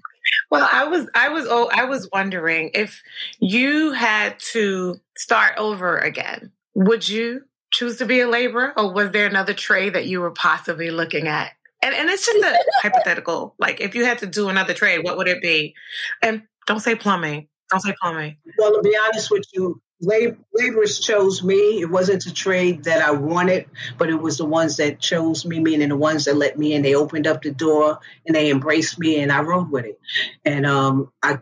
Well, 0.50 0.68
I 0.72 0.86
was 0.86 1.10
I 1.16 1.30
was 1.30 1.48
oh 1.50 1.70
I 1.74 1.86
was 1.86 2.10
wondering 2.12 2.72
if 2.74 3.02
you 3.40 3.94
had 3.94 4.40
to 4.52 5.00
start 5.18 5.54
over 5.58 5.98
again, 5.98 6.52
would 6.74 7.08
you 7.08 7.42
choose 7.72 7.98
to 7.98 8.06
be 8.06 8.20
a 8.20 8.28
laborer 8.28 8.74
or 8.78 8.94
was 8.94 9.12
there 9.12 9.28
another 9.28 9.54
trade 9.54 9.94
that 9.94 10.06
you 10.06 10.22
were 10.22 10.32
possibly 10.32 10.92
looking 10.92 11.28
at? 11.28 11.52
And 11.82 11.96
and 11.96 12.10
it's 12.10 12.26
just 12.26 12.44
a 12.44 12.64
hypothetical. 12.82 13.56
Like 13.58 13.82
if 13.82 13.96
you 13.96 14.06
had 14.06 14.20
to 14.20 14.28
do 14.28 14.50
another 14.50 14.74
trade, 14.74 15.04
what 15.04 15.18
would 15.18 15.28
it 15.28 15.42
be? 15.42 15.74
And 16.22 16.44
don't 16.68 16.80
say 16.80 16.96
plumbing. 16.96 17.48
Don't 17.70 17.80
say 17.80 17.96
plumbing. 18.00 18.38
Well, 18.58 18.74
to 18.76 18.82
be 18.82 18.96
honest 19.08 19.32
with 19.32 19.46
you, 19.54 19.82
laborers 20.02 21.00
chose 21.00 21.44
me. 21.44 21.82
It 21.82 21.90
wasn't 21.90 22.26
a 22.26 22.34
trade 22.34 22.84
that 22.86 23.02
I 23.02 23.12
wanted, 23.12 23.68
but 23.98 24.10
it 24.10 24.16
was 24.16 24.38
the 24.38 24.46
ones 24.46 24.78
that 24.78 25.00
chose 25.00 25.46
me, 25.46 25.60
meaning 25.60 25.90
the 25.90 25.96
ones 25.96 26.26
that 26.26 26.36
let 26.36 26.58
me 26.58 26.74
in. 26.74 26.82
They 26.82 26.96
opened 26.96 27.28
up 27.28 27.42
the 27.42 27.52
door 27.52 28.00
and 28.26 28.36
they 28.36 28.52
embraced 28.52 29.00
me, 29.00 29.20
and 29.20 29.32
I 29.32 29.42
rode 29.42 29.72
with 29.72 29.86
it. 29.86 30.00
And 30.44 30.66
um, 30.66 31.12
I, 31.24 31.40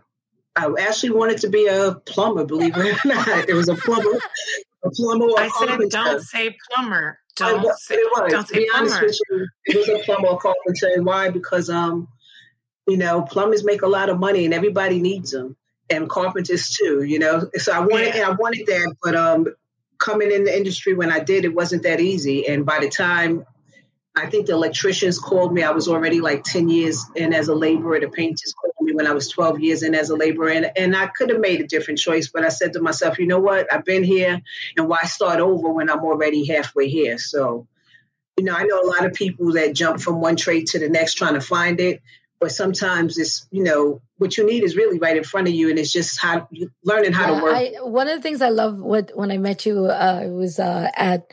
I 0.54 0.72
actually 0.78 1.10
wanted 1.10 1.38
to 1.38 1.48
be 1.48 1.66
a 1.66 1.94
plumber. 1.94 2.44
Believe 2.44 2.76
it 2.76 3.04
or 3.04 3.08
not, 3.08 3.46
there 3.46 3.56
was 3.56 3.68
a 3.68 3.74
plumber. 3.74 4.18
A 4.82 4.90
plumber. 4.90 5.26
I 5.36 5.48
said, 5.48 5.90
don't 5.90 6.22
say 6.22 6.56
plumber. 6.70 7.18
Don't 7.36 7.66
I, 7.66 7.72
say. 7.76 7.96
Was. 7.96 8.32
Don't 8.32 8.46
to 8.46 8.54
say 8.54 8.58
be 8.60 8.70
honest 8.74 9.00
with 9.00 9.18
you, 9.30 9.46
it 9.66 9.76
was 9.76 9.88
a 9.88 10.04
plumber 10.04 10.28
or 10.28 10.38
carpenter. 10.38 11.02
Why? 11.02 11.30
Because 11.30 11.68
um, 11.68 12.08
you 12.86 12.96
know, 12.96 13.22
plumbers 13.22 13.64
make 13.64 13.82
a 13.82 13.86
lot 13.86 14.08
of 14.08 14.18
money, 14.18 14.44
and 14.44 14.54
everybody 14.54 15.00
needs 15.00 15.32
them 15.32 15.56
and 15.90 16.08
carpenters 16.08 16.70
too, 16.70 17.02
you 17.02 17.18
know. 17.18 17.50
So 17.56 17.72
I 17.72 17.80
wanted 17.80 18.14
yeah. 18.14 18.28
I 18.28 18.30
wanted 18.30 18.66
that, 18.66 18.94
but 19.02 19.14
um 19.16 19.46
coming 19.98 20.30
in 20.30 20.44
the 20.44 20.56
industry 20.56 20.94
when 20.94 21.10
I 21.10 21.20
did, 21.20 21.44
it 21.44 21.54
wasn't 21.54 21.82
that 21.82 22.00
easy. 22.00 22.46
And 22.46 22.64
by 22.64 22.78
the 22.80 22.88
time 22.88 23.44
I 24.16 24.26
think 24.26 24.46
the 24.46 24.52
electricians 24.52 25.18
called 25.18 25.52
me, 25.52 25.62
I 25.62 25.70
was 25.70 25.88
already 25.88 26.20
like 26.20 26.42
10 26.42 26.68
years 26.68 27.04
in 27.14 27.32
as 27.32 27.48
a 27.48 27.54
laborer. 27.54 28.00
The 28.00 28.08
painters 28.08 28.54
called 28.58 28.69
when 29.00 29.06
I 29.06 29.14
was 29.14 29.28
12 29.28 29.60
years 29.60 29.82
in 29.82 29.94
as 29.94 30.10
a 30.10 30.16
laborer. 30.16 30.50
And, 30.50 30.70
and 30.76 30.94
I 30.94 31.06
could 31.06 31.30
have 31.30 31.40
made 31.40 31.62
a 31.62 31.66
different 31.66 31.98
choice, 31.98 32.28
but 32.28 32.44
I 32.44 32.50
said 32.50 32.74
to 32.74 32.82
myself, 32.82 33.18
you 33.18 33.26
know 33.26 33.38
what? 33.38 33.72
I've 33.72 33.84
been 33.86 34.04
here, 34.04 34.42
and 34.76 34.88
why 34.88 35.00
start 35.04 35.40
over 35.40 35.70
when 35.70 35.88
I'm 35.88 36.04
already 36.04 36.44
halfway 36.44 36.86
here? 36.88 37.16
So, 37.16 37.66
you 38.36 38.44
know, 38.44 38.54
I 38.54 38.64
know 38.64 38.82
a 38.82 38.86
lot 38.86 39.06
of 39.06 39.14
people 39.14 39.54
that 39.54 39.74
jump 39.74 40.02
from 40.02 40.20
one 40.20 40.36
trade 40.36 40.66
to 40.68 40.78
the 40.78 40.90
next 40.90 41.14
trying 41.14 41.32
to 41.32 41.40
find 41.40 41.80
it 41.80 42.02
but 42.40 42.50
sometimes 42.50 43.18
it's 43.18 43.46
you 43.50 43.62
know 43.62 44.00
what 44.16 44.36
you 44.36 44.46
need 44.46 44.64
is 44.64 44.76
really 44.76 44.98
right 44.98 45.16
in 45.16 45.24
front 45.24 45.46
of 45.46 45.54
you 45.54 45.68
and 45.70 45.78
it's 45.78 45.92
just 45.92 46.20
how 46.20 46.48
learning 46.84 47.12
how 47.12 47.32
yeah, 47.32 47.38
to 47.38 47.44
work. 47.44 47.54
I, 47.54 47.66
one 47.82 48.08
of 48.08 48.16
the 48.16 48.22
things 48.22 48.42
i 48.42 48.48
love 48.48 48.78
what 48.78 49.12
when 49.14 49.30
i 49.30 49.38
met 49.38 49.66
you 49.66 49.86
uh, 49.86 50.22
it 50.24 50.30
was 50.30 50.58
uh, 50.58 50.90
at 50.96 51.30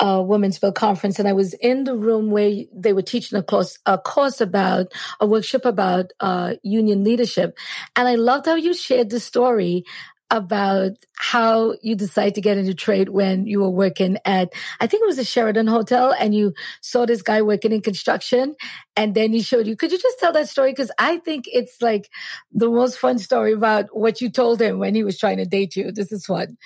a 0.00 0.22
women's 0.22 0.58
bill 0.58 0.72
conference 0.72 1.18
and 1.18 1.26
i 1.26 1.32
was 1.32 1.54
in 1.54 1.84
the 1.84 1.96
room 1.96 2.30
where 2.30 2.52
they 2.74 2.92
were 2.92 3.02
teaching 3.02 3.38
a 3.38 3.42
course 3.42 3.78
a 3.86 3.96
course 3.98 4.40
about 4.40 4.92
a 5.18 5.26
workshop 5.26 5.64
about 5.64 6.12
uh, 6.20 6.54
union 6.62 7.04
leadership. 7.04 7.56
And 7.96 8.06
i 8.06 8.14
loved 8.14 8.46
how 8.46 8.56
you 8.56 8.74
shared 8.74 9.10
the 9.10 9.20
story 9.20 9.84
about 10.30 10.92
how 11.16 11.74
you 11.82 11.94
decided 11.94 12.34
to 12.34 12.40
get 12.40 12.58
into 12.58 12.74
trade 12.74 13.08
when 13.08 13.46
you 13.46 13.60
were 13.60 13.70
working 13.70 14.18
at, 14.24 14.52
I 14.80 14.86
think 14.86 15.02
it 15.02 15.06
was 15.06 15.18
a 15.18 15.24
Sheraton 15.24 15.66
Hotel, 15.66 16.14
and 16.18 16.34
you 16.34 16.54
saw 16.80 17.06
this 17.06 17.22
guy 17.22 17.42
working 17.42 17.72
in 17.72 17.82
construction, 17.82 18.56
and 18.96 19.14
then 19.14 19.32
he 19.32 19.42
showed 19.42 19.66
you. 19.66 19.76
Could 19.76 19.92
you 19.92 19.98
just 19.98 20.18
tell 20.18 20.32
that 20.32 20.48
story? 20.48 20.72
Because 20.72 20.90
I 20.98 21.18
think 21.18 21.44
it's 21.52 21.80
like 21.80 22.10
the 22.52 22.68
most 22.68 22.98
fun 22.98 23.18
story 23.18 23.52
about 23.52 23.96
what 23.96 24.20
you 24.20 24.30
told 24.30 24.60
him 24.60 24.78
when 24.78 24.94
he 24.94 25.04
was 25.04 25.18
trying 25.18 25.38
to 25.38 25.46
date 25.46 25.76
you. 25.76 25.92
This 25.92 26.10
is 26.10 26.26
fun. 26.26 26.56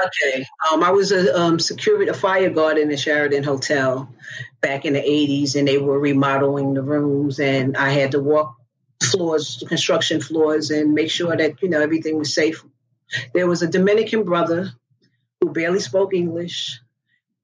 Okay. 0.00 0.46
Um, 0.70 0.84
I 0.84 0.90
was 0.90 1.10
a 1.12 1.36
um, 1.36 1.58
security, 1.58 2.08
a 2.08 2.14
fire 2.14 2.50
guard 2.50 2.78
in 2.78 2.88
the 2.88 2.96
Sheraton 2.96 3.42
Hotel 3.42 4.08
back 4.60 4.84
in 4.84 4.92
the 4.92 5.00
80s, 5.00 5.56
and 5.56 5.66
they 5.66 5.78
were 5.78 5.98
remodeling 5.98 6.74
the 6.74 6.82
rooms, 6.82 7.40
and 7.40 7.76
I 7.76 7.90
had 7.90 8.12
to 8.12 8.20
walk 8.20 8.54
floors, 9.02 9.62
construction 9.66 10.20
floors, 10.20 10.70
and 10.70 10.92
make 10.92 11.10
sure 11.10 11.36
that, 11.36 11.62
you 11.62 11.68
know, 11.68 11.80
everything 11.80 12.18
was 12.18 12.34
safe 12.34 12.64
there 13.34 13.46
was 13.46 13.62
a 13.62 13.66
Dominican 13.68 14.24
brother 14.24 14.72
who 15.40 15.52
barely 15.52 15.80
spoke 15.80 16.14
English. 16.14 16.80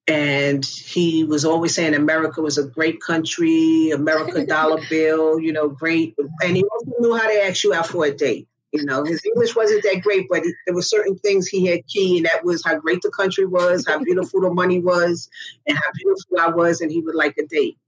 And 0.06 0.64
he 0.64 1.24
was 1.24 1.46
always 1.46 1.74
saying 1.74 1.94
America 1.94 2.42
was 2.42 2.58
a 2.58 2.66
great 2.66 3.00
country, 3.00 3.90
America 3.90 4.44
dollar 4.48 4.80
bill, 4.90 5.40
you 5.40 5.52
know, 5.52 5.68
great. 5.68 6.14
And 6.42 6.56
he 6.56 6.62
also 6.64 6.92
knew 6.98 7.16
how 7.16 7.26
to 7.26 7.44
ask 7.46 7.64
you 7.64 7.72
out 7.72 7.86
for 7.86 8.04
a 8.04 8.14
date. 8.14 8.46
You 8.72 8.84
know, 8.84 9.04
his 9.04 9.24
English 9.24 9.54
wasn't 9.54 9.84
that 9.84 10.02
great, 10.02 10.26
but 10.28 10.42
there 10.66 10.74
were 10.74 10.82
certain 10.82 11.16
things 11.16 11.46
he 11.46 11.64
had 11.66 11.86
key, 11.86 12.16
and 12.16 12.26
that 12.26 12.44
was 12.44 12.62
how 12.64 12.76
great 12.76 13.02
the 13.02 13.10
country 13.10 13.46
was, 13.46 13.86
how 13.86 14.02
beautiful 14.02 14.40
the 14.40 14.50
money 14.52 14.80
was, 14.80 15.30
and 15.64 15.76
how 15.76 15.92
beautiful 15.94 16.40
I 16.40 16.48
was, 16.48 16.80
and 16.80 16.90
he 16.90 17.00
would 17.00 17.14
like 17.14 17.38
a 17.38 17.46
date. 17.46 17.78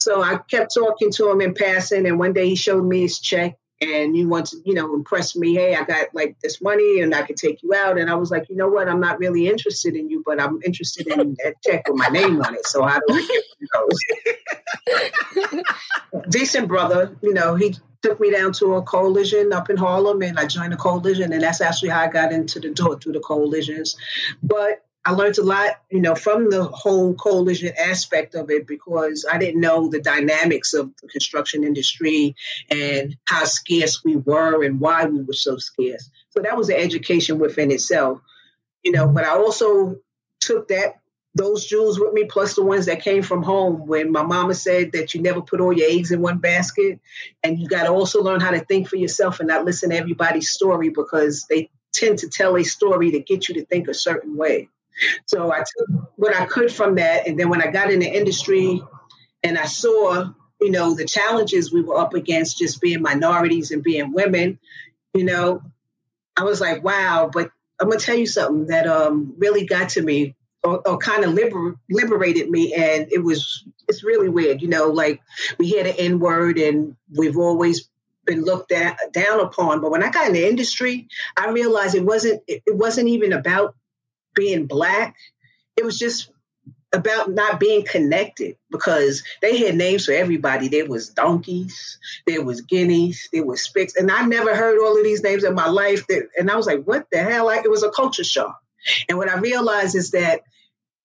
So 0.00 0.22
I 0.22 0.38
kept 0.38 0.72
talking 0.74 1.12
to 1.12 1.30
him 1.30 1.42
in 1.42 1.52
passing, 1.52 2.06
and 2.06 2.18
one 2.18 2.32
day 2.32 2.48
he 2.48 2.54
showed 2.54 2.82
me 2.82 3.02
his 3.02 3.20
check, 3.20 3.58
and 3.82 4.16
you 4.16 4.28
want 4.28 4.46
to, 4.46 4.56
you 4.64 4.74
know, 4.74 4.94
impress 4.94 5.34
me. 5.36 5.54
Hey, 5.54 5.74
I 5.74 5.82
got 5.84 6.14
like 6.14 6.36
this 6.40 6.60
money 6.60 7.00
and 7.00 7.14
I 7.14 7.22
could 7.22 7.36
take 7.36 7.62
you 7.62 7.74
out. 7.74 7.98
And 7.98 8.10
I 8.10 8.14
was 8.14 8.30
like, 8.30 8.48
you 8.48 8.56
know 8.56 8.68
what? 8.68 8.88
I'm 8.88 9.00
not 9.00 9.18
really 9.18 9.48
interested 9.48 9.96
in 9.96 10.08
you, 10.08 10.22
but 10.24 10.40
I'm 10.40 10.60
interested 10.64 11.08
in 11.08 11.36
that 11.42 11.56
check 11.62 11.88
with 11.88 11.96
my 11.96 12.08
name 12.08 12.40
on 12.40 12.54
it. 12.54 12.66
So 12.66 12.84
I 12.84 13.00
get 13.08 13.44
those? 13.74 15.64
Decent 16.28 16.68
brother, 16.68 17.16
you 17.22 17.34
know, 17.34 17.54
he 17.54 17.74
took 18.02 18.20
me 18.20 18.30
down 18.30 18.52
to 18.52 18.74
a 18.74 18.82
coalition 18.82 19.52
up 19.52 19.70
in 19.70 19.76
Harlem 19.76 20.22
and 20.22 20.38
I 20.38 20.46
joined 20.46 20.72
the 20.72 20.76
coalition. 20.76 21.32
And 21.32 21.42
that's 21.42 21.60
actually 21.60 21.90
how 21.90 22.00
I 22.00 22.08
got 22.08 22.32
into 22.32 22.60
the 22.60 22.70
door 22.70 22.98
through 22.98 23.12
the 23.14 23.20
coalitions. 23.20 23.96
But 24.42 24.84
I 25.04 25.12
learned 25.12 25.38
a 25.38 25.42
lot, 25.42 25.80
you 25.90 26.00
know, 26.00 26.14
from 26.14 26.48
the 26.48 26.62
whole 26.64 27.14
coalition 27.14 27.72
aspect 27.76 28.36
of 28.36 28.50
it 28.50 28.68
because 28.68 29.26
I 29.30 29.36
didn't 29.36 29.60
know 29.60 29.88
the 29.88 30.00
dynamics 30.00 30.74
of 30.74 30.92
the 31.02 31.08
construction 31.08 31.64
industry 31.64 32.36
and 32.70 33.16
how 33.26 33.44
scarce 33.44 34.04
we 34.04 34.16
were 34.16 34.62
and 34.62 34.78
why 34.78 35.06
we 35.06 35.22
were 35.22 35.32
so 35.32 35.56
scarce. 35.56 36.08
So 36.30 36.40
that 36.40 36.56
was 36.56 36.68
an 36.68 36.76
education 36.76 37.40
within 37.40 37.72
itself, 37.72 38.20
you 38.84 38.92
know. 38.92 39.08
But 39.08 39.24
I 39.24 39.30
also 39.30 39.96
took 40.40 40.68
that 40.68 41.00
those 41.34 41.66
jewels 41.66 41.98
with 41.98 42.12
me, 42.12 42.24
plus 42.24 42.54
the 42.54 42.62
ones 42.62 42.86
that 42.86 43.02
came 43.02 43.22
from 43.22 43.42
home. 43.42 43.86
When 43.86 44.12
my 44.12 44.22
mama 44.22 44.54
said 44.54 44.92
that 44.92 45.14
you 45.14 45.22
never 45.22 45.40
put 45.40 45.60
all 45.60 45.72
your 45.72 45.90
eggs 45.90 46.12
in 46.12 46.20
one 46.20 46.38
basket, 46.38 47.00
and 47.42 47.58
you 47.58 47.66
got 47.66 47.84
to 47.84 47.90
also 47.90 48.22
learn 48.22 48.40
how 48.40 48.50
to 48.52 48.60
think 48.60 48.88
for 48.88 48.96
yourself 48.96 49.40
and 49.40 49.48
not 49.48 49.64
listen 49.64 49.90
to 49.90 49.96
everybody's 49.96 50.50
story 50.50 50.90
because 50.90 51.46
they 51.48 51.70
tend 51.92 52.18
to 52.20 52.28
tell 52.28 52.56
a 52.56 52.62
story 52.62 53.10
to 53.10 53.20
get 53.20 53.48
you 53.48 53.56
to 53.56 53.64
think 53.64 53.88
a 53.88 53.94
certain 53.94 54.36
way. 54.36 54.68
So 55.26 55.52
I 55.52 55.58
took 55.58 56.12
what 56.16 56.34
I 56.34 56.46
could 56.46 56.72
from 56.72 56.96
that. 56.96 57.26
And 57.26 57.38
then 57.38 57.48
when 57.48 57.62
I 57.62 57.70
got 57.70 57.90
in 57.90 58.00
the 58.00 58.08
industry 58.08 58.82
and 59.42 59.58
I 59.58 59.64
saw, 59.64 60.30
you 60.60 60.70
know, 60.70 60.94
the 60.94 61.04
challenges 61.04 61.72
we 61.72 61.82
were 61.82 61.98
up 61.98 62.14
against 62.14 62.58
just 62.58 62.80
being 62.80 63.02
minorities 63.02 63.70
and 63.70 63.82
being 63.82 64.12
women, 64.12 64.58
you 65.14 65.24
know, 65.24 65.62
I 66.36 66.44
was 66.44 66.60
like, 66.60 66.82
wow, 66.82 67.30
but 67.32 67.50
I'm 67.80 67.88
going 67.88 67.98
to 67.98 68.04
tell 68.04 68.16
you 68.16 68.26
something 68.26 68.66
that 68.66 68.86
um, 68.86 69.34
really 69.38 69.66
got 69.66 69.90
to 69.90 70.02
me 70.02 70.36
or, 70.62 70.86
or 70.86 70.98
kind 70.98 71.24
of 71.24 71.34
liber- 71.34 71.76
liberated 71.90 72.48
me. 72.48 72.72
And 72.74 73.08
it 73.10 73.18
was, 73.18 73.64
it's 73.88 74.04
really 74.04 74.28
weird, 74.28 74.62
you 74.62 74.68
know, 74.68 74.88
like 74.88 75.20
we 75.58 75.66
hear 75.66 75.82
the 75.82 75.98
N 75.98 76.20
word 76.20 76.58
and 76.58 76.96
we've 77.16 77.36
always 77.36 77.88
been 78.24 78.44
looked 78.44 78.70
at, 78.70 78.98
down 79.12 79.40
upon. 79.40 79.80
But 79.80 79.90
when 79.90 80.04
I 80.04 80.10
got 80.10 80.28
in 80.28 80.34
the 80.34 80.48
industry, 80.48 81.08
I 81.36 81.50
realized 81.50 81.96
it 81.96 82.04
wasn't, 82.04 82.42
it, 82.46 82.62
it 82.66 82.76
wasn't 82.76 83.08
even 83.08 83.32
about 83.32 83.74
being 84.34 84.66
black. 84.66 85.16
It 85.76 85.84
was 85.84 85.98
just 85.98 86.30
about 86.92 87.30
not 87.30 87.58
being 87.58 87.84
connected 87.84 88.56
because 88.70 89.22
they 89.40 89.56
had 89.58 89.76
names 89.76 90.04
for 90.04 90.12
everybody. 90.12 90.68
There 90.68 90.86
was 90.86 91.08
donkeys, 91.08 91.98
there 92.26 92.44
was 92.44 92.60
guineas, 92.60 93.28
there 93.32 93.46
was 93.46 93.62
spicks, 93.62 93.96
and 93.96 94.10
I 94.10 94.26
never 94.26 94.54
heard 94.54 94.78
all 94.78 94.98
of 94.98 95.04
these 95.04 95.22
names 95.22 95.44
in 95.44 95.54
my 95.54 95.68
life. 95.68 96.06
That, 96.08 96.28
and 96.38 96.50
I 96.50 96.56
was 96.56 96.66
like, 96.66 96.84
"What 96.84 97.06
the 97.10 97.18
hell?" 97.18 97.46
Like 97.46 97.64
it 97.64 97.70
was 97.70 97.82
a 97.82 97.90
culture 97.90 98.24
shock. 98.24 98.60
And 99.08 99.16
what 99.16 99.30
I 99.30 99.38
realized 99.38 99.94
is 99.94 100.10
that 100.10 100.42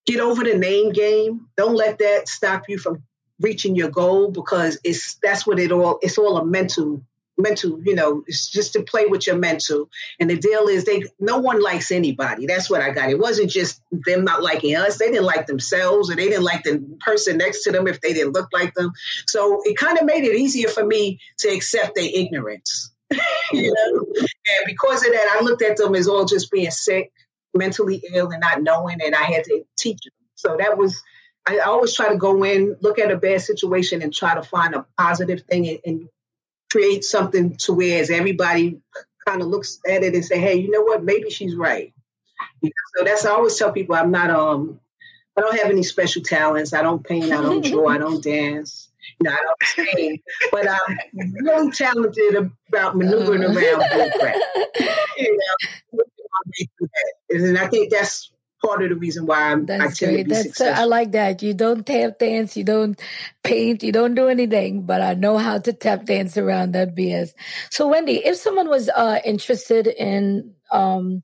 get 0.05 0.19
over 0.19 0.43
the 0.43 0.57
name 0.57 0.91
game. 0.91 1.47
Don't 1.55 1.75
let 1.75 1.99
that 1.99 2.27
stop 2.27 2.63
you 2.67 2.77
from 2.77 3.03
reaching 3.39 3.75
your 3.75 3.89
goal 3.89 4.31
because 4.31 4.79
it's 4.83 5.17
that's 5.23 5.47
what 5.47 5.59
it 5.59 5.71
all. 5.71 5.99
It's 6.01 6.17
all 6.17 6.37
a 6.37 6.45
mental 6.45 7.03
mental, 7.37 7.79
you 7.83 7.95
know, 7.95 8.23
it's 8.27 8.49
just 8.49 8.73
to 8.73 8.83
play 8.83 9.05
with 9.05 9.27
your 9.27 9.37
mental. 9.37 9.89
And 10.19 10.29
the 10.29 10.37
deal 10.37 10.67
is 10.67 10.85
they 10.85 11.03
no 11.19 11.37
one 11.37 11.61
likes 11.61 11.91
anybody. 11.91 12.45
That's 12.45 12.69
what 12.69 12.81
I 12.81 12.91
got. 12.91 13.09
It 13.09 13.19
wasn't 13.19 13.51
just 13.51 13.81
them 13.91 14.23
not 14.23 14.41
liking 14.41 14.75
us. 14.75 14.97
They 14.97 15.11
didn't 15.11 15.25
like 15.25 15.45
themselves 15.45 16.11
or 16.11 16.15
they 16.15 16.27
didn't 16.29 16.43
like 16.43 16.63
the 16.63 16.83
person 16.99 17.37
next 17.37 17.63
to 17.63 17.71
them 17.71 17.87
if 17.87 18.01
they 18.01 18.13
didn't 18.13 18.33
look 18.33 18.49
like 18.53 18.73
them. 18.73 18.91
So 19.27 19.61
it 19.63 19.77
kind 19.77 19.97
of 19.97 20.05
made 20.05 20.23
it 20.23 20.35
easier 20.35 20.69
for 20.69 20.85
me 20.85 21.19
to 21.39 21.49
accept 21.49 21.95
their 21.95 22.09
ignorance. 22.11 22.91
you 23.51 23.73
know? 23.73 24.05
And 24.19 24.65
because 24.65 25.05
of 25.05 25.13
that, 25.13 25.37
I 25.39 25.43
looked 25.43 25.61
at 25.61 25.77
them 25.77 25.95
as 25.95 26.07
all 26.07 26.25
just 26.25 26.51
being 26.51 26.71
sick, 26.71 27.11
mentally 27.53 28.01
ill 28.13 28.31
and 28.31 28.41
not 28.41 28.61
knowing, 28.61 28.97
and 29.01 29.15
I 29.15 29.23
had 29.23 29.43
to 29.45 29.63
teach 29.77 29.99
them. 30.03 30.13
So 30.35 30.57
that 30.57 30.77
was 30.77 31.01
I 31.47 31.59
always 31.59 31.95
try 31.95 32.09
to 32.09 32.17
go 32.17 32.43
in, 32.43 32.75
look 32.81 32.99
at 32.99 33.09
a 33.09 33.15
bad 33.15 33.41
situation, 33.41 34.01
and 34.01 34.13
try 34.13 34.35
to 34.35 34.43
find 34.43 34.75
a 34.75 34.85
positive 34.97 35.43
thing 35.43 35.79
and, 35.85 36.09
create 36.71 37.03
something 37.03 37.55
to 37.57 37.73
where 37.73 38.01
as 38.01 38.09
everybody 38.09 38.79
kind 39.27 39.41
of 39.41 39.47
looks 39.47 39.79
at 39.87 40.03
it 40.03 40.13
and 40.13 40.25
say, 40.25 40.39
"Hey, 40.39 40.55
you 40.55 40.71
know 40.71 40.81
what? 40.81 41.03
Maybe 41.03 41.29
she's 41.29 41.55
right." 41.55 41.93
So 42.63 43.03
that's 43.03 43.25
I 43.25 43.31
always 43.31 43.57
tell 43.57 43.71
people 43.71 43.95
I'm 43.95 44.11
not 44.11 44.29
um 44.29 44.79
I 45.37 45.41
don't 45.41 45.59
have 45.59 45.69
any 45.69 45.83
special 45.83 46.23
talents. 46.23 46.73
I 46.73 46.81
don't 46.81 47.03
paint. 47.03 47.25
I 47.25 47.41
don't 47.41 47.63
draw. 47.63 47.89
I 47.89 47.99
don't 47.99 48.23
dance. 48.23 48.89
You 49.19 49.29
know, 49.29 49.35
I 49.35 49.45
don't 49.45 49.87
sing. 49.87 50.19
but 50.51 50.67
I'm 50.67 50.97
really 51.43 51.71
talented 51.71 52.51
about 52.69 52.97
maneuvering 52.97 53.43
around 53.43 53.55
bullcrap. 53.55 54.39
You 55.17 55.39
know, 55.93 56.03
and 57.29 57.57
I 57.57 57.67
think 57.67 57.91
that's 57.91 58.31
part 58.63 58.83
of 58.83 58.89
the 58.89 58.95
reason 58.95 59.25
why 59.25 59.51
I'm, 59.51 59.65
That's 59.65 60.01
I 60.01 60.05
great. 60.05 60.29
That's 60.29 60.61
uh, 60.61 60.73
I 60.75 60.85
like 60.85 61.11
that. 61.11 61.41
You 61.43 61.53
don't 61.53 61.85
tap 61.85 62.19
dance, 62.19 62.57
you 62.57 62.63
don't 62.63 62.99
paint, 63.43 63.83
you 63.83 63.91
don't 63.91 64.15
do 64.15 64.27
anything, 64.27 64.83
but 64.83 65.01
I 65.01 65.13
know 65.13 65.37
how 65.37 65.59
to 65.59 65.73
tap 65.73 66.05
dance 66.05 66.37
around 66.37 66.73
that 66.73 66.95
BS. 66.95 67.29
So 67.69 67.87
Wendy, 67.87 68.25
if 68.25 68.35
someone 68.35 68.69
was 68.69 68.89
uh, 68.89 69.19
interested 69.23 69.87
in 69.87 70.53
um, 70.71 71.23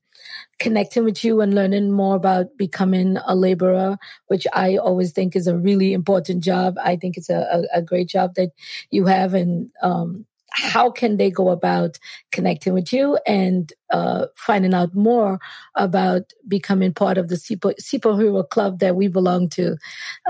connecting 0.58 1.04
with 1.04 1.24
you 1.24 1.40
and 1.40 1.54
learning 1.54 1.92
more 1.92 2.16
about 2.16 2.56
becoming 2.56 3.18
a 3.26 3.34
laborer, 3.34 3.98
which 4.28 4.46
I 4.52 4.76
always 4.76 5.12
think 5.12 5.36
is 5.36 5.46
a 5.46 5.56
really 5.56 5.92
important 5.92 6.42
job. 6.42 6.76
I 6.82 6.96
think 6.96 7.16
it's 7.16 7.30
a, 7.30 7.66
a, 7.74 7.78
a 7.78 7.82
great 7.82 8.08
job 8.08 8.34
that 8.36 8.50
you 8.90 9.06
have 9.06 9.34
and 9.34 9.70
um, 9.82 10.26
how 10.54 10.90
can 10.90 11.16
they 11.16 11.30
go 11.30 11.50
about 11.50 11.98
connecting 12.30 12.72
with 12.74 12.92
you 12.92 13.18
and 13.26 13.72
uh, 13.92 14.26
finding 14.36 14.72
out 14.72 14.94
more 14.94 15.40
about 15.74 16.32
becoming 16.46 16.94
part 16.94 17.18
of 17.18 17.28
the 17.28 17.36
Super, 17.36 17.74
Hero 18.16 18.42
Club 18.44 18.78
that 18.78 18.96
we 18.96 19.08
belong 19.08 19.48
to 19.50 19.76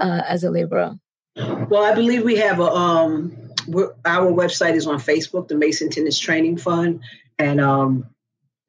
uh, 0.01 0.23
as 0.27 0.43
a 0.43 0.51
laborer? 0.51 0.99
Well, 1.37 1.85
I 1.85 1.95
believe 1.95 2.25
we 2.25 2.37
have 2.37 2.61
a 2.61 2.71
um, 2.71 3.37
our 4.05 4.31
website 4.33 4.75
is 4.75 4.87
on 4.87 4.99
Facebook, 4.99 5.49
the 5.49 5.57
Mason 5.57 5.91
Tenders 5.91 6.19
Training 6.19 6.59
Fund, 6.59 7.03
and 7.39 7.61
um, 7.61 8.07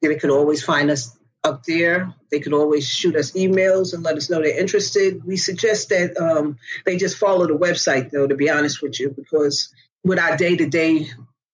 they 0.02 0.16
could 0.16 0.30
always 0.30 0.62
find 0.62 0.90
us 0.90 1.16
up 1.44 1.62
there. 1.64 2.12
They 2.30 2.40
could 2.40 2.52
always 2.52 2.88
shoot 2.88 3.14
us 3.14 3.32
emails 3.32 3.94
and 3.94 4.02
let 4.02 4.16
us 4.16 4.28
know 4.28 4.42
they're 4.42 4.58
interested. 4.58 5.24
We 5.24 5.36
suggest 5.36 5.90
that 5.90 6.18
um, 6.18 6.58
they 6.84 6.96
just 6.96 7.18
follow 7.18 7.46
the 7.46 7.56
website, 7.56 8.10
though, 8.10 8.26
to 8.26 8.34
be 8.34 8.50
honest 8.50 8.82
with 8.82 8.98
you, 8.98 9.10
because 9.10 9.72
with 10.02 10.18
our 10.18 10.36
day 10.36 10.56
to 10.56 10.68
day 10.68 11.08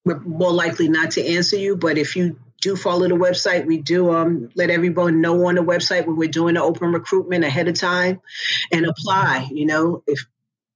we're 0.05 0.21
more 0.21 0.53
likely 0.53 0.89
not 0.89 1.13
to 1.13 1.27
answer 1.27 1.57
you. 1.57 1.77
But 1.77 1.99
if 1.99 2.17
you 2.17 2.39
do 2.61 2.77
follow 2.77 3.09
the 3.09 3.15
website, 3.15 3.67
we 3.67 3.79
do 3.79 4.13
um, 4.13 4.51
let 4.55 4.71
everyone 4.71 5.21
know 5.21 5.47
on 5.47 5.57
the 5.57 5.63
website 5.63 6.07
when 6.07 6.17
we're 6.17 6.29
doing 6.29 6.55
the 6.55 6.63
open 6.63 6.93
recruitment 6.93 7.45
ahead 7.45 7.69
of 7.69 7.75
time 7.75 8.21
and 8.71 8.87
apply. 8.87 9.49
You 9.51 9.67
know, 9.67 10.03
if 10.07 10.27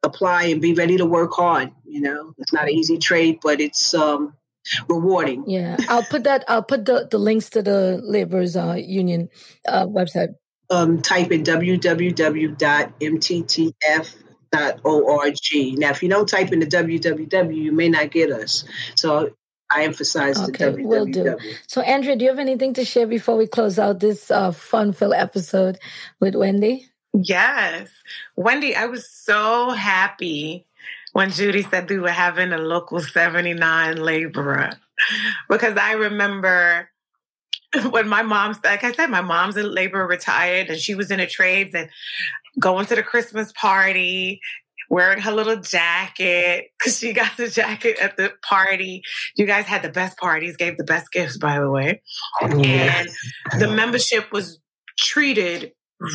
apply 0.06 0.44
and 0.44 0.62
be 0.62 0.72
ready 0.72 0.96
to 0.96 1.04
work 1.04 1.32
hard. 1.34 1.70
You 1.84 2.00
know, 2.00 2.32
it's 2.38 2.52
not 2.52 2.64
an 2.64 2.70
easy 2.70 2.98
trade, 2.98 3.38
but 3.42 3.60
it's 3.60 3.92
um, 3.92 4.34
rewarding. 4.88 5.44
Yeah, 5.48 5.76
I'll 5.88 6.02
put 6.02 6.24
that. 6.24 6.44
I'll 6.48 6.62
put 6.62 6.86
the, 6.86 7.06
the 7.10 7.18
links 7.18 7.50
to 7.50 7.62
the 7.62 8.00
laborers 8.02 8.56
uh, 8.56 8.74
union 8.74 9.28
uh, 9.68 9.86
website. 9.86 10.34
Um, 10.70 11.02
type 11.02 11.30
in 11.30 11.44
www.mttf 11.44 12.56
org. 14.84 15.36
Now, 15.78 15.90
if 15.90 16.02
you 16.02 16.08
don't 16.08 16.28
type 16.28 16.52
in 16.52 16.60
the 16.60 16.66
www, 16.66 17.56
you 17.56 17.72
may 17.72 17.88
not 17.88 18.10
get 18.10 18.30
us. 18.30 18.64
So 18.94 19.30
I 19.70 19.84
emphasize 19.84 20.38
okay, 20.48 20.70
the 20.70 20.78
www. 20.78 20.84
Will 20.84 21.06
do. 21.06 21.38
So, 21.66 21.80
Andrea, 21.80 22.16
do 22.16 22.24
you 22.24 22.30
have 22.30 22.38
anything 22.38 22.74
to 22.74 22.84
share 22.84 23.06
before 23.06 23.36
we 23.36 23.46
close 23.46 23.78
out 23.78 24.00
this 24.00 24.30
uh, 24.30 24.52
fun-filled 24.52 25.14
episode 25.14 25.78
with 26.20 26.34
Wendy? 26.34 26.88
Yes, 27.12 27.88
Wendy, 28.36 28.76
I 28.76 28.86
was 28.86 29.08
so 29.08 29.70
happy 29.70 30.66
when 31.12 31.30
Judy 31.30 31.62
said 31.62 31.88
we 31.88 31.98
were 31.98 32.10
having 32.10 32.52
a 32.52 32.58
local 32.58 33.00
79 33.00 33.96
laborer 33.96 34.72
because 35.48 35.78
I 35.78 35.92
remember 35.92 36.90
when 37.90 38.08
my 38.08 38.22
mom's 38.22 38.58
like 38.62 38.84
I 38.84 38.92
said, 38.92 39.08
my 39.08 39.22
mom's 39.22 39.56
a 39.56 39.62
labor 39.62 40.06
retired 40.06 40.68
and 40.68 40.78
she 40.78 40.94
was 40.94 41.10
in 41.10 41.18
the 41.18 41.26
trades 41.26 41.74
and 41.74 41.88
going 42.58 42.86
to 42.86 42.96
the 42.96 43.02
Christmas 43.02 43.52
party, 43.52 44.40
wearing 44.88 45.20
her 45.20 45.32
little 45.32 45.56
jacket 45.56 46.66
because 46.78 46.98
she 46.98 47.12
got 47.12 47.36
the 47.36 47.48
jacket 47.48 47.98
at 48.00 48.16
the 48.16 48.32
party. 48.42 49.02
You 49.36 49.46
guys 49.46 49.66
had 49.66 49.82
the 49.82 49.88
best 49.88 50.16
parties, 50.18 50.56
gave 50.56 50.76
the 50.76 50.84
best 50.84 51.12
gifts, 51.12 51.38
by 51.38 51.58
the 51.58 51.70
way. 51.70 52.02
Oh, 52.40 52.46
and 52.46 53.08
the 53.58 53.68
membership 53.68 54.32
was 54.32 54.60
treated 54.98 55.72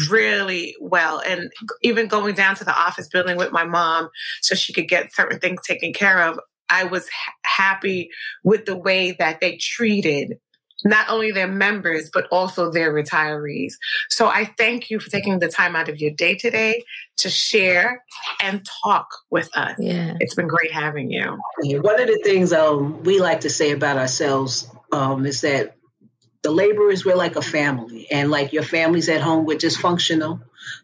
really 0.10 0.76
well. 0.80 1.22
And 1.26 1.52
even 1.82 2.08
going 2.08 2.36
down 2.36 2.56
to 2.56 2.64
the 2.64 2.78
office 2.78 3.08
building 3.10 3.38
with 3.38 3.52
my 3.52 3.66
mom 3.66 4.10
so 4.42 4.56
she 4.56 4.74
could 4.74 4.88
get 4.88 5.14
certain 5.14 5.40
things 5.40 5.62
taken 5.66 5.94
care 5.94 6.24
of, 6.24 6.40
I 6.70 6.86
was 6.86 7.08
ha- 7.10 7.34
happy 7.44 8.10
with 8.44 8.66
the 8.66 8.78
way 8.78 9.16
that 9.20 9.42
they 9.42 9.58
treated 9.58 10.38
not 10.84 11.10
only 11.10 11.32
their 11.32 11.48
members, 11.48 12.10
but 12.14 12.28
also 12.32 12.72
their 12.72 12.94
retirees. 12.94 13.74
So 14.10 14.28
I 14.28 14.46
thank 14.58 14.90
you 14.90 15.00
for 15.00 15.10
taking 15.10 15.40
the 15.40 15.48
time 15.48 15.76
out 15.76 15.90
of 15.90 16.00
your 16.00 16.12
day 16.12 16.36
today 16.36 16.84
to 17.18 17.30
share 17.30 18.04
and 18.42 18.66
talk 18.84 19.08
with 19.30 19.50
us. 19.56 19.76
Yeah. 19.80 20.16
It's 20.20 20.36
been 20.36 20.48
great 20.48 20.72
having 20.72 21.12
you. 21.12 21.38
One 21.60 22.02
of 22.02 22.08
the 22.08 22.22
things 22.24 22.54
um, 22.54 23.04
we 23.04 23.20
like 23.20 23.42
to 23.42 23.50
say 23.50 23.72
about 23.72 23.98
ourselves 23.98 24.70
um, 24.92 25.26
is 25.26 25.42
that 25.42 25.76
the 26.42 26.52
laborers, 26.52 27.06
we're 27.06 27.16
like 27.16 27.36
a 27.36 27.42
family. 27.42 28.08
And 28.10 28.32
like 28.32 28.54
your 28.54 28.64
family's 28.64 29.10
at 29.10 29.22
home, 29.22 29.46
we're 29.46 29.58
dysfunctional, 29.58 30.42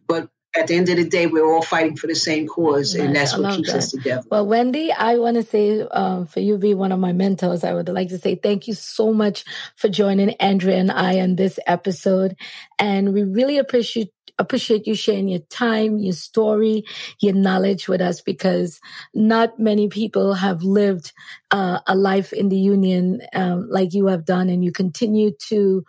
but 0.07 0.29
at 0.57 0.67
the 0.67 0.75
end 0.75 0.89
of 0.89 0.97
the 0.97 1.07
day, 1.07 1.27
we're 1.27 1.45
all 1.45 1.61
fighting 1.61 1.95
for 1.95 2.07
the 2.07 2.15
same 2.15 2.47
cause, 2.47 2.95
and 2.95 3.15
that's 3.15 3.37
what 3.37 3.55
keeps 3.55 3.71
that. 3.71 3.77
us 3.77 3.91
together. 3.91 4.23
Well, 4.29 4.47
Wendy, 4.47 4.91
I 4.91 5.17
want 5.17 5.35
to 5.35 5.43
say 5.43 5.81
um, 5.81 6.25
for 6.25 6.39
you 6.39 6.57
being 6.57 6.77
one 6.77 6.91
of 6.91 6.99
my 6.99 7.13
mentors, 7.13 7.63
I 7.63 7.73
would 7.73 7.89
like 7.89 8.09
to 8.09 8.17
say 8.17 8.35
thank 8.35 8.67
you 8.67 8.73
so 8.73 9.13
much 9.13 9.45
for 9.75 9.89
joining 9.89 10.31
Andrea 10.35 10.77
and 10.77 10.91
I 10.91 11.19
on 11.19 11.35
this 11.35 11.59
episode, 11.67 12.35
and 12.79 13.13
we 13.13 13.23
really 13.23 13.57
appreciate 13.57 14.11
appreciate 14.39 14.85
you 14.85 14.95
sharing 14.95 15.27
your 15.27 15.39
time, 15.49 15.97
your 15.97 16.13
story, 16.13 16.83
your 17.19 17.33
knowledge 17.33 17.87
with 17.87 18.01
us 18.01 18.21
because 18.21 18.79
not 19.13 19.59
many 19.59 19.87
people 19.87 20.35
have 20.35 20.61
lived 20.61 21.11
uh, 21.51 21.79
a 21.87 21.95
life 21.95 22.33
in 22.33 22.49
the 22.49 22.57
union 22.57 23.21
um, 23.33 23.67
like 23.69 23.93
you 23.93 24.07
have 24.07 24.25
done, 24.25 24.49
and 24.49 24.63
you 24.63 24.71
continue 24.71 25.31
to 25.47 25.83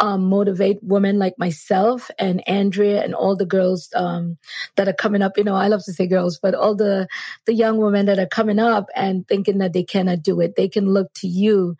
um, 0.00 0.24
motivate 0.24 0.78
women 0.82 1.18
like 1.18 1.38
myself 1.38 2.10
and 2.18 2.46
Andrea 2.48 3.02
and 3.02 3.14
all 3.14 3.36
the 3.36 3.46
girls 3.46 3.90
um, 3.94 4.38
that 4.76 4.88
are 4.88 4.92
coming 4.94 5.22
up. 5.22 5.36
You 5.36 5.44
know, 5.44 5.54
I 5.54 5.68
love 5.68 5.84
to 5.84 5.92
say 5.92 6.06
girls, 6.06 6.38
but 6.38 6.54
all 6.54 6.74
the 6.74 7.08
the 7.46 7.54
young 7.54 7.78
women 7.78 8.06
that 8.06 8.18
are 8.18 8.26
coming 8.26 8.58
up 8.58 8.88
and 8.94 9.26
thinking 9.26 9.58
that 9.58 9.72
they 9.72 9.84
cannot 9.84 10.22
do 10.22 10.40
it. 10.40 10.56
They 10.56 10.68
can 10.68 10.86
look 10.86 11.12
to 11.14 11.28
you 11.28 11.76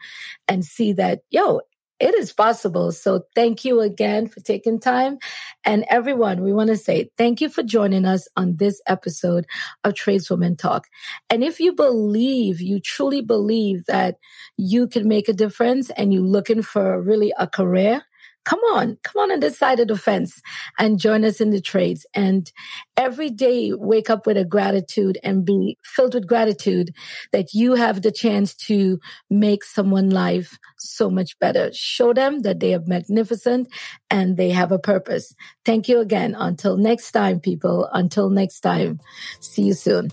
and 0.48 0.64
see 0.64 0.92
that, 0.94 1.20
yo, 1.30 1.60
it 2.00 2.14
is 2.14 2.32
possible. 2.32 2.92
So 2.92 3.24
thank 3.34 3.64
you 3.64 3.80
again 3.80 4.26
for 4.28 4.40
taking 4.40 4.80
time. 4.80 5.18
And 5.64 5.84
everyone, 5.88 6.42
we 6.42 6.52
want 6.52 6.68
to 6.68 6.76
say 6.76 7.10
thank 7.16 7.40
you 7.40 7.48
for 7.48 7.62
joining 7.62 8.04
us 8.04 8.28
on 8.36 8.56
this 8.56 8.80
episode 8.86 9.46
of 9.84 9.94
Tradeswoman 9.94 10.56
Talk. 10.56 10.88
And 11.30 11.44
if 11.44 11.60
you 11.60 11.72
believe, 11.72 12.60
you 12.60 12.80
truly 12.80 13.20
believe 13.20 13.84
that 13.86 14.16
you 14.56 14.88
can 14.88 15.06
make 15.06 15.28
a 15.28 15.32
difference 15.32 15.90
and 15.90 16.12
you're 16.12 16.22
looking 16.22 16.62
for 16.62 17.00
really 17.00 17.32
a 17.38 17.46
career, 17.46 18.02
come 18.44 18.60
on, 18.60 18.98
come 19.02 19.22
on 19.22 19.32
on 19.32 19.40
this 19.40 19.58
side 19.58 19.80
of 19.80 19.88
the 19.88 19.96
fence 19.96 20.40
and 20.78 20.98
join 20.98 21.24
us 21.24 21.40
in 21.40 21.50
the 21.50 21.60
trades. 21.60 22.06
And 22.14 22.50
every 22.96 23.30
day 23.30 23.72
wake 23.72 24.10
up 24.10 24.26
with 24.26 24.36
a 24.36 24.44
gratitude 24.44 25.18
and 25.22 25.44
be 25.44 25.78
filled 25.82 26.14
with 26.14 26.26
gratitude 26.26 26.94
that 27.32 27.54
you 27.54 27.74
have 27.74 28.02
the 28.02 28.12
chance 28.12 28.54
to 28.54 29.00
make 29.30 29.64
someone's 29.64 30.12
life 30.12 30.58
so 30.78 31.10
much 31.10 31.38
better. 31.38 31.70
Show 31.72 32.12
them 32.12 32.40
that 32.40 32.60
they 32.60 32.74
are 32.74 32.82
magnificent 32.86 33.68
and 34.10 34.36
they 34.36 34.50
have 34.50 34.72
a 34.72 34.78
purpose. 34.78 35.34
Thank 35.64 35.88
you 35.88 36.00
again. 36.00 36.34
Until 36.38 36.76
next 36.76 37.12
time, 37.12 37.40
people. 37.40 37.88
Until 37.92 38.30
next 38.30 38.60
time. 38.60 39.00
See 39.40 39.62
you 39.62 39.74
soon. 39.74 40.10